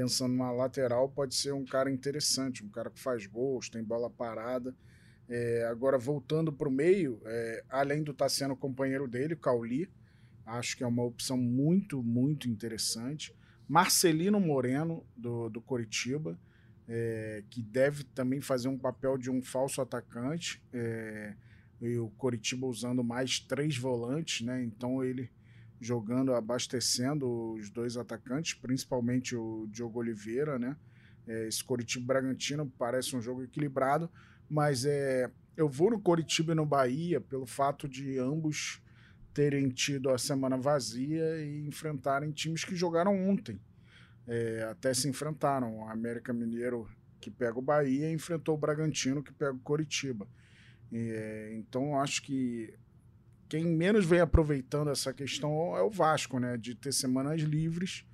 pensando 0.00 0.32
numa 0.32 0.50
lateral, 0.50 1.10
pode 1.10 1.34
ser 1.34 1.52
um 1.52 1.64
cara 1.66 1.90
interessante, 1.90 2.64
um 2.64 2.70
cara 2.70 2.88
que 2.88 2.98
faz 2.98 3.26
gols, 3.26 3.68
tem 3.68 3.84
bola 3.84 4.08
parada. 4.08 4.74
É, 5.28 5.66
agora, 5.70 5.98
voltando 5.98 6.50
para 6.50 6.68
o 6.68 6.72
meio, 6.72 7.20
é, 7.26 7.62
além 7.68 8.02
do 8.02 8.14
Tassiano, 8.14 8.56
companheiro 8.56 9.06
dele, 9.06 9.36
Cauli, 9.36 9.90
acho 10.46 10.74
que 10.74 10.82
é 10.82 10.86
uma 10.86 11.04
opção 11.04 11.36
muito, 11.36 12.02
muito 12.02 12.48
interessante. 12.48 13.36
Marcelino 13.68 14.40
Moreno, 14.40 15.04
do, 15.14 15.50
do 15.50 15.60
Coritiba, 15.60 16.40
é, 16.88 17.44
que 17.50 17.60
deve 17.60 18.02
também 18.02 18.40
fazer 18.40 18.68
um 18.68 18.78
papel 18.78 19.18
de 19.18 19.30
um 19.30 19.42
falso 19.42 19.82
atacante. 19.82 20.62
É, 20.72 21.34
e 21.78 21.98
o 21.98 22.08
Coritiba 22.16 22.66
usando 22.66 23.04
mais 23.04 23.38
três 23.38 23.76
volantes, 23.76 24.46
né? 24.46 24.64
Então 24.64 25.04
ele 25.04 25.30
jogando, 25.80 26.34
abastecendo 26.34 27.54
os 27.54 27.70
dois 27.70 27.96
atacantes, 27.96 28.54
principalmente 28.54 29.34
o 29.34 29.66
Diogo 29.70 29.98
Oliveira, 29.98 30.58
né? 30.58 30.76
É, 31.26 31.46
esse 31.46 31.64
Coritiba 31.64 32.06
Bragantino 32.06 32.70
parece 32.78 33.16
um 33.16 33.22
jogo 33.22 33.42
equilibrado, 33.42 34.10
mas 34.48 34.84
é, 34.84 35.30
eu 35.56 35.68
vou 35.68 35.90
no 35.90 36.00
Coritiba 36.00 36.52
e 36.52 36.54
no 36.54 36.66
Bahia 36.66 37.20
pelo 37.20 37.46
fato 37.46 37.88
de 37.88 38.18
ambos 38.18 38.82
terem 39.32 39.68
tido 39.68 40.10
a 40.10 40.18
semana 40.18 40.56
vazia 40.56 41.42
e 41.42 41.66
enfrentarem 41.66 42.30
times 42.32 42.64
que 42.64 42.74
jogaram 42.74 43.28
ontem. 43.28 43.60
É, 44.26 44.62
até 44.70 44.92
se 44.92 45.08
enfrentaram. 45.08 45.78
O 45.78 45.88
América 45.88 46.32
Mineiro, 46.32 46.88
que 47.20 47.30
pega 47.30 47.58
o 47.58 47.62
Bahia, 47.62 48.12
enfrentou 48.12 48.54
o 48.54 48.58
Bragantino, 48.58 49.22
que 49.22 49.32
pega 49.32 49.52
o 49.52 49.60
Coritiba. 49.60 50.26
É, 50.92 51.52
então, 51.54 52.00
acho 52.00 52.22
que 52.22 52.74
quem 53.50 53.66
menos 53.66 54.06
vem 54.06 54.20
aproveitando 54.20 54.90
essa 54.90 55.12
questão 55.12 55.76
é 55.76 55.82
o 55.82 55.90
Vasco, 55.90 56.38
né? 56.38 56.56
De 56.56 56.72
ter 56.72 56.92
semanas 56.92 57.40
livres, 57.40 58.06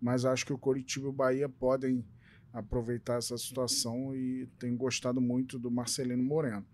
mas 0.00 0.24
acho 0.24 0.46
que 0.46 0.52
o 0.52 0.58
Coritiba 0.58 1.06
e 1.06 1.08
o 1.08 1.12
Bahia 1.12 1.48
podem 1.48 2.06
aproveitar 2.52 3.18
essa 3.18 3.36
situação 3.36 4.14
e 4.14 4.46
tenho 4.56 4.76
gostado 4.76 5.20
muito 5.20 5.58
do 5.58 5.68
Marcelino 5.68 6.22
Moreno. 6.22 6.64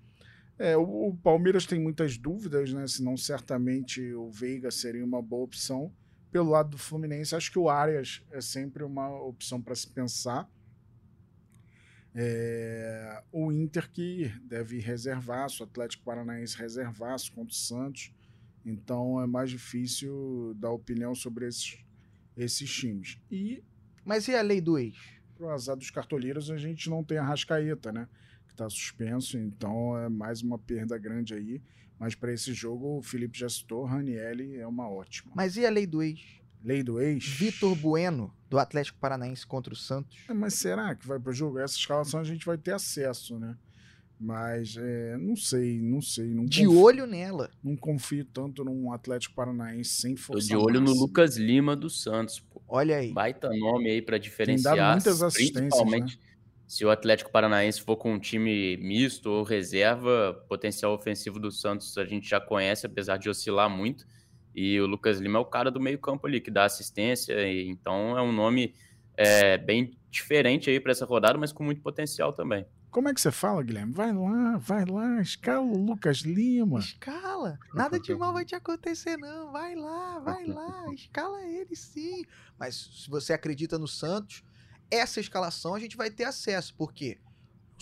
É, 0.59 0.77
o, 0.77 1.09
o, 1.09 1.17
Palmeiras 1.17 1.65
tem 1.65 1.81
muitas 1.81 2.19
dúvidas, 2.19 2.71
né? 2.75 2.87
Senão 2.87 3.17
certamente 3.17 4.13
o 4.13 4.31
Veiga 4.31 4.71
seria 4.71 5.03
uma 5.03 5.23
boa 5.23 5.45
opção. 5.45 5.91
Pelo 6.31 6.51
lado 6.51 6.73
do 6.73 6.79
Fluminense, 6.79 7.35
acho 7.35 7.51
que 7.51 7.59
o 7.59 7.71
Arias 7.71 8.23
é 8.31 8.43
sempre 8.43 8.85
uma 8.85 9.09
opção 9.23 9.63
para 9.63 9.75
se 9.75 9.89
pensar. 9.89 10.47
É, 12.15 13.23
o 13.31 13.53
Inter 13.53 13.91
que 13.91 14.33
deve 14.43 14.79
reservar, 14.81 15.47
o 15.61 15.65
Atlético 15.65 16.05
Paranaense 16.05 16.57
reservasse 16.57 17.31
contra 17.31 17.53
o 17.53 17.57
Santos. 17.57 18.13
Então 18.65 19.21
é 19.21 19.27
mais 19.27 19.51
difícil 19.51 20.55
dar 20.57 20.71
opinião 20.71 21.15
sobre 21.15 21.47
esses, 21.47 21.79
esses 22.37 22.71
times. 22.71 23.19
E. 23.31 23.63
Mas 24.05 24.29
e 24.29 24.35
a 24.35 24.43
lei 24.43 24.61
do 24.61 24.79
ex? 24.79 24.97
Pro 25.37 25.51
azar 25.51 25.77
dos 25.77 25.91
cartoleiros, 25.91 26.51
a 26.51 26.57
gente 26.57 26.91
não 26.91 27.03
tem 27.03 27.19
a 27.19 27.25
Rascaeta, 27.25 27.93
né? 27.93 28.09
Que 28.49 28.55
tá 28.55 28.69
suspenso, 28.69 29.39
então 29.39 29.97
é 29.97 30.09
mais 30.09 30.43
uma 30.43 30.59
perda 30.59 30.99
grande 30.99 31.35
aí. 31.35 31.63
Mas 31.99 32.15
para 32.15 32.33
esse 32.33 32.53
jogo, 32.53 32.99
o 32.99 33.03
Felipe 33.03 33.39
já 33.39 33.49
citou, 33.49 33.85
Ranielli 33.85 34.57
é 34.57 34.67
uma 34.67 34.89
ótima. 34.89 35.33
Mas 35.35 35.57
e 35.57 35.65
a 35.65 35.71
lei 35.71 35.87
do 35.87 36.03
ex? 36.03 36.40
Lei 36.63 36.83
do 36.83 37.01
ex? 37.01 37.25
Vitor 37.25 37.75
Bueno, 37.75 38.33
do 38.49 38.59
Atlético 38.59 38.99
Paranaense 38.99 39.47
contra 39.47 39.73
o 39.73 39.77
Santos. 39.77 40.19
É, 40.29 40.35
mas 40.35 40.55
será 40.55 40.95
que 40.95 41.07
vai 41.07 41.19
pro 41.19 41.33
jogo? 41.33 41.59
Essa 41.59 41.77
escalação 41.77 42.21
a 42.21 42.25
gente 42.25 42.45
vai 42.45 42.59
ter 42.59 42.73
acesso, 42.73 43.39
né? 43.39 43.57
Mas 44.19 44.77
é, 44.77 45.17
não 45.17 45.35
sei, 45.35 45.81
não 45.81 46.03
sei. 46.03 46.27
Não 46.35 46.45
de 46.45 46.67
confio, 46.67 46.83
olho 46.83 47.07
nela. 47.07 47.51
Não 47.65 47.75
confio 47.75 48.25
tanto 48.27 48.63
num 48.63 48.93
Atlético 48.93 49.35
Paranaense 49.35 49.91
sem 49.95 50.15
Tô 50.15 50.21
força 50.21 50.47
de 50.47 50.55
olho 50.55 50.79
no 50.79 50.89
máxima. 50.89 51.01
Lucas 51.01 51.37
Lima 51.39 51.75
do 51.75 51.89
Santos, 51.89 52.39
pô. 52.39 52.61
Olha 52.69 52.99
aí. 52.99 53.13
Baita 53.13 53.49
nome 53.49 53.89
aí 53.89 54.03
para 54.03 54.19
Tem 54.19 54.29
diferenciar. 54.29 54.77
dado 54.77 54.93
muitas 54.93 55.23
assistências, 55.23 55.55
né? 55.55 55.69
principalmente 55.69 56.21
se 56.71 56.85
o 56.85 56.91
Atlético 56.91 57.33
Paranaense 57.33 57.81
for 57.81 57.97
com 57.97 58.13
um 58.13 58.19
time 58.21 58.77
misto 58.77 59.29
ou 59.29 59.43
reserva, 59.43 60.35
potencial 60.49 60.95
ofensivo 60.95 61.41
do 61.41 61.51
Santos 61.51 61.99
a 61.99 62.05
gente 62.05 62.29
já 62.29 62.41
conhece, 62.41 62.87
apesar 62.87 63.17
de 63.17 63.29
oscilar 63.29 63.69
muito. 63.69 64.07
E 64.55 64.81
o 64.81 64.87
Lucas 64.87 65.19
Lima 65.19 65.39
é 65.39 65.41
o 65.41 65.45
cara 65.45 65.71
do 65.71 65.81
meio-campo 65.81 66.27
ali, 66.27 66.41
que 66.41 66.51
dá 66.51 66.65
assistência. 66.65 67.35
E, 67.47 67.69
então 67.69 68.17
é 68.19 68.23
um 68.23 68.33
nome 68.33 68.75
é, 69.17 69.59
bem 69.59 69.97
diferente 70.11 70.71
aí 70.71 70.81
para 70.81 70.93
essa 70.93 71.05
rodada, 71.07 71.39
mas 71.39 71.53
com 71.53 71.63
muito 71.63 71.81
potencial 71.81 72.33
também. 72.33 72.67
Como 72.91 73.09
é 73.09 73.15
que 73.15 73.21
você 73.21 73.31
fala, 73.31 73.63
Guilherme? 73.63 73.93
Vai 73.93 74.13
lá, 74.13 74.59
vai 74.59 74.85
lá, 74.85 75.21
escala 75.21 75.61
o 75.61 75.77
Lucas 75.77 76.19
Lima. 76.19 76.81
Escala. 76.81 77.57
Nada 77.73 78.01
de 78.01 78.13
mal 78.17 78.33
vai 78.33 78.45
te 78.45 78.57
acontecer, 78.57 79.17
não. 79.17 79.53
Vai 79.53 79.77
lá, 79.77 80.19
vai 80.19 80.45
lá. 80.45 80.87
Escala 80.93 81.41
ele 81.45 81.77
sim. 81.77 82.25
Mas 82.59 82.75
se 82.75 83.09
você 83.09 83.33
acredita 83.33 83.79
no 83.79 83.87
Santos, 83.87 84.43
essa 84.91 85.21
escalação 85.21 85.73
a 85.73 85.79
gente 85.79 85.97
vai 85.97 86.11
ter 86.11 86.25
acesso, 86.25 86.75
porque 86.77 87.19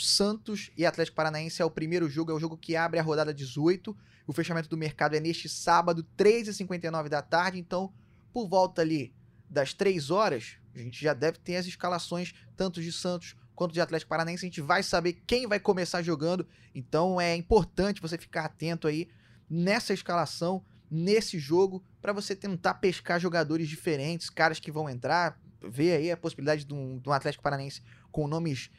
Santos 0.07 0.71
e 0.77 0.85
Atlético 0.87 1.17
Paranaense 1.17 1.61
é 1.61 1.65
o 1.65 1.71
primeiro 1.71 2.09
jogo, 2.09 2.31
é 2.31 2.35
o 2.35 2.41
jogo 2.41 2.57
que 2.57 2.77
abre 2.77 2.99
a 2.99 3.03
rodada 3.03 3.33
18. 3.33 3.97
O 4.27 4.33
fechamento 4.33 4.69
do 4.69 4.77
mercado 4.77 5.15
é 5.15 5.21
neste 5.21 5.49
sábado, 5.49 6.07
3h59 6.17 7.09
da 7.09 7.23
tarde. 7.23 7.59
Então, 7.59 7.93
por 8.33 8.49
volta 8.49 8.83
ali 8.83 9.15
das 9.49 9.73
3 9.73 10.11
horas, 10.11 10.59
a 10.75 10.79
gente 10.79 11.01
já 11.03 11.15
deve 11.15 11.39
ter 11.39 11.57
as 11.57 11.67
escalações, 11.67 12.35
tanto 12.57 12.83
de 12.83 12.93
Santos 12.93 13.35
quanto 13.55 13.73
de 13.73 13.81
Atlético 13.81 14.11
Paranaense. 14.11 14.45
A 14.45 14.49
gente 14.49 14.61
vai 14.61 14.83
saber 14.83 15.23
quem 15.27 15.47
vai 15.47 15.59
começar 15.59 16.03
jogando. 16.03 16.47
Então, 16.75 17.21
é 17.21 17.35
importante 17.35 18.01
você 18.01 18.17
ficar 18.19 18.45
atento 18.45 18.87
aí 18.87 19.09
nessa 19.49 19.95
escalação 19.95 20.65
nesse 20.91 21.39
jogo 21.39 21.83
para 22.01 22.13
você 22.13 22.35
tentar 22.35 22.75
pescar 22.75 23.21
jogadores 23.21 23.69
diferentes, 23.69 24.31
caras 24.31 24.59
que 24.59 24.73
vão 24.73 24.89
entrar, 24.89 25.39
ver 25.61 25.97
aí 25.97 26.11
a 26.11 26.17
possibilidade 26.17 26.65
de 26.65 26.73
um, 26.73 26.99
de 26.99 27.09
um 27.09 27.13
Atlético 27.13 27.43
Paranaense 27.43 27.83
com 28.11 28.27
nomes 28.27 28.71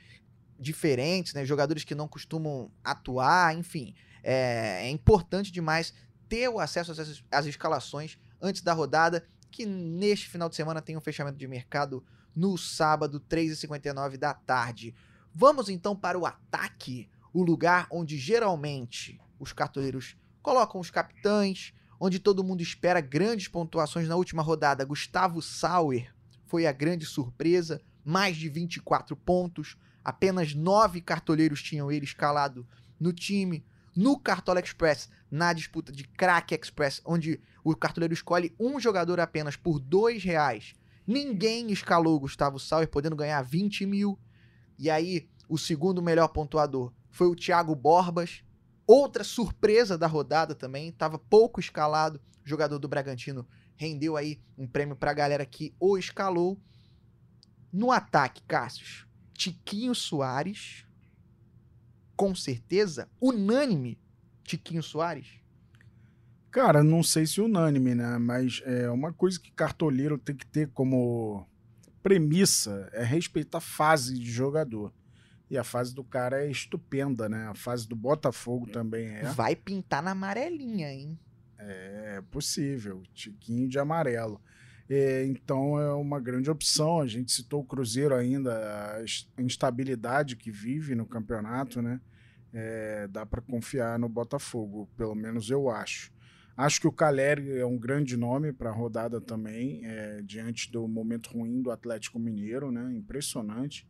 diferentes, 0.59 1.33
né? 1.33 1.45
Jogadores 1.45 1.83
que 1.83 1.95
não 1.95 2.07
costumam 2.07 2.71
atuar, 2.83 3.55
enfim. 3.55 3.95
É, 4.23 4.85
é 4.85 4.89
importante 4.89 5.51
demais 5.51 5.93
ter 6.27 6.49
o 6.49 6.59
acesso 6.59 6.91
às, 6.91 7.23
às 7.31 7.45
escalações 7.45 8.17
antes 8.41 8.61
da 8.61 8.73
rodada, 8.73 9.25
que 9.49 9.65
neste 9.65 10.29
final 10.29 10.49
de 10.49 10.55
semana 10.55 10.81
tem 10.81 10.95
um 10.95 11.01
fechamento 11.01 11.37
de 11.37 11.47
mercado 11.47 12.03
no 12.35 12.57
sábado, 12.57 13.19
3h59 13.19 14.17
da 14.17 14.33
tarde. 14.33 14.93
Vamos 15.33 15.69
então 15.69 15.95
para 15.95 16.17
o 16.17 16.25
ataque, 16.25 17.09
o 17.33 17.43
lugar 17.43 17.87
onde 17.91 18.17
geralmente 18.17 19.19
os 19.39 19.53
cartoleiros 19.53 20.15
colocam 20.41 20.79
os 20.79 20.91
capitães, 20.91 21.73
onde 21.99 22.19
todo 22.19 22.43
mundo 22.43 22.61
espera 22.61 23.01
grandes 23.01 23.47
pontuações 23.47 24.07
na 24.07 24.15
última 24.15 24.41
rodada. 24.41 24.85
Gustavo 24.85 25.41
Sauer 25.41 26.13
foi 26.45 26.65
a 26.65 26.71
grande 26.71 27.05
surpresa, 27.05 27.81
mais 28.03 28.37
de 28.37 28.49
24 28.49 29.15
pontos. 29.15 29.77
Apenas 30.09 30.55
nove 30.55 31.01
cartoleiros 31.01 31.61
tinham 31.61 31.91
ele 31.91 32.03
escalado 32.03 32.67
no 32.99 33.13
time. 33.13 33.63
No 33.95 34.17
Cartola 34.17 34.59
Express, 34.59 35.07
na 35.29 35.53
disputa 35.53 35.91
de 35.91 36.03
Crack 36.03 36.55
Express, 36.55 36.99
onde 37.05 37.39
o 37.63 37.75
cartoleiro 37.75 38.13
escolhe 38.13 38.55
um 38.59 38.79
jogador 38.79 39.19
apenas 39.19 39.55
por 39.55 39.79
dois 39.79 40.23
reais. 40.23 40.73
Ninguém 41.05 41.71
escalou 41.71 42.19
Gustavo 42.19 42.59
Sauer, 42.59 42.89
podendo 42.89 43.15
ganhar 43.15 43.39
20 43.43 43.85
mil. 43.85 44.17
E 44.79 44.89
aí, 44.89 45.29
o 45.47 45.59
segundo 45.59 46.01
melhor 46.01 46.29
pontuador 46.29 46.91
foi 47.11 47.27
o 47.27 47.35
Thiago 47.35 47.75
Borbas. 47.75 48.43
Outra 48.87 49.23
surpresa 49.23 49.95
da 49.95 50.07
rodada 50.07 50.55
também, 50.55 50.89
estava 50.89 51.19
pouco 51.19 51.59
escalado. 51.59 52.19
O 52.43 52.49
jogador 52.49 52.79
do 52.79 52.87
Bragantino 52.87 53.47
rendeu 53.75 54.17
aí 54.17 54.41
um 54.57 54.67
prêmio 54.67 54.95
para 54.95 55.11
a 55.11 55.13
galera 55.13 55.45
que 55.45 55.75
o 55.79 55.99
escalou. 55.99 56.59
No 57.71 57.91
ataque, 57.91 58.41
Cássius, 58.47 59.05
Tiquinho 59.39 59.95
Soares, 59.95 60.85
com 62.13 62.35
certeza, 62.35 63.07
unânime, 63.21 63.97
Tiquinho 64.43 64.83
Soares. 64.83 65.39
Cara, 66.51 66.83
não 66.83 67.01
sei 67.01 67.25
se 67.25 67.39
unânime, 67.39 67.95
né? 67.95 68.17
Mas 68.17 68.61
é 68.65 68.91
uma 68.91 69.13
coisa 69.13 69.39
que 69.39 69.49
cartoleiro 69.49 70.17
tem 70.17 70.35
que 70.35 70.45
ter 70.45 70.67
como 70.71 71.47
premissa 72.03 72.89
é 72.91 73.01
respeitar 73.01 73.59
a 73.59 73.61
fase 73.61 74.19
de 74.19 74.29
jogador. 74.29 74.93
E 75.49 75.57
a 75.57 75.63
fase 75.63 75.95
do 75.95 76.03
cara 76.03 76.43
é 76.43 76.51
estupenda, 76.51 77.29
né? 77.29 77.47
A 77.47 77.55
fase 77.55 77.87
do 77.87 77.95
Botafogo 77.95 78.69
também 78.69 79.07
é. 79.07 79.23
Vai 79.23 79.55
pintar 79.55 80.03
na 80.03 80.11
amarelinha, 80.11 80.91
hein? 80.91 81.17
É 81.57 82.21
possível, 82.29 83.03
tiquinho 83.13 83.69
de 83.69 83.79
amarelo. 83.79 84.41
É, 84.89 85.25
então 85.25 85.79
é 85.79 85.93
uma 85.93 86.19
grande 86.19 86.49
opção. 86.49 86.99
A 86.99 87.07
gente 87.07 87.31
citou 87.31 87.61
o 87.61 87.65
Cruzeiro 87.65 88.15
ainda, 88.15 89.01
a 89.37 89.41
instabilidade 89.41 90.35
que 90.35 90.51
vive 90.51 90.95
no 90.95 91.05
campeonato, 91.05 91.81
né? 91.81 92.01
É, 92.51 93.07
dá 93.07 93.25
para 93.25 93.41
confiar 93.41 93.99
no 93.99 94.09
Botafogo, 94.09 94.89
pelo 94.97 95.13
menos 95.13 95.51
eu 95.51 95.69
acho. 95.69 96.11
Acho 96.57 96.81
que 96.81 96.87
o 96.87 96.91
Caleri 96.91 97.57
é 97.57 97.65
um 97.65 97.77
grande 97.77 98.17
nome 98.17 98.51
para 98.51 98.69
a 98.69 98.73
rodada 98.73 99.21
também, 99.21 99.85
é, 99.85 100.21
diante 100.23 100.71
do 100.71 100.87
momento 100.87 101.29
ruim 101.29 101.61
do 101.61 101.71
Atlético 101.71 102.19
Mineiro, 102.19 102.71
né? 102.71 102.91
Impressionante 102.93 103.87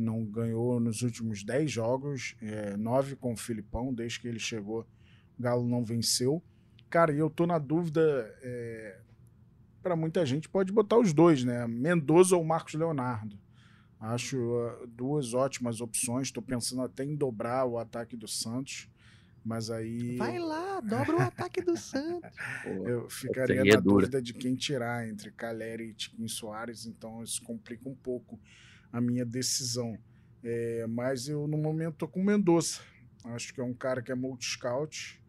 não 0.00 0.24
ganhou 0.24 0.80
nos 0.80 1.02
últimos 1.02 1.44
10 1.44 1.70
jogos, 1.70 2.34
é, 2.40 2.76
9 2.76 3.16
com 3.16 3.34
o 3.34 3.36
Filipão, 3.36 3.92
desde 3.92 4.20
que 4.20 4.28
ele 4.28 4.38
chegou, 4.38 4.86
o 5.38 5.42
Galo 5.42 5.68
não 5.68 5.84
venceu. 5.84 6.42
Cara, 6.88 7.12
eu 7.12 7.30
tô 7.30 7.46
na 7.46 7.58
dúvida, 7.58 8.00
é, 8.42 8.98
para 9.82 9.96
muita 9.96 10.24
gente 10.24 10.48
pode 10.48 10.72
botar 10.72 10.98
os 10.98 11.12
dois, 11.12 11.44
né? 11.44 11.66
Mendoza 11.66 12.36
ou 12.36 12.44
Marcos 12.44 12.74
Leonardo. 12.74 13.38
Acho 13.98 14.38
uh, 14.38 14.86
duas 14.86 15.34
ótimas 15.34 15.80
opções. 15.80 16.28
Estou 16.28 16.42
pensando 16.42 16.82
até 16.82 17.04
em 17.04 17.14
dobrar 17.14 17.66
o 17.66 17.78
ataque 17.78 18.16
do 18.16 18.26
Santos. 18.26 18.88
Mas 19.44 19.70
aí. 19.70 20.16
Vai 20.16 20.38
lá, 20.38 20.80
dobra 20.80 21.16
o 21.16 21.20
ataque 21.20 21.62
do 21.62 21.76
Santos. 21.76 22.30
eu 22.86 23.08
ficaria 23.08 23.64
na 23.64 23.80
dúvida 23.80 24.20
de 24.20 24.34
quem 24.34 24.54
tirar 24.54 25.08
entre 25.08 25.30
Caleri 25.30 25.90
e 25.90 25.94
Tiquinho 25.94 26.28
Soares, 26.28 26.84
então 26.86 27.22
isso 27.22 27.42
complica 27.42 27.88
um 27.88 27.94
pouco 27.94 28.38
a 28.92 29.00
minha 29.00 29.24
decisão. 29.24 29.98
É, 30.42 30.86
mas 30.86 31.28
eu, 31.28 31.46
no 31.46 31.56
momento, 31.56 31.94
estou 31.94 32.08
com 32.08 32.20
o 32.20 32.24
Mendonça. 32.24 32.80
Acho 33.24 33.52
que 33.52 33.60
é 33.60 33.64
um 33.64 33.74
cara 33.74 34.02
que 34.02 34.12
é 34.12 34.14
multi-scout. 34.14 35.19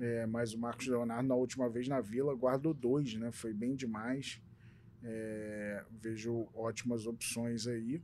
É, 0.00 0.26
mas 0.26 0.54
o 0.54 0.58
Marcos 0.58 0.86
Leonardo, 0.86 1.28
na 1.28 1.34
última 1.34 1.68
vez 1.68 1.86
na 1.86 2.00
Vila, 2.00 2.34
guardou 2.34 2.72
dois, 2.72 3.14
né? 3.14 3.30
Foi 3.30 3.52
bem 3.52 3.76
demais. 3.76 4.40
É, 5.02 5.84
vejo 5.90 6.48
ótimas 6.54 7.06
opções 7.06 7.66
aí. 7.66 8.02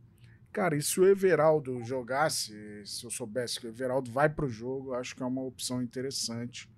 Cara, 0.53 0.76
e 0.76 0.82
se 0.82 1.01
o 1.01 1.07
Everaldo 1.07 1.82
jogasse, 1.82 2.55
se 2.86 3.05
eu 3.05 3.11
soubesse 3.11 3.61
que 3.61 3.66
o 3.66 3.70
Everaldo 3.70 4.11
vai 4.11 4.28
para 4.28 4.44
o 4.44 4.49
jogo, 4.49 4.94
acho 4.94 5.14
que 5.14 5.22
é 5.22 5.26
uma 5.26 5.42
opção 5.42 5.82
interessante 5.82 6.68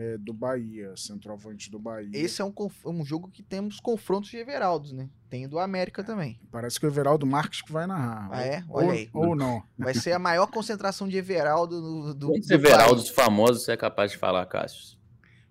é, 0.00 0.16
do 0.16 0.32
Bahia, 0.32 0.94
centroavante 0.96 1.70
do 1.70 1.78
Bahia. 1.78 2.08
Esse 2.14 2.40
é 2.40 2.44
um, 2.44 2.54
um 2.86 3.04
jogo 3.04 3.28
que 3.30 3.42
temos 3.42 3.78
confrontos 3.78 4.30
de 4.30 4.38
Everaldos, 4.38 4.92
né? 4.92 5.10
Tem 5.28 5.46
do 5.46 5.58
América 5.58 6.02
também. 6.02 6.40
Parece 6.50 6.80
que 6.80 6.86
o 6.86 6.88
Everaldo 6.88 7.26
Marques 7.26 7.60
que 7.60 7.70
vai 7.70 7.86
narrar. 7.86 8.30
Ah, 8.32 8.42
é? 8.42 8.64
Olha 8.70 8.86
ou, 8.86 8.92
aí. 8.92 9.10
Ou 9.12 9.36
não. 9.36 9.62
Vai 9.76 9.92
ser 9.92 10.12
a 10.12 10.18
maior 10.18 10.46
concentração 10.46 11.06
de 11.06 11.18
Everaldo 11.18 11.82
do, 11.82 12.14
do 12.14 12.26
Quantos 12.28 12.48
do 12.48 12.54
Everaldos 12.54 13.10
país. 13.10 13.14
famosos 13.14 13.64
você 13.64 13.72
é 13.72 13.76
capaz 13.76 14.12
de 14.12 14.16
falar, 14.16 14.46
Cássio? 14.46 14.98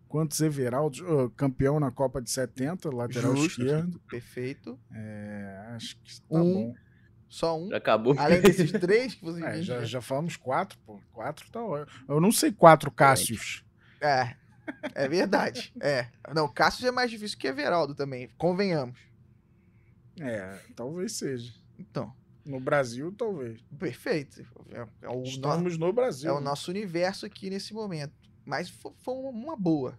Quantos 0.08 0.42
Everaldos? 0.42 1.00
Oh, 1.02 1.30
campeão 1.30 1.80
na 1.80 1.92
Copa 1.92 2.20
de 2.20 2.32
70, 2.32 2.90
lateral 2.90 3.36
Justo, 3.36 3.62
esquerdo. 3.62 4.00
Perfeito. 4.10 4.80
É, 4.92 5.74
acho 5.76 5.96
que 5.98 6.22
tá 6.22 6.42
um. 6.42 6.54
bom. 6.54 6.76
Só 7.28 7.56
um. 7.56 7.70
Já 7.70 7.78
acabou. 7.78 8.16
Além 8.18 8.42
desses 8.42 8.72
três 8.72 9.14
que 9.14 9.24
você 9.24 9.46
é, 9.46 9.62
já, 9.62 9.84
já 9.84 10.02
falamos 10.02 10.36
quatro, 10.36 10.80
pô. 10.88 11.00
Quatro 11.14 11.52
tá 11.52 11.60
Eu 12.08 12.20
não 12.20 12.32
sei 12.32 12.52
quatro 12.52 12.90
Cássios. 12.90 13.64
É, 14.02 14.36
é 14.96 15.08
verdade. 15.08 15.74
É. 15.82 16.08
Não, 16.34 16.48
Cássio 16.48 16.88
é 16.88 16.92
mais 16.92 17.10
difícil 17.10 17.38
que 17.38 17.48
Everaldo 17.48 17.96
também, 17.96 18.30
convenhamos. 18.38 19.00
É, 20.20 20.60
talvez 20.76 21.14
seja. 21.14 21.54
Então. 21.78 22.14
No 22.46 22.60
Brasil, 22.60 23.14
talvez. 23.16 23.62
Perfeito. 23.78 24.46
É, 24.72 24.88
é 25.04 25.10
o 25.10 25.24
Estamos 25.24 25.78
no, 25.78 25.88
no 25.88 25.94
Brasil. 25.94 26.30
É 26.30 26.34
o 26.34 26.42
nosso 26.42 26.72
universo 26.72 27.26
aqui 27.26 27.50
nesse 27.50 27.74
momento. 27.74 28.14
Mas 28.46 28.70
foi 28.70 29.14
uma 29.14 29.56
boa. 29.56 29.98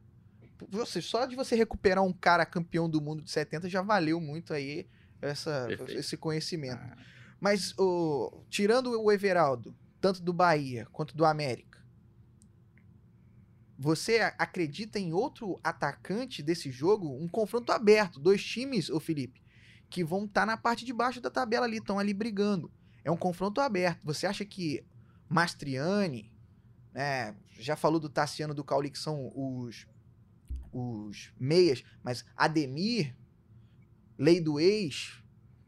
Você, 0.69 1.01
só 1.01 1.25
de 1.27 1.37
você 1.37 1.55
recuperar 1.55 2.05
um 2.05 2.13
cara 2.13 2.45
campeão 2.45 2.89
do 2.89 3.01
mundo 3.01 3.23
de 3.23 3.31
70 3.31 3.69
já 3.69 3.81
valeu 3.81 4.21
muito 4.21 4.53
aí 4.53 4.87
essa, 5.23 5.69
esse 5.89 6.17
conhecimento. 6.17 6.83
Ah. 6.83 6.97
Mas, 7.41 7.73
o, 7.79 8.43
tirando 8.51 9.01
o 9.01 9.11
Everaldo, 9.11 9.75
tanto 10.01 10.23
do 10.23 10.33
Bahia 10.33 10.87
quanto 10.93 11.17
do 11.17 11.25
América, 11.25 11.80
você 13.83 14.19
acredita 14.37 14.99
em 14.99 15.15
outro 15.15 15.59
atacante 15.65 16.43
desse 16.43 16.71
jogo? 16.71 17.17
Um 17.19 17.27
confronto 17.27 17.73
aberto. 17.73 18.21
Dois 18.21 18.45
times, 18.45 18.91
ô 18.91 19.01
Felipe, 19.01 19.43
que 19.89 20.05
vão 20.05 20.27
estar 20.27 20.43
tá 20.43 20.47
na 20.47 20.59
parte 20.59 20.85
de 20.85 20.93
baixo 20.93 21.19
da 21.19 21.31
tabela 21.31 21.65
ali, 21.65 21.79
estão 21.79 21.99
ali 21.99 22.13
brigando. 22.13 22.71
É 23.03 23.11
um 23.11 23.17
confronto 23.17 23.59
aberto. 23.59 23.99
Você 24.05 24.27
acha 24.27 24.45
que 24.45 24.85
Mastriani, 25.31 26.31
né, 26.93 27.35
já 27.59 27.75
falou 27.75 27.99
do 27.99 28.11
Tassiano 28.11 28.53
do 28.53 28.63
Cauli, 28.63 28.91
que 28.91 28.99
são 28.99 29.33
os, 29.35 29.87
os 30.71 31.33
meias, 31.41 31.83
mas 32.03 32.23
Ademir, 32.37 33.17
lei 34.19 34.43
do 34.43 34.61
ex, 34.61 35.23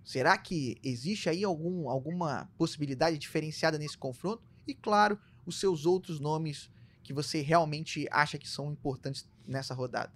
será 0.04 0.36
que 0.36 0.78
existe 0.84 1.30
aí 1.30 1.44
algum, 1.44 1.88
alguma 1.88 2.46
possibilidade 2.58 3.16
diferenciada 3.16 3.78
nesse 3.78 3.96
confronto? 3.96 4.42
E 4.66 4.74
claro, 4.74 5.18
os 5.46 5.58
seus 5.58 5.86
outros 5.86 6.20
nomes 6.20 6.70
que 7.02 7.12
você 7.12 7.40
realmente 7.40 8.06
acha 8.10 8.38
que 8.38 8.48
são 8.48 8.72
importantes 8.72 9.28
nessa 9.46 9.74
rodada? 9.74 10.12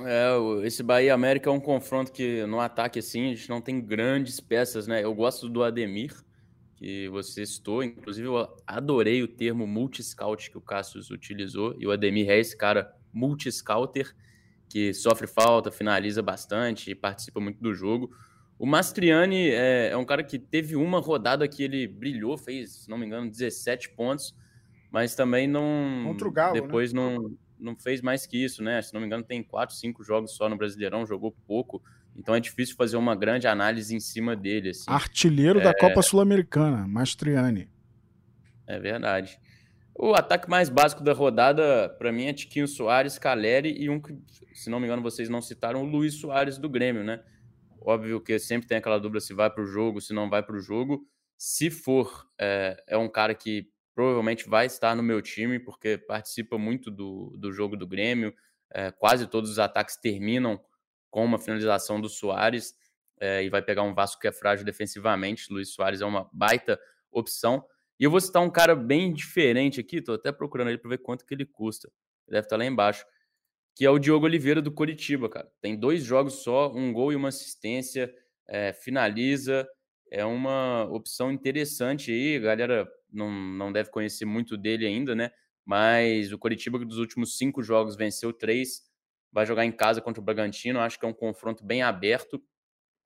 É, 0.00 0.66
esse 0.66 0.82
Bahia 0.82 1.12
América 1.12 1.50
é 1.50 1.52
um 1.52 1.60
confronto 1.60 2.12
que 2.12 2.44
no 2.46 2.60
ataque 2.60 2.98
assim 2.98 3.26
a 3.26 3.34
gente 3.34 3.48
não 3.48 3.60
tem 3.60 3.80
grandes 3.80 4.38
peças, 4.38 4.86
né? 4.86 5.02
Eu 5.02 5.14
gosto 5.14 5.48
do 5.48 5.62
Ademir, 5.62 6.14
que 6.76 7.08
você 7.08 7.44
citou, 7.44 7.82
inclusive 7.82 8.28
eu 8.28 8.56
adorei 8.66 9.22
o 9.22 9.28
termo 9.28 9.66
multi-scout 9.66 10.50
que 10.50 10.58
o 10.58 10.60
Cassius 10.60 11.10
utilizou, 11.10 11.74
e 11.78 11.86
o 11.86 11.90
Ademir 11.90 12.30
é 12.30 12.38
esse 12.38 12.56
cara 12.56 12.94
multi-scouter 13.12 14.14
que 14.68 14.92
sofre 14.92 15.26
falta, 15.26 15.72
finaliza 15.72 16.22
bastante 16.22 16.90
e 16.90 16.94
participa 16.94 17.40
muito 17.40 17.60
do 17.60 17.74
jogo. 17.74 18.10
O 18.58 18.66
Mastriani 18.66 19.50
é, 19.50 19.90
é, 19.90 19.96
um 19.96 20.04
cara 20.04 20.22
que 20.22 20.38
teve 20.38 20.76
uma 20.76 21.00
rodada 21.00 21.48
que 21.48 21.62
ele 21.62 21.86
brilhou, 21.86 22.36
fez, 22.36 22.82
se 22.82 22.90
não 22.90 22.98
me 22.98 23.06
engano, 23.06 23.30
17 23.30 23.90
pontos, 23.90 24.34
mas 24.90 25.14
também 25.14 25.46
não. 25.46 26.04
Contra 26.06 26.28
o 26.28 26.32
Galo, 26.32 26.54
né? 26.54 26.60
depois 26.60 26.92
né? 26.92 27.00
não, 27.00 27.36
não 27.58 27.76
fez 27.76 28.00
mais 28.00 28.26
que 28.26 28.42
isso, 28.42 28.62
né? 28.62 28.80
Se 28.82 28.92
não 28.92 29.00
me 29.00 29.06
engano, 29.06 29.22
tem 29.22 29.42
quatro, 29.42 29.74
cinco 29.74 30.02
jogos 30.02 30.34
só 30.34 30.48
no 30.48 30.56
Brasileirão, 30.56 31.06
jogou 31.06 31.32
pouco. 31.46 31.82
Então 32.16 32.34
é 32.34 32.40
difícil 32.40 32.74
fazer 32.74 32.96
uma 32.96 33.14
grande 33.14 33.46
análise 33.46 33.94
em 33.94 34.00
cima 34.00 34.34
dele. 34.34 34.70
Assim. 34.70 34.84
Artilheiro 34.88 35.60
é... 35.60 35.62
da 35.62 35.74
Copa 35.74 36.02
Sul-Americana, 36.02 36.86
Mastriani. 36.86 37.70
É 38.66 38.78
verdade. 38.78 39.38
O 39.94 40.14
ataque 40.14 40.48
mais 40.48 40.68
básico 40.68 41.02
da 41.02 41.12
rodada, 41.12 41.88
para 41.98 42.12
mim, 42.12 42.26
é 42.26 42.32
Tiquinho 42.32 42.68
Soares, 42.68 43.18
Caleri 43.18 43.82
e 43.82 43.90
um 43.90 44.00
que, 44.00 44.16
se 44.54 44.70
não 44.70 44.78
me 44.78 44.86
engano, 44.86 45.02
vocês 45.02 45.28
não 45.28 45.42
citaram, 45.42 45.82
o 45.82 45.84
Luiz 45.84 46.14
Soares 46.14 46.56
do 46.56 46.68
Grêmio, 46.68 47.02
né? 47.02 47.20
Óbvio 47.80 48.20
que 48.20 48.38
sempre 48.38 48.68
tem 48.68 48.78
aquela 48.78 48.98
dúvida 48.98 49.20
se 49.20 49.34
vai 49.34 49.50
para 49.50 49.62
o 49.62 49.66
jogo, 49.66 50.00
se 50.00 50.12
não 50.12 50.30
vai 50.30 50.42
para 50.42 50.54
o 50.54 50.60
jogo. 50.60 51.04
Se 51.36 51.70
for, 51.70 52.28
é, 52.38 52.76
é, 52.86 52.96
um 52.96 53.08
cara 53.08 53.34
que 53.34 53.68
provavelmente 53.98 54.48
vai 54.48 54.64
estar 54.64 54.94
no 54.94 55.02
meu 55.02 55.20
time, 55.20 55.58
porque 55.58 55.98
participa 55.98 56.56
muito 56.56 56.88
do, 56.88 57.36
do 57.36 57.52
jogo 57.52 57.76
do 57.76 57.84
Grêmio. 57.84 58.32
É, 58.70 58.92
quase 58.92 59.26
todos 59.26 59.50
os 59.50 59.58
ataques 59.58 59.96
terminam 59.96 60.64
com 61.10 61.24
uma 61.24 61.36
finalização 61.36 62.00
do 62.00 62.08
Soares 62.08 62.76
é, 63.20 63.42
e 63.42 63.50
vai 63.50 63.60
pegar 63.60 63.82
um 63.82 63.92
Vasco 63.92 64.20
que 64.20 64.28
é 64.28 64.30
frágil 64.30 64.64
defensivamente. 64.64 65.52
Luiz 65.52 65.70
Soares 65.70 66.00
é 66.00 66.06
uma 66.06 66.30
baita 66.32 66.78
opção. 67.10 67.66
E 67.98 68.04
eu 68.04 68.10
vou 68.12 68.20
citar 68.20 68.40
um 68.40 68.48
cara 68.48 68.76
bem 68.76 69.12
diferente 69.12 69.80
aqui, 69.80 70.00
tô 70.00 70.12
até 70.12 70.30
procurando 70.30 70.68
ele 70.68 70.78
para 70.78 70.90
ver 70.90 70.98
quanto 70.98 71.26
que 71.26 71.34
ele 71.34 71.44
custa. 71.44 71.88
Ele 72.28 72.36
deve 72.36 72.46
estar 72.46 72.56
lá 72.56 72.64
embaixo. 72.64 73.04
Que 73.74 73.84
é 73.84 73.90
o 73.90 73.98
Diogo 73.98 74.26
Oliveira 74.26 74.62
do 74.62 74.70
Coritiba, 74.70 75.28
cara. 75.28 75.50
Tem 75.60 75.76
dois 75.76 76.04
jogos 76.04 76.44
só, 76.44 76.72
um 76.72 76.92
gol 76.92 77.12
e 77.12 77.16
uma 77.16 77.30
assistência, 77.30 78.14
é, 78.46 78.72
finaliza. 78.72 79.68
É 80.08 80.24
uma 80.24 80.84
opção 80.84 81.32
interessante 81.32 82.12
aí. 82.12 82.38
Galera 82.38 82.88
não, 83.10 83.30
não 83.30 83.72
deve 83.72 83.90
conhecer 83.90 84.24
muito 84.24 84.56
dele 84.56 84.86
ainda, 84.86 85.14
né? 85.14 85.30
Mas 85.64 86.32
o 86.32 86.38
Coritiba, 86.38 86.78
dos 86.78 86.98
últimos 86.98 87.36
cinco 87.36 87.62
jogos, 87.62 87.96
venceu 87.96 88.32
três. 88.32 88.82
Vai 89.30 89.44
jogar 89.44 89.64
em 89.64 89.72
casa 89.72 90.00
contra 90.00 90.20
o 90.20 90.24
Bragantino. 90.24 90.80
Acho 90.80 90.98
que 90.98 91.04
é 91.04 91.08
um 91.08 91.12
confronto 91.12 91.64
bem 91.64 91.82
aberto. 91.82 92.42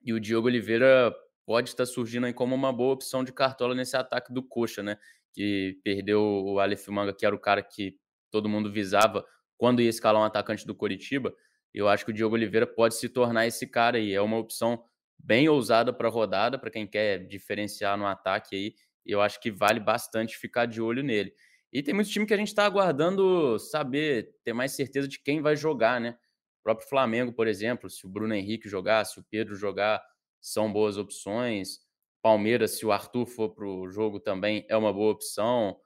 E 0.02 0.12
o 0.12 0.20
Diogo 0.20 0.46
Oliveira 0.46 1.14
pode 1.44 1.70
estar 1.70 1.86
surgindo 1.86 2.26
aí 2.26 2.32
como 2.32 2.54
uma 2.54 2.72
boa 2.72 2.94
opção 2.94 3.24
de 3.24 3.32
cartola 3.32 3.74
nesse 3.74 3.96
ataque 3.96 4.32
do 4.32 4.42
Coxa, 4.42 4.82
né? 4.82 4.96
Que 5.32 5.80
perdeu 5.82 6.22
o 6.22 6.60
Aleph 6.60 6.86
Manga, 6.88 7.12
que 7.12 7.26
era 7.26 7.34
o 7.34 7.38
cara 7.38 7.62
que 7.62 7.96
todo 8.30 8.48
mundo 8.48 8.70
visava 8.70 9.26
quando 9.56 9.82
ia 9.82 9.88
escalar 9.88 10.22
um 10.22 10.24
atacante 10.24 10.66
do 10.66 10.74
Coritiba. 10.74 11.34
Eu 11.74 11.88
acho 11.88 12.04
que 12.04 12.10
o 12.10 12.14
Diogo 12.14 12.34
Oliveira 12.34 12.66
pode 12.66 12.94
se 12.94 13.08
tornar 13.08 13.46
esse 13.46 13.66
cara 13.66 13.98
aí. 13.98 14.12
É 14.12 14.20
uma 14.20 14.36
opção 14.36 14.84
bem 15.18 15.48
ousada 15.48 15.92
para 15.92 16.08
rodada, 16.08 16.58
para 16.58 16.70
quem 16.70 16.86
quer 16.86 17.26
diferenciar 17.26 17.96
no 17.96 18.06
ataque 18.06 18.56
aí. 18.56 18.74
Eu 19.04 19.20
acho 19.20 19.40
que 19.40 19.50
vale 19.50 19.80
bastante 19.80 20.36
ficar 20.36 20.66
de 20.66 20.80
olho 20.80 21.02
nele. 21.02 21.32
E 21.72 21.82
tem 21.82 21.94
muito 21.94 22.10
time 22.10 22.26
que 22.26 22.34
a 22.34 22.36
gente 22.36 22.48
está 22.48 22.66
aguardando 22.66 23.58
saber, 23.58 24.34
ter 24.44 24.52
mais 24.52 24.72
certeza 24.72 25.08
de 25.08 25.18
quem 25.18 25.40
vai 25.40 25.56
jogar, 25.56 26.00
né? 26.00 26.16
O 26.60 26.62
próprio 26.62 26.88
Flamengo, 26.88 27.32
por 27.32 27.48
exemplo, 27.48 27.88
se 27.88 28.06
o 28.06 28.08
Bruno 28.08 28.34
Henrique 28.34 28.68
jogar, 28.68 29.04
se 29.04 29.18
o 29.18 29.24
Pedro 29.24 29.54
jogar, 29.56 30.02
são 30.40 30.72
boas 30.72 30.98
opções. 30.98 31.80
Palmeiras, 32.20 32.72
se 32.72 32.86
o 32.86 32.92
Arthur 32.92 33.26
for 33.26 33.54
para 33.54 33.66
o 33.66 33.88
jogo 33.88 34.20
também, 34.20 34.64
é 34.68 34.76
uma 34.76 34.92
boa 34.92 35.12
opção. 35.12 35.76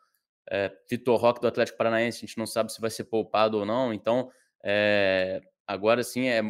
É, 0.51 0.71
Vitor 0.91 1.19
Roque 1.19 1.41
do 1.41 1.47
Atlético 1.47 1.79
Paranaense, 1.79 2.19
a 2.19 2.27
gente 2.27 2.37
não 2.37 2.47
sabe 2.47 2.73
se 2.73 2.81
vai 2.81 2.91
ser 2.91 3.05
poupado 3.05 3.59
ou 3.59 3.65
não. 3.65 3.93
Então, 3.93 4.31
é, 4.65 5.41
agora 5.67 6.03
sim 6.03 6.29
é 6.29 6.43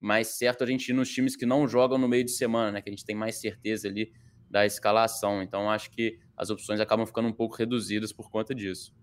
mais 0.00 0.28
certo 0.28 0.62
a 0.64 0.66
gente 0.66 0.88
ir 0.88 0.92
nos 0.92 1.10
times 1.10 1.34
que 1.34 1.46
não 1.46 1.66
jogam 1.66 1.96
no 1.96 2.08
meio 2.08 2.24
de 2.24 2.32
semana, 2.32 2.72
né? 2.72 2.82
Que 2.82 2.90
a 2.90 2.92
gente 2.92 3.04
tem 3.06 3.16
mais 3.16 3.40
certeza 3.40 3.88
ali 3.88 4.12
da 4.52 4.66
escalação. 4.66 5.42
Então, 5.42 5.70
acho 5.70 5.90
que 5.90 6.20
as 6.36 6.50
opções 6.50 6.78
acabam 6.78 7.06
ficando 7.06 7.26
um 7.26 7.32
pouco 7.32 7.56
reduzidas 7.56 8.12
por 8.12 8.30
conta 8.30 8.54
disso. 8.54 8.94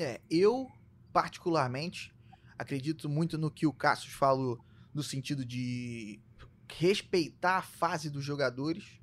É, 0.00 0.18
eu, 0.30 0.66
particularmente, 1.12 2.12
acredito 2.58 3.06
muito 3.06 3.36
no 3.36 3.50
que 3.50 3.66
o 3.66 3.72
Cassius 3.72 4.14
falou, 4.14 4.58
no 4.94 5.02
sentido 5.02 5.44
de 5.44 6.18
respeitar 6.72 7.58
a 7.58 7.62
fase 7.62 8.08
dos 8.08 8.24
jogadores. 8.24 8.98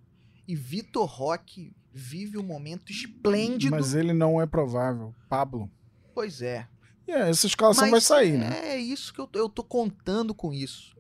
E 0.48 0.56
Vitor 0.56 1.06
Roque 1.06 1.74
vive 1.94 2.38
um 2.38 2.44
momento 2.44 2.92
esplêndido. 2.92 3.76
Mas 3.76 3.94
ele 3.94 4.12
não 4.12 4.42
é 4.42 4.48
provável. 4.48 5.14
Pablo. 5.30 5.70
Pois 6.16 6.42
é. 6.42 6.68
E 7.08 7.12
yeah, 7.12 7.30
essa 7.30 7.46
escalação 7.46 7.84
Mas 7.84 7.92
vai 7.92 8.02
sair, 8.02 8.38
né? 8.38 8.74
É 8.74 8.78
isso 8.78 9.14
que 9.14 9.22
eu, 9.22 9.30
eu 9.34 9.48
tô 9.48 9.64
contando 9.64 10.34
com 10.34 10.52
isso. 10.52 10.98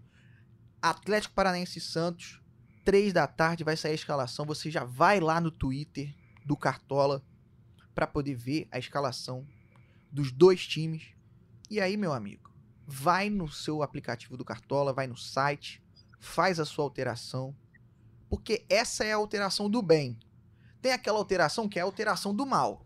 Atlético 0.79 1.33
Paranaense 1.33 1.79
e 1.79 1.81
Santos, 1.81 2.40
três 2.83 3.13
da 3.13 3.27
tarde 3.27 3.63
vai 3.63 3.77
sair 3.77 3.91
a 3.91 3.95
escalação. 3.95 4.45
Você 4.45 4.69
já 4.69 4.83
vai 4.83 5.19
lá 5.19 5.39
no 5.39 5.51
Twitter 5.51 6.13
do 6.45 6.55
Cartola 6.57 7.23
para 7.93 8.07
poder 8.07 8.35
ver 8.35 8.67
a 8.71 8.79
escalação 8.79 9.47
dos 10.11 10.31
dois 10.31 10.65
times. 10.67 11.03
E 11.69 11.79
aí, 11.79 11.95
meu 11.95 12.13
amigo, 12.13 12.51
vai 12.85 13.29
no 13.29 13.49
seu 13.49 13.81
aplicativo 13.81 14.35
do 14.35 14.43
Cartola, 14.43 14.93
vai 14.93 15.07
no 15.07 15.15
site, 15.15 15.81
faz 16.19 16.59
a 16.59 16.65
sua 16.65 16.83
alteração, 16.83 17.55
porque 18.29 18.65
essa 18.69 19.03
é 19.03 19.13
a 19.13 19.17
alteração 19.17 19.69
do 19.69 19.81
bem. 19.81 20.17
Tem 20.81 20.91
aquela 20.91 21.17
alteração 21.17 21.69
que 21.69 21.79
é 21.79 21.81
a 21.81 21.85
alteração 21.85 22.35
do 22.35 22.45
mal. 22.45 22.85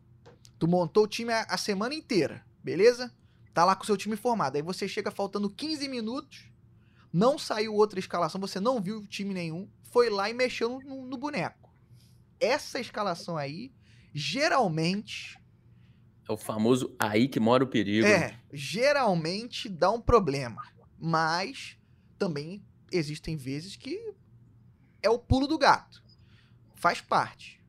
Tu 0.60 0.68
montou 0.68 1.04
o 1.04 1.08
time 1.08 1.34
a, 1.34 1.44
a 1.44 1.58
semana 1.58 1.94
inteira, 1.94 2.46
beleza? 2.64 3.14
Tá 3.54 3.64
lá 3.64 3.76
com 3.76 3.84
o 3.84 3.86
seu 3.86 3.98
time 3.98 4.16
formado. 4.16 4.56
Aí 4.56 4.62
você 4.62 4.88
chega 4.88 5.10
faltando 5.10 5.50
15 5.50 5.88
minutos, 5.88 6.52
não 7.12 7.38
saiu 7.40 7.74
outra 7.74 8.00
escalação, 8.00 8.40
você 8.40 8.60
não 8.60 8.82
viu 8.82 9.06
time 9.08 9.34
nenhum, 9.34 9.70
foi 9.96 10.10
lá 10.10 10.30
e 10.30 10.34
mexeu 10.34 10.82
no, 10.82 11.06
no 11.06 11.18
boneco. 11.18 11.74
Essa 12.38 12.82
escalação 12.82 13.38
aí, 13.38 13.72
geralmente. 14.14 15.40
É 16.28 16.34
o 16.34 16.36
famoso 16.36 16.94
aí 17.00 17.30
que 17.30 17.40
mora 17.40 17.64
o 17.64 17.68
perigo. 17.68 18.06
É, 18.06 18.38
geralmente 18.52 19.70
dá 19.70 19.90
um 19.90 20.02
problema. 20.02 20.62
Mas 21.00 21.78
também 22.18 22.62
existem 22.92 23.38
vezes 23.38 23.78
que 23.78 24.14
é 25.02 25.10
o 25.10 25.18
pulo 25.18 25.48
do 25.48 25.58
gato. 25.58 26.04
Faz 26.74 27.00
parte. 27.00 27.64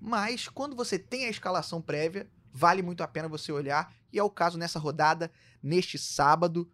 Mas 0.00 0.48
quando 0.48 0.74
você 0.74 0.98
tem 0.98 1.26
a 1.26 1.30
escalação 1.30 1.82
prévia, 1.82 2.30
vale 2.50 2.80
muito 2.80 3.02
a 3.02 3.08
pena 3.08 3.28
você 3.28 3.52
olhar. 3.52 3.94
E 4.10 4.18
é 4.18 4.22
o 4.22 4.30
caso 4.30 4.56
nessa 4.56 4.78
rodada, 4.78 5.30
neste 5.62 5.98
sábado, 5.98 6.66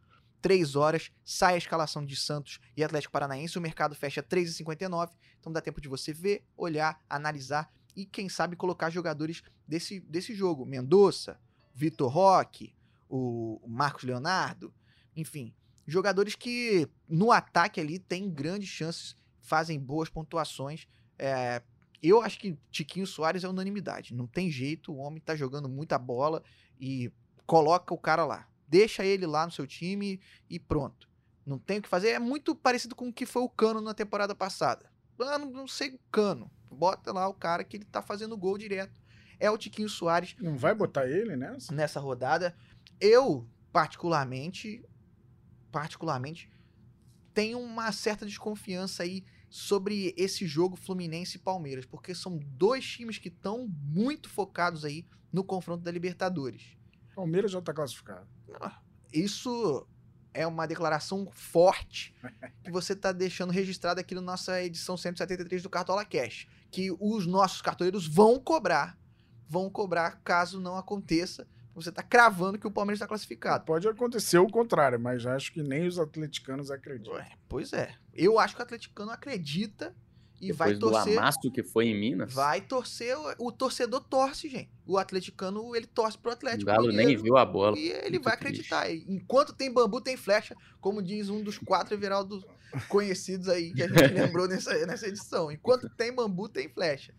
3 0.45 0.77
horas, 0.77 1.11
sai 1.25 1.55
a 1.55 1.57
escalação 1.57 2.05
de 2.05 2.15
Santos 2.15 2.61
e 2.77 2.85
Atlético 2.85 3.13
Paranaense. 3.13 3.57
O 3.57 3.63
mercado 3.63 3.95
fecha 3.95 4.23
3h59. 4.23 5.13
Então 5.41 5.51
dá 5.51 5.63
tempo 5.63 5.81
de 5.81 5.89
você 5.89 6.13
ver, 6.13 6.45
olhar, 6.55 7.01
analisar 7.09 7.73
e, 7.97 8.05
quem 8.05 8.29
sabe, 8.29 8.55
colocar 8.55 8.91
jogadores 8.91 9.43
desse, 9.67 10.01
desse 10.01 10.35
jogo. 10.35 10.67
Mendonça, 10.67 11.41
Vitor 11.75 12.13
Roque, 12.13 12.75
o 13.09 13.59
Marcos 13.67 14.05
Leonardo, 14.05 14.71
enfim 15.17 15.55
jogadores 15.87 16.35
que 16.35 16.89
no 17.09 17.31
ataque 17.31 17.81
ali 17.81 17.99
têm 17.99 18.31
grandes 18.31 18.69
chances, 18.69 19.17
fazem 19.41 19.79
boas 19.79 20.09
pontuações. 20.09 20.87
É, 21.19 21.63
eu 22.03 22.21
acho 22.23 22.39
que 22.39 22.59
Tiquinho 22.71 23.07
Soares 23.07 23.45
é 23.45 23.49
unanimidade. 23.49 24.15
Não 24.15 24.27
tem 24.27 24.51
jeito, 24.51 24.93
o 24.93 24.97
homem 24.97 25.21
tá 25.21 25.37
jogando 25.37 25.69
muita 25.69 25.99
bola 25.99 26.43
e 26.81 27.11
coloca 27.47 27.93
o 27.93 27.99
cara 27.99 28.25
lá. 28.25 28.49
Deixa 28.67 29.05
ele 29.05 29.27
lá 29.27 29.45
no 29.47 29.53
seu 29.53 29.67
time 29.67 30.21
e 30.49 30.59
pronto. 30.59 31.09
Não 31.47 31.59
tem 31.59 31.79
o 31.79 31.83
que 31.83 31.89
fazer. 31.89 32.11
É 32.11 32.19
muito 32.19 32.55
parecido 32.55 32.95
com 32.95 33.09
o 33.09 33.13
que 33.13 33.27
foi 33.27 33.43
o 33.43 33.49
Cano 33.49 33.81
na 33.81 33.95
temporada 33.95 34.35
passada. 34.35 34.91
Ah, 35.21 35.39
não, 35.39 35.51
não 35.51 35.69
sei 35.69 35.91
o 35.91 36.01
Cano. 36.11 36.51
Bota 36.71 37.13
lá 37.13 37.29
o 37.29 37.35
cara 37.35 37.63
que 37.63 37.77
ele 37.77 37.85
tá 37.85 38.03
fazendo 38.03 38.37
gol 38.37 38.59
direto. 38.59 39.01
É 39.39 39.51
o 39.51 39.59
Tiquinho 39.59 39.89
Soares. 39.89 40.35
Não 40.41 40.57
vai 40.57 40.75
botar 40.75 41.07
ele 41.07 41.37
nessa? 41.37 41.73
Nessa 41.75 42.01
rodada. 42.01 42.57
Eu, 43.01 43.49
particularmente, 43.73 44.85
particularmente, 45.71 46.51
tenho 47.33 47.59
uma 47.59 47.93
certa 47.93 48.25
desconfiança 48.25 49.03
aí 49.03 49.25
sobre 49.51 50.15
esse 50.17 50.47
jogo 50.47 50.77
Fluminense 50.77 51.37
e 51.37 51.41
Palmeiras, 51.41 51.85
porque 51.85 52.15
são 52.15 52.39
dois 52.39 52.85
times 52.85 53.19
que 53.19 53.29
estão 53.29 53.69
muito 53.69 54.29
focados 54.29 54.85
aí 54.85 55.07
no 55.33 55.45
confronto 55.45 55.83
da 55.83 55.91
Libertadores. 55.91 56.77
Palmeiras 57.15 57.51
já 57.51 57.59
está 57.59 57.73
classificado. 57.73 58.27
Isso 59.13 59.87
é 60.33 60.47
uma 60.47 60.67
declaração 60.67 61.29
forte 61.33 62.15
que 62.65 62.71
você 62.71 62.93
está 62.93 63.13
deixando 63.13 63.53
registrado 63.53 64.01
aqui 64.01 64.15
na 64.15 64.21
nossa 64.21 64.63
edição 64.63 64.97
173 64.97 65.63
do 65.63 65.71
Cartola 65.71 66.05
Cash, 66.05 66.49
que 66.71 66.91
os 66.99 67.27
nossos 67.27 67.63
cartoleiros 67.63 68.07
vão 68.07 68.39
cobrar, 68.41 68.99
vão 69.49 69.71
cobrar 69.71 70.21
caso 70.25 70.61
não 70.61 70.77
aconteça 70.77 71.47
você 71.75 71.89
está 71.89 72.03
cravando 72.03 72.59
que 72.59 72.67
o 72.67 72.71
Palmeiras 72.71 72.99
está 72.99 73.09
classificado. 73.09 73.65
Pode 73.65 73.89
acontecer 73.89 74.39
o 74.39 74.47
contrário, 74.47 74.99
mas 74.99 75.27
acho 75.27 75.53
que 75.53 75.63
nem 75.63 75.87
os 75.87 75.99
atleticanos 75.99 76.71
acreditam. 76.71 77.15
Ué, 77.15 77.33
pois 77.49 77.73
é. 77.73 77.95
Eu 78.13 78.39
acho 78.39 78.55
que 78.55 78.63
o 78.63 78.65
atleticano 78.65 79.11
acredita 79.11 79.95
e 80.41 80.49
Depois 80.49 80.57
vai 80.57 80.79
torcer. 80.79 81.15
do 81.15 81.19
amasso 81.19 81.51
que 81.53 81.63
foi 81.63 81.87
em 81.87 81.99
Minas. 81.99 82.33
Vai 82.33 82.61
torcer. 82.61 83.17
O, 83.19 83.49
o 83.49 83.53
torcedor 83.53 84.03
torce, 84.05 84.49
gente. 84.49 84.71
O 84.87 84.99
atleticano, 84.99 85.75
ele 85.75 85.87
torce 85.87 86.19
pro 86.19 86.33
Atlético. 86.33 86.63
O 86.63 86.67
Galo 86.67 86.93
nem 86.93 87.17
viu 87.17 87.37
a 87.37 87.45
bola. 87.45 87.79
E 87.79 87.89
ele 87.89 88.11
Muito 88.11 88.25
vai 88.25 88.35
acreditar. 88.35 88.87
Triste. 88.87 89.11
Enquanto 89.11 89.55
tem 89.55 89.73
bambu, 89.73 90.01
tem 90.01 90.17
flecha, 90.17 90.57
como 90.81 91.03
diz 91.03 91.29
um 91.29 91.43
dos 91.43 91.59
quatro 91.59 91.95
Everaldo 91.95 92.45
conhecidos 92.89 93.49
aí 93.49 93.73
que 93.73 93.83
a 93.83 93.89
gente 93.89 94.13
lembrou 94.13 94.49
nessa, 94.49 94.75
nessa 94.87 95.07
edição. 95.07 95.51
Enquanto 95.51 95.89
tem 95.89 96.13
bambu, 96.13 96.49
tem 96.49 96.69
flecha. 96.69 97.15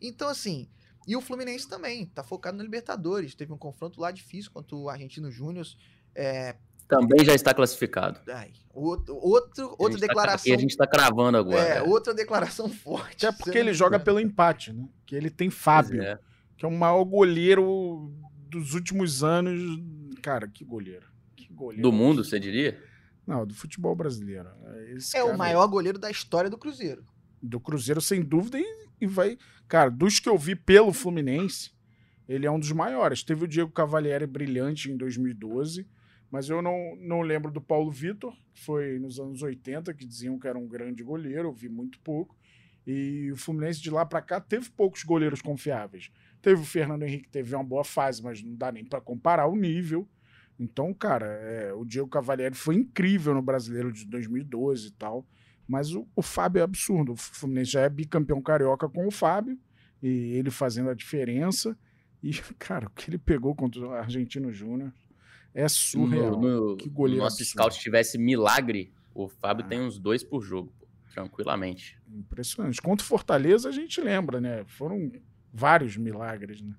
Então, 0.00 0.28
assim, 0.28 0.68
e 1.06 1.16
o 1.16 1.20
Fluminense 1.20 1.68
também, 1.68 2.06
tá 2.06 2.22
focado 2.22 2.56
na 2.56 2.62
Libertadores. 2.62 3.34
Teve 3.34 3.52
um 3.52 3.58
confronto 3.58 4.00
lá 4.00 4.10
difícil 4.10 4.50
contra 4.50 4.76
o 4.76 4.88
Argentino 4.88 5.30
Júnior. 5.30 5.66
É... 6.14 6.56
Também 6.90 7.24
já 7.24 7.34
está 7.34 7.54
classificado. 7.54 8.18
Ai, 8.28 8.50
outro, 8.74 9.14
outro, 9.16 9.76
outra 9.78 9.96
a 9.96 10.00
declaração. 10.00 10.50
Tá, 10.50 10.58
a 10.58 10.60
gente 10.60 10.70
está 10.70 10.86
cravando 10.86 11.38
agora. 11.38 11.62
É, 11.62 11.76
é, 11.76 11.82
outra 11.82 12.12
declaração 12.12 12.68
forte. 12.74 13.24
É 13.24 13.30
porque 13.32 13.56
ele 13.56 13.72
joga 13.72 13.98
pelo 14.00 14.18
empate, 14.18 14.72
né? 14.72 14.88
Que 15.06 15.14
ele 15.14 15.30
tem 15.30 15.50
Fábio, 15.50 16.02
é. 16.02 16.18
que 16.56 16.64
é 16.64 16.68
o 16.68 16.72
maior 16.72 17.04
goleiro 17.04 18.12
dos 18.48 18.74
últimos 18.74 19.22
anos, 19.22 19.80
cara, 20.20 20.48
que 20.48 20.64
goleiro. 20.64 21.06
Que 21.36 21.52
goleiro. 21.52 21.82
Do 21.82 21.92
mundo, 21.92 22.24
você 22.24 22.40
diria? 22.40 22.82
Não, 23.24 23.46
do 23.46 23.54
futebol 23.54 23.94
brasileiro. 23.94 24.48
Esse 24.96 25.16
É 25.16 25.22
o 25.22 25.26
cara 25.26 25.38
maior 25.38 25.66
goleiro 25.68 25.98
da 25.98 26.10
história 26.10 26.50
do 26.50 26.58
Cruzeiro. 26.58 27.06
Do 27.40 27.60
Cruzeiro, 27.60 28.00
sem 28.00 28.20
dúvida, 28.20 28.58
e, 28.58 28.64
e 29.00 29.06
vai. 29.06 29.38
Cara, 29.68 29.88
dos 29.88 30.18
que 30.18 30.28
eu 30.28 30.36
vi 30.36 30.56
pelo 30.56 30.92
Fluminense, 30.92 31.70
ele 32.28 32.46
é 32.46 32.50
um 32.50 32.58
dos 32.58 32.72
maiores. 32.72 33.22
Teve 33.22 33.44
o 33.44 33.48
Diego 33.48 33.70
Cavalieri 33.70 34.26
brilhante 34.26 34.90
em 34.90 34.96
2012, 34.96 35.86
mas 36.30 36.48
eu 36.48 36.62
não, 36.62 36.96
não 36.96 37.22
lembro 37.22 37.50
do 37.50 37.60
Paulo 37.60 37.90
Vitor, 37.90 38.32
que 38.54 38.60
foi 38.60 38.98
nos 38.98 39.18
anos 39.18 39.42
80, 39.42 39.92
que 39.94 40.06
diziam 40.06 40.38
que 40.38 40.46
era 40.46 40.58
um 40.58 40.68
grande 40.68 41.02
goleiro, 41.02 41.48
eu 41.48 41.52
vi 41.52 41.68
muito 41.68 41.98
pouco. 42.00 42.36
E 42.86 43.30
o 43.32 43.36
Fluminense 43.36 43.80
de 43.80 43.90
lá 43.90 44.06
pra 44.06 44.22
cá 44.22 44.40
teve 44.40 44.70
poucos 44.70 45.02
goleiros 45.02 45.42
confiáveis. 45.42 46.10
Teve 46.40 46.62
o 46.62 46.64
Fernando 46.64 47.02
Henrique, 47.02 47.24
que 47.24 47.30
teve 47.30 47.54
uma 47.54 47.64
boa 47.64 47.84
fase, 47.84 48.22
mas 48.22 48.42
não 48.42 48.54
dá 48.54 48.70
nem 48.70 48.84
pra 48.84 49.00
comparar 49.00 49.46
o 49.46 49.56
nível. 49.56 50.08
Então, 50.58 50.94
cara, 50.94 51.26
é, 51.26 51.72
o 51.72 51.84
Diego 51.84 52.08
Cavalieri 52.08 52.54
foi 52.54 52.76
incrível 52.76 53.34
no 53.34 53.42
Brasileiro 53.42 53.92
de 53.92 54.06
2012 54.06 54.88
e 54.88 54.90
tal. 54.92 55.26
Mas 55.66 55.94
o, 55.94 56.06
o 56.14 56.22
Fábio 56.22 56.60
é 56.60 56.62
absurdo. 56.62 57.12
O 57.12 57.16
Fluminense 57.16 57.72
já 57.72 57.80
é 57.80 57.88
bicampeão 57.88 58.40
carioca 58.40 58.88
com 58.88 59.06
o 59.06 59.10
Fábio, 59.10 59.58
e 60.02 60.08
ele 60.08 60.50
fazendo 60.50 60.90
a 60.90 60.94
diferença. 60.94 61.76
E, 62.22 62.32
cara, 62.58 62.86
o 62.86 62.90
que 62.90 63.10
ele 63.10 63.18
pegou 63.18 63.54
contra 63.54 63.80
o 63.80 63.92
Argentino 63.92 64.52
Júnior 64.52 64.92
é 65.54 65.68
surreal. 65.68 66.40
No, 66.40 66.70
no, 66.70 66.76
que 66.76 66.88
goleiro 66.88 67.18
no 67.18 67.24
nosso 67.24 67.44
scout 67.44 67.78
tivesse 67.78 68.16
milagre, 68.18 68.92
o 69.14 69.28
Fábio 69.28 69.64
Ah. 69.64 69.68
tem 69.68 69.80
uns 69.80 69.98
dois 69.98 70.22
por 70.22 70.42
jogo, 70.42 70.72
pô, 70.78 70.86
tranquilamente. 71.12 71.98
Impressionante. 72.08 72.80
Contra 72.80 73.04
o 73.04 73.06
Fortaleza, 73.08 73.68
a 73.68 73.72
gente 73.72 74.00
lembra, 74.00 74.40
né? 74.40 74.64
Foram 74.66 75.10
vários 75.52 75.96
milagres, 75.96 76.60
né? 76.60 76.74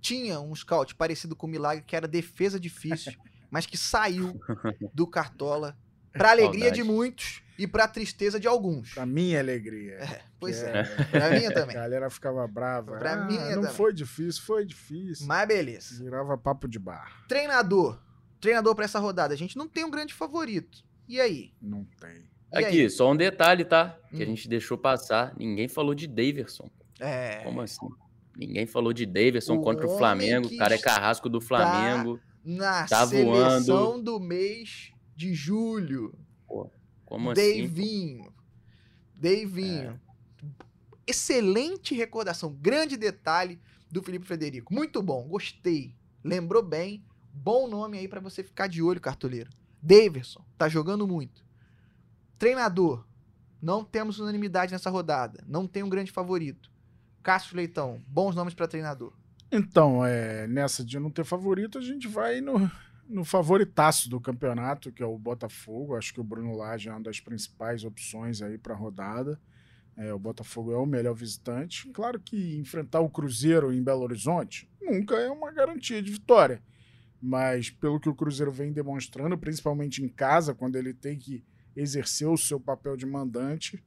Tinha 0.00 0.40
um 0.40 0.54
scout 0.54 0.94
parecido 0.94 1.34
com 1.34 1.46
o 1.46 1.50
Milagre, 1.50 1.84
que 1.84 1.96
era 1.96 2.06
defesa 2.06 2.60
difícil, 2.60 3.12
mas 3.50 3.66
que 3.66 3.76
saiu 3.76 4.40
do 4.92 5.06
Cartola 5.06 5.76
pra 6.12 6.30
alegria 6.30 6.70
de 6.70 6.82
muitos 6.82 7.42
e 7.58 7.66
pra 7.66 7.88
tristeza 7.88 8.38
de 8.38 8.46
alguns. 8.46 8.94
Pra 8.94 9.06
minha 9.06 9.40
alegria. 9.40 9.98
Pois 10.38 10.62
Que 10.62 10.68
é, 10.68 10.84
pra 11.10 11.30
minha 11.30 11.52
também. 11.52 11.74
A 11.76 11.80
galera 11.80 12.10
ficava 12.10 12.46
brava. 12.46 12.98
Pra 12.98 13.14
ah, 13.14 13.24
mim 13.24 13.38
não 13.38 13.62
também. 13.62 13.70
foi 13.72 13.92
difícil, 13.92 14.42
foi 14.42 14.64
difícil. 14.64 15.26
Mas 15.26 15.48
beleza. 15.48 16.04
Virava 16.04 16.36
papo 16.36 16.68
de 16.68 16.78
bar. 16.78 17.24
Treinador. 17.26 17.98
Treinador 18.40 18.74
pra 18.74 18.84
essa 18.84 18.98
rodada. 18.98 19.32
A 19.34 19.36
gente 19.36 19.56
não 19.56 19.66
tem 19.68 19.84
um 19.84 19.90
grande 19.90 20.12
favorito. 20.14 20.84
E 21.08 21.20
aí? 21.20 21.52
Não 21.60 21.84
tem. 22.00 22.24
E 22.52 22.58
Aqui, 22.58 22.80
aí? 22.82 22.90
só 22.90 23.10
um 23.10 23.16
detalhe, 23.16 23.64
tá? 23.64 23.98
Que 24.10 24.22
a 24.22 24.26
Hum. 24.26 24.30
gente 24.30 24.48
deixou 24.48 24.76
passar. 24.78 25.34
Ninguém 25.38 25.68
falou 25.68 25.94
de 25.94 26.06
Daverson. 26.06 26.68
É. 27.00 27.42
Como 27.44 27.60
assim? 27.60 27.86
Ninguém 28.36 28.66
falou 28.66 28.92
de 28.92 29.06
Daverson 29.06 29.56
O 29.56 29.62
contra 29.62 29.86
o 29.86 29.96
Flamengo. 29.96 30.46
O 30.48 30.56
cara 30.56 30.74
é 30.74 30.78
carrasco 30.78 31.28
do 31.28 31.40
Flamengo. 31.40 32.20
Na 32.44 32.86
Tá 32.86 33.06
seleção 33.06 33.86
voando. 33.92 34.02
do 34.02 34.20
mês 34.20 34.92
de 35.16 35.34
julho. 35.34 36.16
Como 37.04 37.30
assim? 37.30 37.62
pô? 37.62 37.66
Davinho. 37.68 38.32
Davinho. 39.14 40.00
Excelente 41.06 41.94
recordação. 41.94 42.52
Grande 42.52 42.96
detalhe 42.96 43.58
do 43.90 44.02
Felipe 44.02 44.26
Frederico. 44.26 44.74
Muito 44.74 45.00
bom. 45.02 45.26
Gostei. 45.28 45.94
Lembrou 46.24 46.62
bem. 46.62 47.04
Bom 47.38 47.68
nome 47.68 47.98
aí 47.98 48.08
pra 48.08 48.18
você 48.18 48.42
ficar 48.42 48.66
de 48.66 48.82
olho, 48.82 49.00
cartoleiro. 49.00 49.50
Daverson. 49.82 50.42
Tá 50.56 50.68
jogando 50.68 51.06
muito. 51.06 51.44
Treinador. 52.38 53.06
Não 53.60 53.84
temos 53.84 54.18
unanimidade 54.18 54.72
nessa 54.72 54.90
rodada. 54.90 55.44
Não 55.46 55.66
tem 55.66 55.82
um 55.82 55.88
grande 55.88 56.10
favorito. 56.10 56.70
Cássio 57.22 57.56
Leitão. 57.56 58.02
Bons 58.06 58.34
nomes 58.34 58.54
pra 58.54 58.66
treinador. 58.66 59.12
Então, 59.52 60.04
é, 60.04 60.46
nessa 60.46 60.84
de 60.84 60.98
não 60.98 61.10
ter 61.10 61.24
favorito, 61.24 61.78
a 61.78 61.80
gente 61.80 62.08
vai 62.08 62.40
no, 62.40 62.70
no 63.06 63.24
favoritaço 63.24 64.08
do 64.08 64.20
campeonato, 64.20 64.90
que 64.90 65.02
é 65.02 65.06
o 65.06 65.18
Botafogo. 65.18 65.94
Acho 65.94 66.14
que 66.14 66.20
o 66.20 66.24
Bruno 66.24 66.56
Lage 66.56 66.88
é 66.88 66.92
uma 66.92 67.02
das 67.02 67.20
principais 67.20 67.84
opções 67.84 68.40
aí 68.40 68.56
para 68.56 68.74
a 68.74 68.76
rodada. 68.76 69.38
É, 69.96 70.12
o 70.12 70.18
Botafogo 70.18 70.72
é 70.72 70.76
o 70.76 70.86
melhor 70.86 71.14
visitante. 71.14 71.88
Claro 71.90 72.18
que 72.18 72.56
enfrentar 72.56 73.00
o 73.00 73.10
Cruzeiro 73.10 73.72
em 73.72 73.82
Belo 73.82 74.02
Horizonte 74.02 74.68
nunca 74.80 75.16
é 75.16 75.28
uma 75.30 75.52
garantia 75.52 76.02
de 76.02 76.10
vitória. 76.10 76.62
Mas 77.28 77.70
pelo 77.70 77.98
que 77.98 78.08
o 78.08 78.14
Cruzeiro 78.14 78.52
vem 78.52 78.72
demonstrando, 78.72 79.36
principalmente 79.36 80.00
em 80.00 80.08
casa, 80.08 80.54
quando 80.54 80.76
ele 80.76 80.94
tem 80.94 81.18
que 81.18 81.44
exercer 81.74 82.28
o 82.28 82.36
seu 82.36 82.60
papel 82.60 82.96
de 82.96 83.04
mandante, 83.04 83.82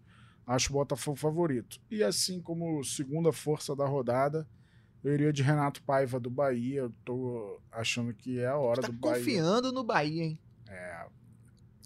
acho 0.46 0.72
o 0.72 0.74
Botafogo 0.74 1.16
favorito. 1.16 1.80
E 1.90 2.04
assim 2.04 2.42
como 2.42 2.84
segunda 2.84 3.32
força 3.32 3.74
da 3.74 3.86
rodada, 3.86 4.46
eu 5.02 5.14
iria 5.14 5.32
de 5.32 5.42
Renato 5.42 5.82
Paiva 5.84 6.20
do 6.20 6.30
Bahia. 6.30 6.82
Eu 6.82 6.94
tô 7.06 7.62
achando 7.72 8.14
que 8.14 8.40
é 8.40 8.48
a 8.48 8.58
hora 8.58 8.82
Tá 8.82 8.88
do 8.88 8.94
Bahia. 8.94 9.20
confiando 9.20 9.72
no 9.72 9.86
Bahia, 9.86 10.24
hein? 10.26 10.40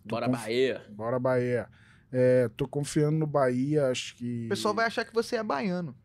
Tô 0.08 0.10
Bora, 0.16 0.26
confi- 0.28 0.41
Bahia. 0.41 0.86
Bora, 0.89 1.20
Bahia. 1.20 1.70
É, 2.12 2.49
tô 2.58 2.68
confiando 2.68 3.18
no 3.20 3.28
Bahia, 3.28 3.89
acho 3.91 4.16
que. 4.16 4.47
O 4.47 4.49
pessoal 4.49 4.74
vai 4.74 4.88
achar 4.88 5.06
que 5.06 5.14
você 5.14 5.36
é 5.36 5.43
baiano. 5.43 5.95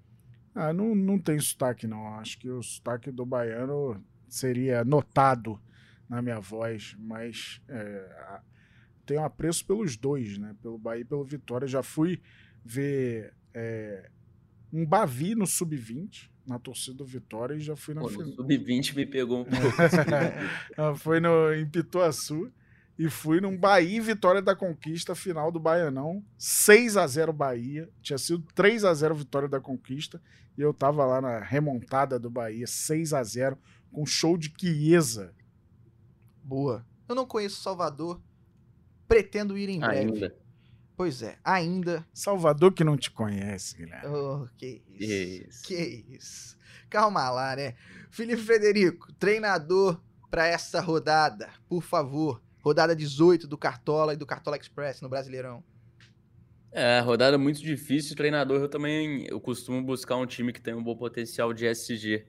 Ah, 0.55 0.75
não, 0.75 0.95
não 0.95 1.19
tem 1.19 1.39
sotaque, 1.41 1.87
não. 1.87 2.07
Acho 2.19 2.39
que 2.39 2.51
o 2.51 2.63
sotaque 2.63 3.11
do 3.11 3.25
baiano 3.25 4.05
seria 4.29 4.85
notado 4.85 5.61
na 6.09 6.23
minha 6.23 6.41
voz, 6.41 6.97
mas 6.99 7.61
é, 7.69 8.41
tenho 9.05 9.23
apreço 9.23 9.65
pelos 9.65 9.97
dois, 9.97 10.39
né? 10.39 10.55
Pelo 10.63 10.79
Bahia 10.79 11.03
e 11.03 11.05
pelo 11.05 11.25
Vitória. 11.25 11.67
Já 11.67 11.83
fui 11.83 12.21
ver 12.65 13.35
é, 13.55 14.09
um 14.73 14.85
Bavi 14.85 15.35
no 15.35 15.47
Sub-20, 15.47 16.31
na 16.47 16.59
torcida 16.59 16.97
do 16.97 17.05
Vitória, 17.05 17.55
e 17.55 17.61
já 17.61 17.77
fui 17.77 17.95
na 17.95 18.01
Pô, 18.01 18.09
no 18.09 18.13
final. 18.13 18.35
Sub-20 18.37 18.95
me 18.95 19.07
pegou 19.07 19.41
um 19.41 19.45
pouco. 19.45 19.57
Ah, 20.77 20.95
Foi 20.95 21.21
no, 21.21 21.53
em 21.55 21.67
Pituaçu 21.67 22.51
e 22.99 23.09
fui 23.09 23.41
num 23.41 23.57
Bahia 23.57 23.97
e 23.97 24.01
Vitória 24.01 24.43
da 24.43 24.57
Conquista, 24.57 25.15
final 25.15 25.53
do 25.53 25.61
Baianão. 25.61 26.23
6 26.37 26.97
a 26.97 27.07
0 27.07 27.33
Bahia. 27.33 27.89
Tinha 28.03 28.19
sido 28.19 28.45
3 28.55 28.85
a 28.85 28.93
0 28.93 29.15
Vitória 29.15 29.49
da 29.49 29.61
Conquista. 29.61 30.21
E 30.57 30.61
eu 30.61 30.75
tava 30.75 31.07
lá 31.07 31.21
na 31.21 31.39
remontada 31.39 32.19
do 32.19 32.29
Bahia, 32.29 32.67
6 32.67 33.13
a 33.13 33.23
0 33.23 33.57
com 33.93 34.07
show 34.07 34.37
de 34.37 34.53
Chiesa. 34.59 35.35
Boa. 36.43 36.87
Eu 37.09 37.15
não 37.15 37.27
conheço 37.27 37.61
Salvador. 37.61 38.21
Pretendo 39.07 39.57
ir 39.57 39.69
em 39.69 39.81
breve. 39.81 40.13
Ainda. 40.13 40.37
Pois 40.97 41.23
é, 41.23 41.39
ainda. 41.45 42.05
Salvador 42.13 42.73
que 42.73 42.83
não 42.83 42.97
te 42.97 43.11
conhece, 43.11 43.77
Guilherme. 43.77 44.09
Oh, 44.09 44.49
que 44.57 44.83
isso. 44.89 45.49
Isso. 45.49 45.63
Que 45.63 46.05
isso. 46.09 46.59
Calma 46.91 47.31
lá, 47.31 47.55
né? 47.55 47.75
Felipe 48.11 48.43
Frederico, 48.43 49.13
treinador 49.13 50.01
para 50.29 50.47
essa 50.47 50.81
rodada, 50.81 51.51
por 51.69 51.83
favor. 51.83 52.43
Rodada 52.61 52.97
18 52.97 53.47
do 53.47 53.57
Cartola 53.57 54.13
e 54.13 54.17
do 54.17 54.27
Cartola 54.27 54.57
Express 54.57 55.01
no 55.01 55.09
Brasileirão. 55.09 55.63
É, 56.73 57.01
rodada 57.01 57.39
muito 57.39 57.63
difícil. 57.63 58.17
Treinador, 58.17 58.61
eu 58.61 58.69
também 58.69 59.25
eu 59.29 59.41
costumo 59.41 59.83
buscar 59.83 60.17
um 60.17 60.27
time 60.27 60.53
que 60.53 60.61
tem 60.61 60.75
um 60.75 60.83
bom 60.83 60.97
potencial 60.97 61.55
de 61.55 61.67
SG 61.67 62.27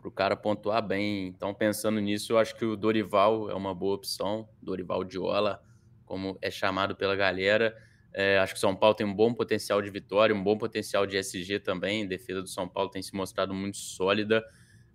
para 0.00 0.08
o 0.08 0.10
cara 0.10 0.34
pontuar 0.34 0.80
bem. 0.80 1.26
Então, 1.26 1.52
pensando 1.52 2.00
nisso, 2.00 2.32
eu 2.32 2.38
acho 2.38 2.56
que 2.56 2.64
o 2.64 2.74
Dorival 2.74 3.50
é 3.50 3.54
uma 3.54 3.74
boa 3.74 3.94
opção. 3.94 4.48
Dorival 4.62 5.04
Diola, 5.04 5.62
como 6.06 6.38
é 6.40 6.50
chamado 6.50 6.96
pela 6.96 7.14
galera. 7.14 7.76
É, 8.12 8.38
acho 8.38 8.54
que 8.54 8.58
o 8.58 8.60
São 8.60 8.74
Paulo 8.74 8.94
tem 8.94 9.06
um 9.06 9.14
bom 9.14 9.34
potencial 9.34 9.82
de 9.82 9.90
vitória, 9.90 10.34
um 10.34 10.42
bom 10.42 10.56
potencial 10.56 11.06
de 11.06 11.18
SG 11.18 11.60
também. 11.60 12.04
A 12.04 12.08
defesa 12.08 12.40
do 12.40 12.48
São 12.48 12.66
Paulo 12.66 12.90
tem 12.90 13.02
se 13.02 13.14
mostrado 13.14 13.52
muito 13.52 13.76
sólida. 13.76 14.42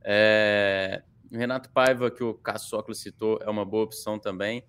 É, 0.03 1.03
o 1.31 1.37
Renato 1.37 1.69
Paiva, 1.69 2.09
que 2.09 2.23
o 2.23 2.39
Sócrates 2.57 3.01
citou, 3.01 3.39
é 3.43 3.49
uma 3.49 3.63
boa 3.63 3.83
opção 3.83 4.17
também. 4.17 4.65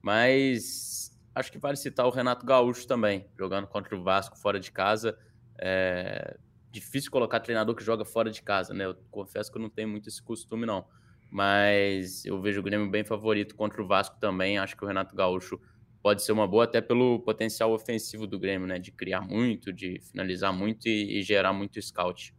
Mas 0.00 1.18
acho 1.34 1.50
que 1.50 1.58
vale 1.58 1.76
citar 1.76 2.06
o 2.06 2.10
Renato 2.10 2.46
Gaúcho 2.46 2.86
também, 2.86 3.26
jogando 3.36 3.66
contra 3.66 3.96
o 3.96 4.02
Vasco 4.02 4.38
fora 4.38 4.60
de 4.60 4.70
casa. 4.70 5.18
É 5.58 6.38
difícil 6.70 7.10
colocar 7.10 7.40
treinador 7.40 7.74
que 7.74 7.82
joga 7.84 8.04
fora 8.04 8.30
de 8.30 8.42
casa, 8.42 8.72
né? 8.72 8.84
Eu 8.86 8.94
confesso 9.10 9.50
que 9.50 9.58
eu 9.58 9.62
não 9.62 9.70
tenho 9.70 9.88
muito 9.88 10.08
esse 10.08 10.22
costume, 10.22 10.64
não. 10.66 10.84
Mas 11.30 12.24
eu 12.24 12.40
vejo 12.40 12.60
o 12.60 12.62
Grêmio 12.62 12.90
bem 12.90 13.04
favorito 13.04 13.54
contra 13.54 13.82
o 13.82 13.86
Vasco 13.86 14.16
também. 14.20 14.58
Acho 14.58 14.76
que 14.76 14.84
o 14.84 14.86
Renato 14.86 15.14
Gaúcho 15.14 15.60
pode 16.02 16.22
ser 16.22 16.32
uma 16.32 16.46
boa, 16.46 16.64
até 16.64 16.80
pelo 16.80 17.20
potencial 17.20 17.72
ofensivo 17.72 18.26
do 18.26 18.38
Grêmio, 18.38 18.66
né? 18.66 18.78
De 18.78 18.90
criar 18.90 19.20
muito, 19.20 19.72
de 19.72 20.00
finalizar 20.00 20.52
muito 20.52 20.86
e, 20.88 21.18
e 21.18 21.22
gerar 21.22 21.52
muito 21.52 21.80
scout. 21.80 22.34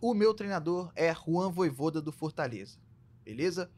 O 0.00 0.12
meu 0.14 0.34
treinador 0.34 0.92
é 0.96 1.14
Juan 1.14 1.50
Voivoda 1.50 2.02
do 2.02 2.10
Fortaleza. 2.12 2.78
Beleza? 3.24 3.70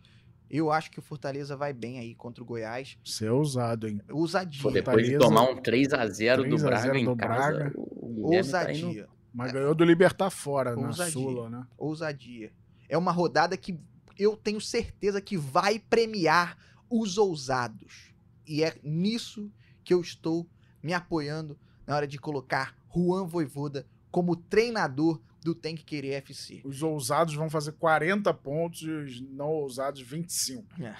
Eu 0.49 0.71
acho 0.71 0.91
que 0.91 0.99
o 0.99 1.03
Fortaleza 1.03 1.57
vai 1.57 1.73
bem 1.73 1.99
aí 1.99 2.15
contra 2.15 2.43
o 2.43 2.47
Goiás. 2.47 2.97
Você 3.05 3.27
é 3.27 3.33
ousado, 3.33 3.89
hein? 3.89 4.01
Ousadia. 4.11 4.63
Pô, 4.63 4.71
depois 4.71 5.05
de 5.07 5.13
Fortaleza, 5.19 5.19
tomar 5.45 5.51
um 5.51 5.61
3 5.61 5.93
a 5.93 6.07
0 6.07 6.43
do 6.45 6.49
3 6.57 6.65
a 6.65 6.77
0 6.77 6.83
Braga 6.83 6.99
em 6.99 7.05
do 7.05 7.17
casa, 7.17 7.53
Braga. 7.53 7.71
tá 7.75 7.81
indo- 8.09 8.23
Ousadia. 8.27 9.09
Mas 9.37 9.53
ganhou 9.53 9.75
do 9.75 9.85
Libertar 9.85 10.31
fora 10.31 10.75
na 10.75 10.87
Ousadia. 10.87 11.13
Sula, 11.13 11.51
né? 11.51 11.67
Ousadia. 11.77 12.53
É 12.89 12.97
uma 12.97 13.13
rodada 13.13 13.55
que 13.55 13.79
eu 14.19 14.35
tenho 14.35 14.59
certeza 14.63 15.21
que 15.21 15.37
vai 15.37 15.79
premiar 15.79 16.57
os 16.89 17.19
ousados. 17.19 18.15
E 18.47 18.65
é 18.65 18.79
nisso 18.83 19.53
que 19.85 19.93
eu 19.93 20.01
estou 20.01 20.49
me 20.83 20.95
apoiando 20.95 21.59
na 21.87 21.95
hora 21.95 22.07
de 22.07 22.19
colocar 22.19 22.75
Juan 22.95 23.27
Voivoda 23.27 23.87
como 24.11 24.35
treinador 24.35 25.21
do 25.45 25.55
Tem 25.55 25.77
que 25.77 25.85
Querer 25.85 26.15
FC. 26.15 26.63
Os 26.65 26.83
ousados 26.83 27.35
vão 27.35 27.51
fazer 27.51 27.73
40 27.73 28.33
pontos 28.33 28.81
e 28.81 28.91
os 28.91 29.21
não 29.21 29.49
ousados 29.49 30.01
25. 30.01 30.83
É. 30.83 30.97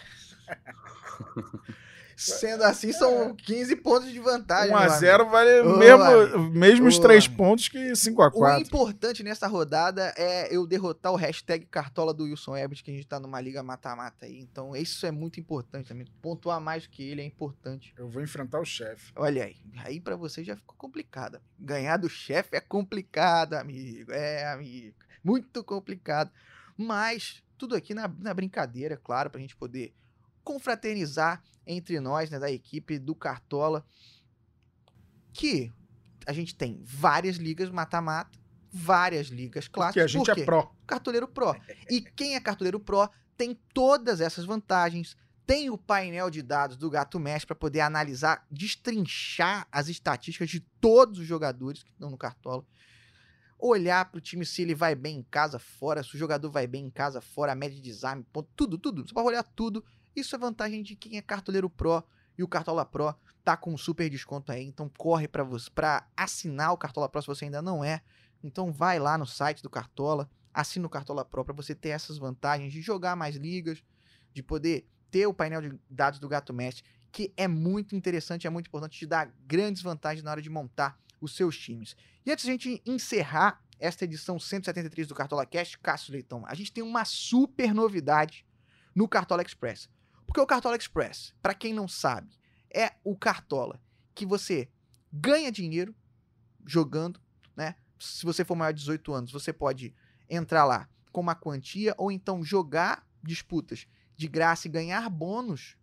Sendo 2.17 2.65
assim, 2.65 2.93
são 2.93 3.37
15 3.37 3.77
pontos 3.77 4.11
de 4.11 4.19
vantagem. 4.19 4.75
1x0 4.75 5.29
vale 5.29 5.61
Ô, 5.61 5.77
mesmo, 5.77 6.51
mesmo 6.51 6.89
os 6.89 6.99
3 6.99 7.29
pontos 7.29 7.69
que 7.69 7.93
5x4. 7.93 8.57
O 8.57 8.61
importante 8.61 9.23
nessa 9.23 9.47
rodada 9.47 10.15
é 10.17 10.55
eu 10.55 10.67
derrotar 10.67 11.13
o 11.13 11.17
hashtag 11.17 11.67
Cartola 11.67 12.15
do 12.15 12.25
Wilson 12.25 12.57
Herbert, 12.57 12.83
que 12.83 12.91
a 12.91 12.95
gente 12.95 13.07
tá 13.07 13.21
numa 13.21 13.39
liga 13.39 13.63
mata-mata 13.63 14.25
aí. 14.25 14.41
Então, 14.41 14.75
isso 14.75 15.05
é 15.05 15.11
muito 15.11 15.39
importante 15.39 15.89
também. 15.89 16.07
Pontuar 16.23 16.59
mais 16.59 16.85
do 16.85 16.89
que 16.89 17.03
ele 17.03 17.21
é 17.21 17.25
importante. 17.25 17.93
Eu 17.99 18.09
vou 18.09 18.23
enfrentar 18.23 18.61
o 18.61 18.65
chefe. 18.65 19.13
Olha 19.15 19.45
aí. 19.45 19.57
Aí 19.85 20.01
para 20.01 20.17
você 20.17 20.43
já 20.43 20.57
ficou 20.57 20.75
complicado. 20.77 21.39
Ganhar 21.59 21.99
do 21.99 22.09
chefe 22.09 22.57
é 22.57 22.61
complicado, 22.61 23.55
amigo. 23.55 24.11
É, 24.11 24.47
amigo. 24.47 24.97
Muito 25.23 25.63
complicado. 25.63 26.31
Mas 26.79 27.43
tudo 27.59 27.75
aqui 27.75 27.93
na, 27.93 28.11
na 28.19 28.33
brincadeira, 28.33 28.97
claro, 28.97 29.29
pra 29.29 29.41
gente 29.41 29.57
poder 29.57 29.93
confraternizar 30.43 31.43
entre 31.67 31.99
nós, 32.01 32.31
né, 32.31 32.39
da 32.39 32.51
equipe 32.51 32.99
do 32.99 33.15
Cartola, 33.15 33.85
que 35.33 35.73
a 36.27 36.33
gente 36.33 36.55
tem 36.55 36.81
várias 36.85 37.37
ligas 37.37 37.71
mata-mata, 37.71 38.39
várias 38.73 39.29
ligas 39.29 39.69
clássicas. 39.69 40.13
Porque 40.13 40.19
a 40.19 40.25
gente 40.25 40.35
Por 40.35 40.43
é 40.43 40.45
pró. 40.45 40.73
Cartoleiro 40.87 41.29
pró. 41.29 41.57
E 41.89 42.01
quem 42.01 42.35
é 42.35 42.41
cartoleiro 42.41 42.81
pró 42.81 43.09
tem 43.37 43.59
todas 43.73 44.21
essas 44.21 44.45
vantagens, 44.45 45.17
tem 45.47 45.71
o 45.71 45.79
painel 45.79 46.31
de 46.31 46.43
dados 46.43 46.77
do 46.77 46.91
Gato 46.91 47.21
Mestre 47.21 47.47
para 47.47 47.57
poder 47.57 47.81
analisar, 47.81 48.45
destrinchar 48.51 49.67
as 49.71 49.89
estatísticas 49.89 50.49
de 50.49 50.61
todos 50.81 51.21
os 51.21 51.27
jogadores 51.27 51.83
que 51.83 51.91
estão 51.91 52.11
no 52.11 52.19
Cartola. 52.19 52.65
Olhar 53.59 54.05
para 54.11 54.19
o 54.19 54.21
time 54.21 54.45
se 54.45 54.63
ele 54.63 54.75
vai 54.75 54.95
bem 54.95 55.19
em 55.19 55.23
casa, 55.23 55.59
fora, 55.59 56.03
se 56.03 56.15
o 56.15 56.19
jogador 56.19 56.51
vai 56.51 56.67
bem 56.67 56.87
em 56.87 56.91
casa, 56.91 57.21
fora, 57.21 57.53
a 57.53 57.55
média 57.55 57.77
de 57.77 57.83
desarme, 57.83 58.25
ponto, 58.33 58.51
tudo, 58.57 58.77
tudo. 58.77 59.07
Você 59.07 59.15
pode 59.15 59.29
olhar 59.29 59.43
tudo 59.43 59.85
isso 60.17 60.35
é 60.35 60.39
vantagem 60.39 60.83
de 60.83 60.97
quem 60.97 61.17
é 61.19 61.23
cartoleiro 61.23 61.69
Pro 61.69 62.03
e 62.39 62.43
o 62.43 62.49
Cartola 62.49 62.85
Pro 62.85 63.15
tá 63.45 63.57
com 63.57 63.73
um 63.73 63.79
super 63.79 64.11
desconto 64.11 64.51
aí, 64.51 64.65
então 64.65 64.91
corre 64.99 65.29
para 65.29 65.45
você 65.45 65.71
para 65.71 66.09
assinar 66.17 66.73
o 66.73 66.77
Cartola 66.77 67.09
Pro 67.09 67.23
se 67.23 67.29
você 67.29 67.45
ainda 67.45 67.63
não 67.63 67.85
é. 67.85 68.03
Então 68.43 68.73
vai 68.73 68.99
lá 68.99 69.17
no 69.17 69.27
site 69.27 69.63
do 69.63 69.71
Cartola, 69.71 70.29
assina 70.53 70.87
o 70.87 70.91
Cartola 70.91 71.25
Pro 71.25 71.45
para 71.45 71.55
você 71.55 71.75
ter 71.75 71.91
essas 71.91 72.19
vantagens 72.19 72.73
de 72.73 72.81
jogar 72.81 73.17
mais 73.17 73.37
ligas, 73.37 73.83
de 74.33 74.43
poder 74.43 74.89
ter 75.11 75.27
o 75.27 75.35
painel 75.35 75.63
de 75.63 75.81
dados 75.89 76.19
do 76.19 76.29
Gato 76.29 76.53
Mestre, 76.53 76.85
que 77.13 77.33
é 77.37 77.49
muito 77.49 77.97
interessante, 77.97 78.47
é 78.47 78.51
muito 78.51 78.67
importante, 78.67 78.99
te 78.99 79.07
dá 79.07 79.25
grandes 79.47 79.83
vantagens 79.83 80.23
na 80.23 80.31
hora 80.31 80.43
de 80.43 80.51
montar 80.51 80.99
os 81.21 81.35
seus 81.35 81.57
times. 81.57 81.97
E 82.25 82.31
antes 82.31 82.45
de 82.45 82.51
a 82.51 82.53
gente 82.53 82.83
encerrar 82.85 83.63
esta 83.79 84.05
edição 84.05 84.39
173 84.39 85.09
do 85.09 85.15
Cartola 85.15 85.47
Cast, 85.47 85.79
Cássio 85.79 86.13
Leitão, 86.13 86.45
a 86.47 86.55
gente 86.55 86.73
tem 86.73 86.83
uma 86.83 87.05
super 87.05 87.73
novidade 87.73 88.47
no 88.95 89.09
Cartola 89.09 89.43
Express. 89.43 89.89
Porque 90.27 90.41
o 90.41 90.47
Cartola 90.47 90.77
Express, 90.77 91.35
para 91.41 91.55
quem 91.55 91.73
não 91.73 91.87
sabe, 91.87 92.37
é 92.75 92.93
o 93.05 93.17
Cartola 93.17 93.81
que 94.15 94.27
você 94.27 94.69
ganha 95.13 95.53
dinheiro 95.53 95.95
jogando, 96.67 97.21
né? 97.55 97.77
Se 97.99 98.25
você 98.25 98.45
for 98.45 98.55
maior 98.55 98.73
de 98.73 98.81
18 98.81 99.13
anos, 99.13 99.33
você 99.33 99.53
pode 99.53 99.95
entrar 100.29 100.65
lá 100.65 100.89
com 101.13 101.21
uma 101.21 101.35
quantia 101.35 101.95
ou 101.97 102.11
então 102.11 102.43
jogar 102.43 103.07
disputas 103.23 103.87
de 104.17 104.29
graça 104.29 104.67
e 104.67 104.71
ganhar 104.71 105.09
bônus. 105.09 105.77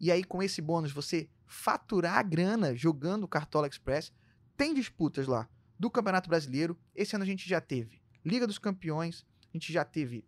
E 0.00 0.10
aí 0.10 0.24
com 0.24 0.42
esse 0.42 0.60
bônus 0.60 0.92
você 0.92 1.28
faturar 1.46 2.18
a 2.18 2.22
grana 2.22 2.74
jogando 2.74 3.24
o 3.24 3.28
Cartola 3.28 3.68
Express. 3.68 4.12
Tem 4.56 4.74
disputas 4.74 5.26
lá 5.26 5.48
do 5.78 5.90
Campeonato 5.90 6.28
Brasileiro. 6.28 6.78
Esse 6.94 7.14
ano 7.14 7.22
a 7.22 7.26
gente 7.26 7.48
já 7.48 7.60
teve 7.60 8.02
Liga 8.24 8.46
dos 8.46 8.58
Campeões, 8.58 9.24
a 9.42 9.56
gente 9.56 9.72
já 9.72 9.84
teve 9.84 10.24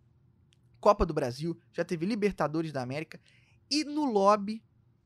Copa 0.79 1.05
do 1.05 1.13
Brasil, 1.13 1.59
já 1.73 1.83
teve 1.83 2.05
Libertadores 2.05 2.71
da 2.71 2.81
América 2.81 3.19
e 3.69 3.83
no 3.83 4.05
lobby, 4.05 4.63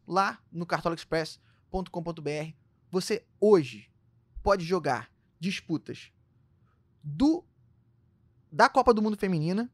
lá 0.07 0.39
no 0.51 0.65
cartolaexpress.com.br, 0.65 2.55
você 2.89 3.25
hoje 3.39 3.89
pode 4.43 4.65
jogar 4.65 5.09
disputas 5.39 6.11
do 7.03 7.43
da 8.51 8.67
Copa 8.67 8.93
do 8.93 9.01
Mundo 9.01 9.17
Feminina 9.17 9.71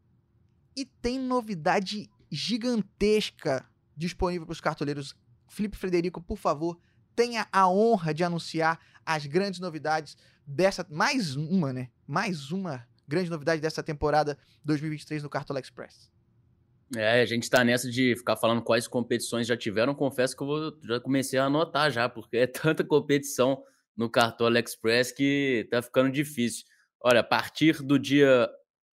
e 0.75 0.85
tem 0.85 1.19
novidade 1.19 2.09
gigantesca 2.31 3.65
disponível 3.95 4.45
para 4.45 4.53
os 4.53 4.61
cartoleiros. 4.61 5.15
Felipe 5.47 5.77
Frederico, 5.77 6.21
por 6.21 6.37
favor, 6.37 6.79
tenha 7.15 7.47
a 7.51 7.67
honra 7.67 8.13
de 8.13 8.23
anunciar 8.23 8.79
as 9.03 9.25
grandes 9.25 9.59
novidades 9.59 10.15
dessa 10.45 10.85
mais 10.89 11.35
uma, 11.35 11.73
né? 11.73 11.89
Mais 12.05 12.51
uma 12.51 12.87
grande 13.07 13.29
novidade 13.29 13.61
dessa 13.61 13.81
temporada 13.81 14.37
2023 14.63 15.23
no 15.23 15.29
Cartola 15.29 15.59
Express. 15.59 16.11
É, 16.95 17.21
a 17.21 17.25
gente 17.25 17.49
tá 17.49 17.63
nessa 17.63 17.89
de 17.89 18.15
ficar 18.15 18.37
falando 18.37 18.61
quais 18.61 18.87
competições 18.87 19.45
já 19.45 19.57
tiveram. 19.57 19.93
Confesso 19.93 20.35
que 20.35 20.43
eu 20.43 20.47
vou, 20.47 20.79
já 20.83 20.99
comecei 20.99 21.37
a 21.37 21.45
anotar 21.45 21.91
já, 21.91 22.07
porque 22.07 22.37
é 22.37 22.47
tanta 22.47 22.83
competição 22.83 23.63
no 23.95 24.09
Cartola 24.09 24.59
Express 24.59 25.11
que 25.11 25.67
tá 25.69 25.81
ficando 25.81 26.11
difícil. 26.11 26.65
Olha, 27.01 27.21
a 27.21 27.23
partir 27.23 27.81
do 27.83 27.97
dia. 27.97 28.49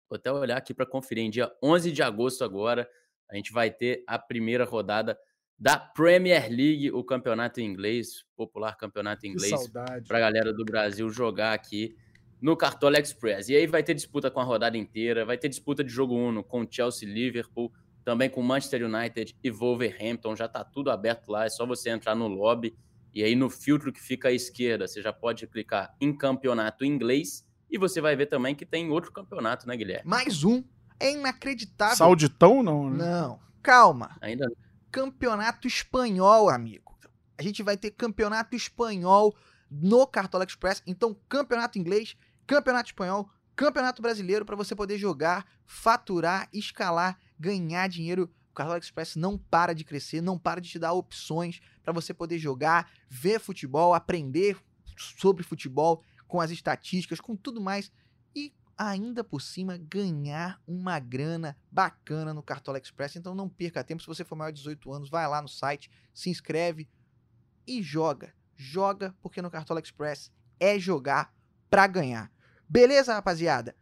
Vou 0.09 0.17
até 0.17 0.31
olhar 0.31 0.59
aqui 0.59 0.75
para 0.75 0.85
conferir. 0.85 1.25
Em 1.25 1.31
dia 1.31 1.51
11 1.63 1.91
de 1.91 2.03
agosto, 2.03 2.45
agora, 2.45 2.89
a 3.31 3.37
gente 3.37 3.51
vai 3.51 3.71
ter 3.71 4.05
a 4.07 4.19
primeira 4.19 4.65
rodada 4.65 5.19
da 5.59 5.79
Premier 5.79 6.51
League, 6.51 6.91
o 6.91 7.03
campeonato 7.05 7.61
inglês, 7.61 8.25
popular 8.37 8.77
campeonato 8.77 9.27
inglês, 9.27 9.71
para 10.07 10.19
a 10.19 10.21
galera 10.21 10.53
do 10.53 10.65
Brasil 10.65 11.09
jogar 11.09 11.55
aqui 11.55 11.97
no 12.43 12.57
Cartola 12.57 12.99
Express. 12.99 13.49
E 13.49 13.55
aí 13.55 13.67
vai 13.67 13.83
ter 13.85 13.95
disputa 13.95 14.29
com 14.29 14.41
a 14.41 14.45
rodada 14.45 14.77
inteira, 14.77 15.25
vai 15.25 15.39
ter 15.39 15.49
disputa 15.49 15.85
de 15.85 15.91
jogo 15.91 16.17
1 16.17 16.43
com 16.43 16.67
Chelsea 16.69 17.09
Liverpool, 17.09 17.73
também 18.05 18.29
com 18.29 18.43
Manchester 18.43 18.85
United 18.85 19.37
e 19.43 19.51
Wolverhampton, 19.51 20.35
já 20.35 20.47
está 20.47 20.65
tudo 20.65 20.91
aberto 20.91 21.31
lá, 21.31 21.45
é 21.45 21.49
só 21.49 21.67
você 21.67 21.91
entrar 21.91 22.15
no 22.15 22.27
lobby 22.27 22.77
e 23.15 23.23
aí 23.23 23.37
no 23.37 23.51
filtro 23.51 23.93
que 23.93 24.01
fica 24.01 24.29
à 24.29 24.33
esquerda, 24.33 24.89
você 24.89 25.03
já 25.03 25.13
pode 25.13 25.47
clicar 25.47 25.95
em 26.01 26.17
campeonato 26.17 26.85
inglês 26.85 27.47
e 27.71 27.79
você 27.79 28.01
vai 28.01 28.17
ver 28.17 28.27
também 28.27 28.55
que 28.55 28.67
tem 28.67 28.91
outro 28.91 29.13
campeonato, 29.13 29.67
né, 29.67 29.77
Guilherme? 29.77 30.09
Mais 30.09 30.45
um. 30.45 30.63
É 30.99 31.13
inacreditável. 31.13 31.97
Sauditão 31.97 32.63
não, 32.63 32.91
né? 32.91 33.05
Não. 33.05 33.41
Calma. 33.63 34.17
Ainda 34.21 34.47
não. 34.47 34.57
Campeonato 34.91 35.67
espanhol, 35.67 36.49
amigo. 36.49 36.93
A 37.39 37.43
gente 37.43 37.63
vai 37.63 37.77
ter 37.77 37.91
campeonato 37.91 38.55
espanhol 38.55 39.35
no 39.71 40.07
Cartola 40.07 40.45
Express. 40.45 40.83
Então, 40.87 41.17
campeonato 41.29 41.79
inglês, 41.79 42.15
campeonato 42.47 42.91
espanhol, 42.91 43.29
campeonato 43.57 44.03
brasileiro 44.03 44.45
para 44.45 44.57
você 44.57 44.75
poder 44.75 44.99
jogar, 44.99 45.47
faturar, 45.65 46.49
escalar 46.53 47.19
ganhar 47.43 47.89
dinheiro. 47.89 48.31
O 48.51 48.55
Cartola 48.55 48.79
Express 48.79 49.17
não 49.17 49.37
para 49.37 49.75
de 49.75 49.83
crescer, 49.83 50.21
não 50.21 50.39
para 50.39 50.61
de 50.61 50.69
te 50.69 50.79
dar 50.79 50.93
opções 50.93 51.61
para 51.83 51.93
você 51.93 52.15
poder 52.15 52.39
jogar, 52.39 52.91
ver 53.09 53.41
futebol, 53.41 53.95
aprender 53.95 54.57
sobre 54.97 55.43
futebol, 55.43 56.03
com 56.29 56.41
as 56.41 56.51
estatísticas, 56.51 57.21
com 57.21 57.35
tudo 57.35 57.61
mais. 57.61 57.91
E 58.35 58.55
ainda 58.79 59.25
por 59.25 59.41
cima 59.41 59.77
ganhar 59.77 60.61
uma 60.67 60.99
grana 60.99 61.57
bacana 61.71 62.33
no 62.33 62.43
Cartola 62.43 62.79
Express. 62.79 63.17
Então 63.17 63.35
não 63.35 63.49
perca 63.49 63.83
tempo. 63.83 64.03
Se 64.03 64.07
você 64.07 64.25
for 64.25 64.37
maior 64.37 64.51
de 64.51 64.59
18 64.59 64.93
anos, 64.93 65.11
vai 65.11 65.27
lá 65.27 65.43
no 65.43 65.49
site, 65.49 65.91
se 66.15 66.31
inscreve 66.31 66.89
e 67.67 67.83
joga. 67.83 68.35
Joga 68.55 69.15
porque 69.21 69.43
no 69.43 69.51
Cartola 69.51 69.81
Express 69.81 70.31
é 70.61 70.79
jogar 70.79 71.35
para 71.69 71.87
ganhar. 71.87 72.31
Beleza, 72.69 73.15
rapaziada? 73.15 73.75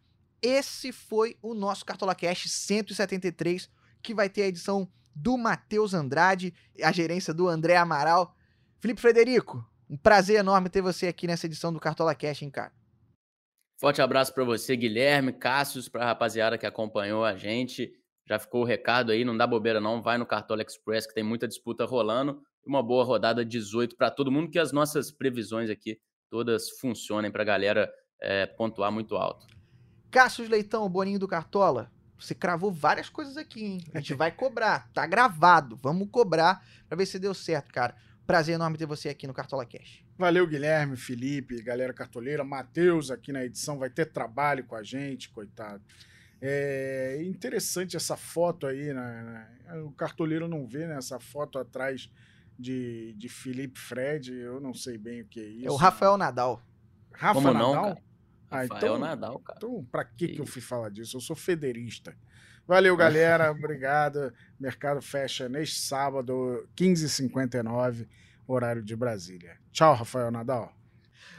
Esse 0.42 0.90
foi 0.92 1.36
o 1.42 1.54
nosso 1.54 1.84
Cartola 1.84 2.14
Cash 2.14 2.50
173, 2.50 3.68
que 4.02 4.14
vai 4.14 4.28
ter 4.28 4.42
a 4.42 4.46
edição 4.48 4.90
do 5.14 5.36
Matheus 5.36 5.92
Andrade, 5.92 6.54
a 6.82 6.90
gerência 6.92 7.34
do 7.34 7.48
André 7.48 7.76
Amaral. 7.76 8.34
Felipe 8.78 9.00
Frederico, 9.00 9.64
um 9.88 9.96
prazer 9.96 10.38
enorme 10.38 10.70
ter 10.70 10.80
você 10.80 11.08
aqui 11.08 11.26
nessa 11.26 11.46
edição 11.46 11.72
do 11.72 11.80
Cartola 11.80 12.14
Cash, 12.14 12.42
hein, 12.42 12.50
cara? 12.50 12.72
Forte 13.78 14.00
abraço 14.00 14.32
para 14.32 14.44
você, 14.44 14.76
Guilherme, 14.76 15.32
Cássius, 15.32 15.88
para 15.88 16.02
a 16.04 16.06
rapaziada 16.06 16.56
que 16.56 16.66
acompanhou 16.66 17.24
a 17.24 17.34
gente. 17.36 17.92
Já 18.26 18.38
ficou 18.38 18.62
o 18.62 18.64
recado 18.64 19.10
aí, 19.10 19.24
não 19.24 19.36
dá 19.36 19.46
bobeira 19.46 19.80
não, 19.80 20.00
vai 20.00 20.16
no 20.16 20.26
Cartola 20.26 20.62
Express 20.62 21.06
que 21.06 21.14
tem 21.14 21.24
muita 21.24 21.48
disputa 21.48 21.84
rolando. 21.84 22.40
Uma 22.64 22.82
boa 22.82 23.04
rodada 23.04 23.44
18 23.44 23.96
para 23.96 24.10
todo 24.10 24.30
mundo, 24.30 24.50
que 24.50 24.58
as 24.58 24.70
nossas 24.70 25.10
previsões 25.10 25.68
aqui 25.68 25.98
todas 26.30 26.70
funcionem 26.78 27.30
para 27.30 27.42
a 27.42 27.46
galera 27.46 27.92
é, 28.20 28.46
pontuar 28.46 28.92
muito 28.92 29.16
alto. 29.16 29.46
Cássio 30.10 30.48
Leitão, 30.48 30.84
o 30.84 30.88
Boninho 30.88 31.18
do 31.18 31.28
Cartola, 31.28 31.90
você 32.18 32.34
cravou 32.34 32.70
várias 32.70 33.08
coisas 33.08 33.36
aqui, 33.36 33.64
hein? 33.64 33.84
A 33.94 33.98
gente 33.98 34.14
vai 34.14 34.30
cobrar, 34.30 34.90
tá 34.92 35.06
gravado. 35.06 35.76
Vamos 35.76 36.08
cobrar 36.10 36.62
pra 36.88 36.96
ver 36.96 37.06
se 37.06 37.18
deu 37.18 37.32
certo, 37.32 37.72
cara. 37.72 37.94
Prazer 38.26 38.54
enorme 38.54 38.76
ter 38.76 38.86
você 38.86 39.08
aqui 39.08 39.26
no 39.26 39.32
Cartola 39.32 39.64
Cash. 39.64 40.04
Valeu, 40.18 40.46
Guilherme, 40.46 40.96
Felipe, 40.96 41.62
galera 41.62 41.94
cartoleira, 41.94 42.44
Matheus 42.44 43.10
aqui 43.10 43.32
na 43.32 43.44
edição, 43.44 43.78
vai 43.78 43.88
ter 43.88 44.06
trabalho 44.06 44.64
com 44.64 44.76
a 44.76 44.82
gente, 44.82 45.30
coitado. 45.30 45.82
É 46.42 47.22
interessante 47.24 47.96
essa 47.96 48.16
foto 48.16 48.66
aí, 48.66 48.92
né? 48.92 49.48
O 49.84 49.92
cartoleiro 49.92 50.46
não 50.46 50.66
vê, 50.66 50.86
né? 50.86 50.96
Essa 50.96 51.18
foto 51.18 51.58
atrás 51.58 52.10
de, 52.58 53.14
de 53.14 53.28
Felipe 53.28 53.78
Fred, 53.78 54.32
eu 54.32 54.60
não 54.60 54.74
sei 54.74 54.98
bem 54.98 55.22
o 55.22 55.26
que 55.26 55.40
é 55.40 55.48
isso. 55.48 55.68
É 55.68 55.70
o 55.70 55.76
Rafael 55.76 56.16
Nadal. 56.18 56.62
Rafa 57.12 57.34
Como 57.34 57.52
Nadal? 57.52 57.74
Não, 57.74 57.96
Ah, 58.50 58.62
Rafael 58.62 58.78
então, 58.78 58.98
Nadal, 58.98 59.38
cara. 59.38 59.58
então 59.58 59.84
pra 59.90 60.04
que, 60.04 60.28
que 60.28 60.40
eu 60.40 60.46
fui 60.46 60.60
falar 60.60 60.90
disso? 60.90 61.16
Eu 61.16 61.20
sou 61.20 61.36
federista. 61.36 62.16
Valeu, 62.66 62.96
galera. 62.98 63.50
Obrigado. 63.50 64.32
Mercado 64.58 65.00
fecha 65.00 65.48
neste 65.48 65.80
sábado, 65.80 66.68
15h59, 66.76 68.08
horário 68.46 68.82
de 68.82 68.96
Brasília. 68.96 69.56
Tchau, 69.72 69.94
Rafael 69.94 70.30
Nadal. 70.30 70.72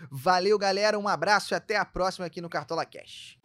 Valeu, 0.10 0.58
galera. 0.58 0.98
Um 0.98 1.08
abraço 1.08 1.54
e 1.54 1.56
até 1.56 1.78
a 1.78 1.86
próxima 1.86 2.26
aqui 2.26 2.42
no 2.42 2.50
Cartola 2.50 2.86
Cash. 2.86 3.38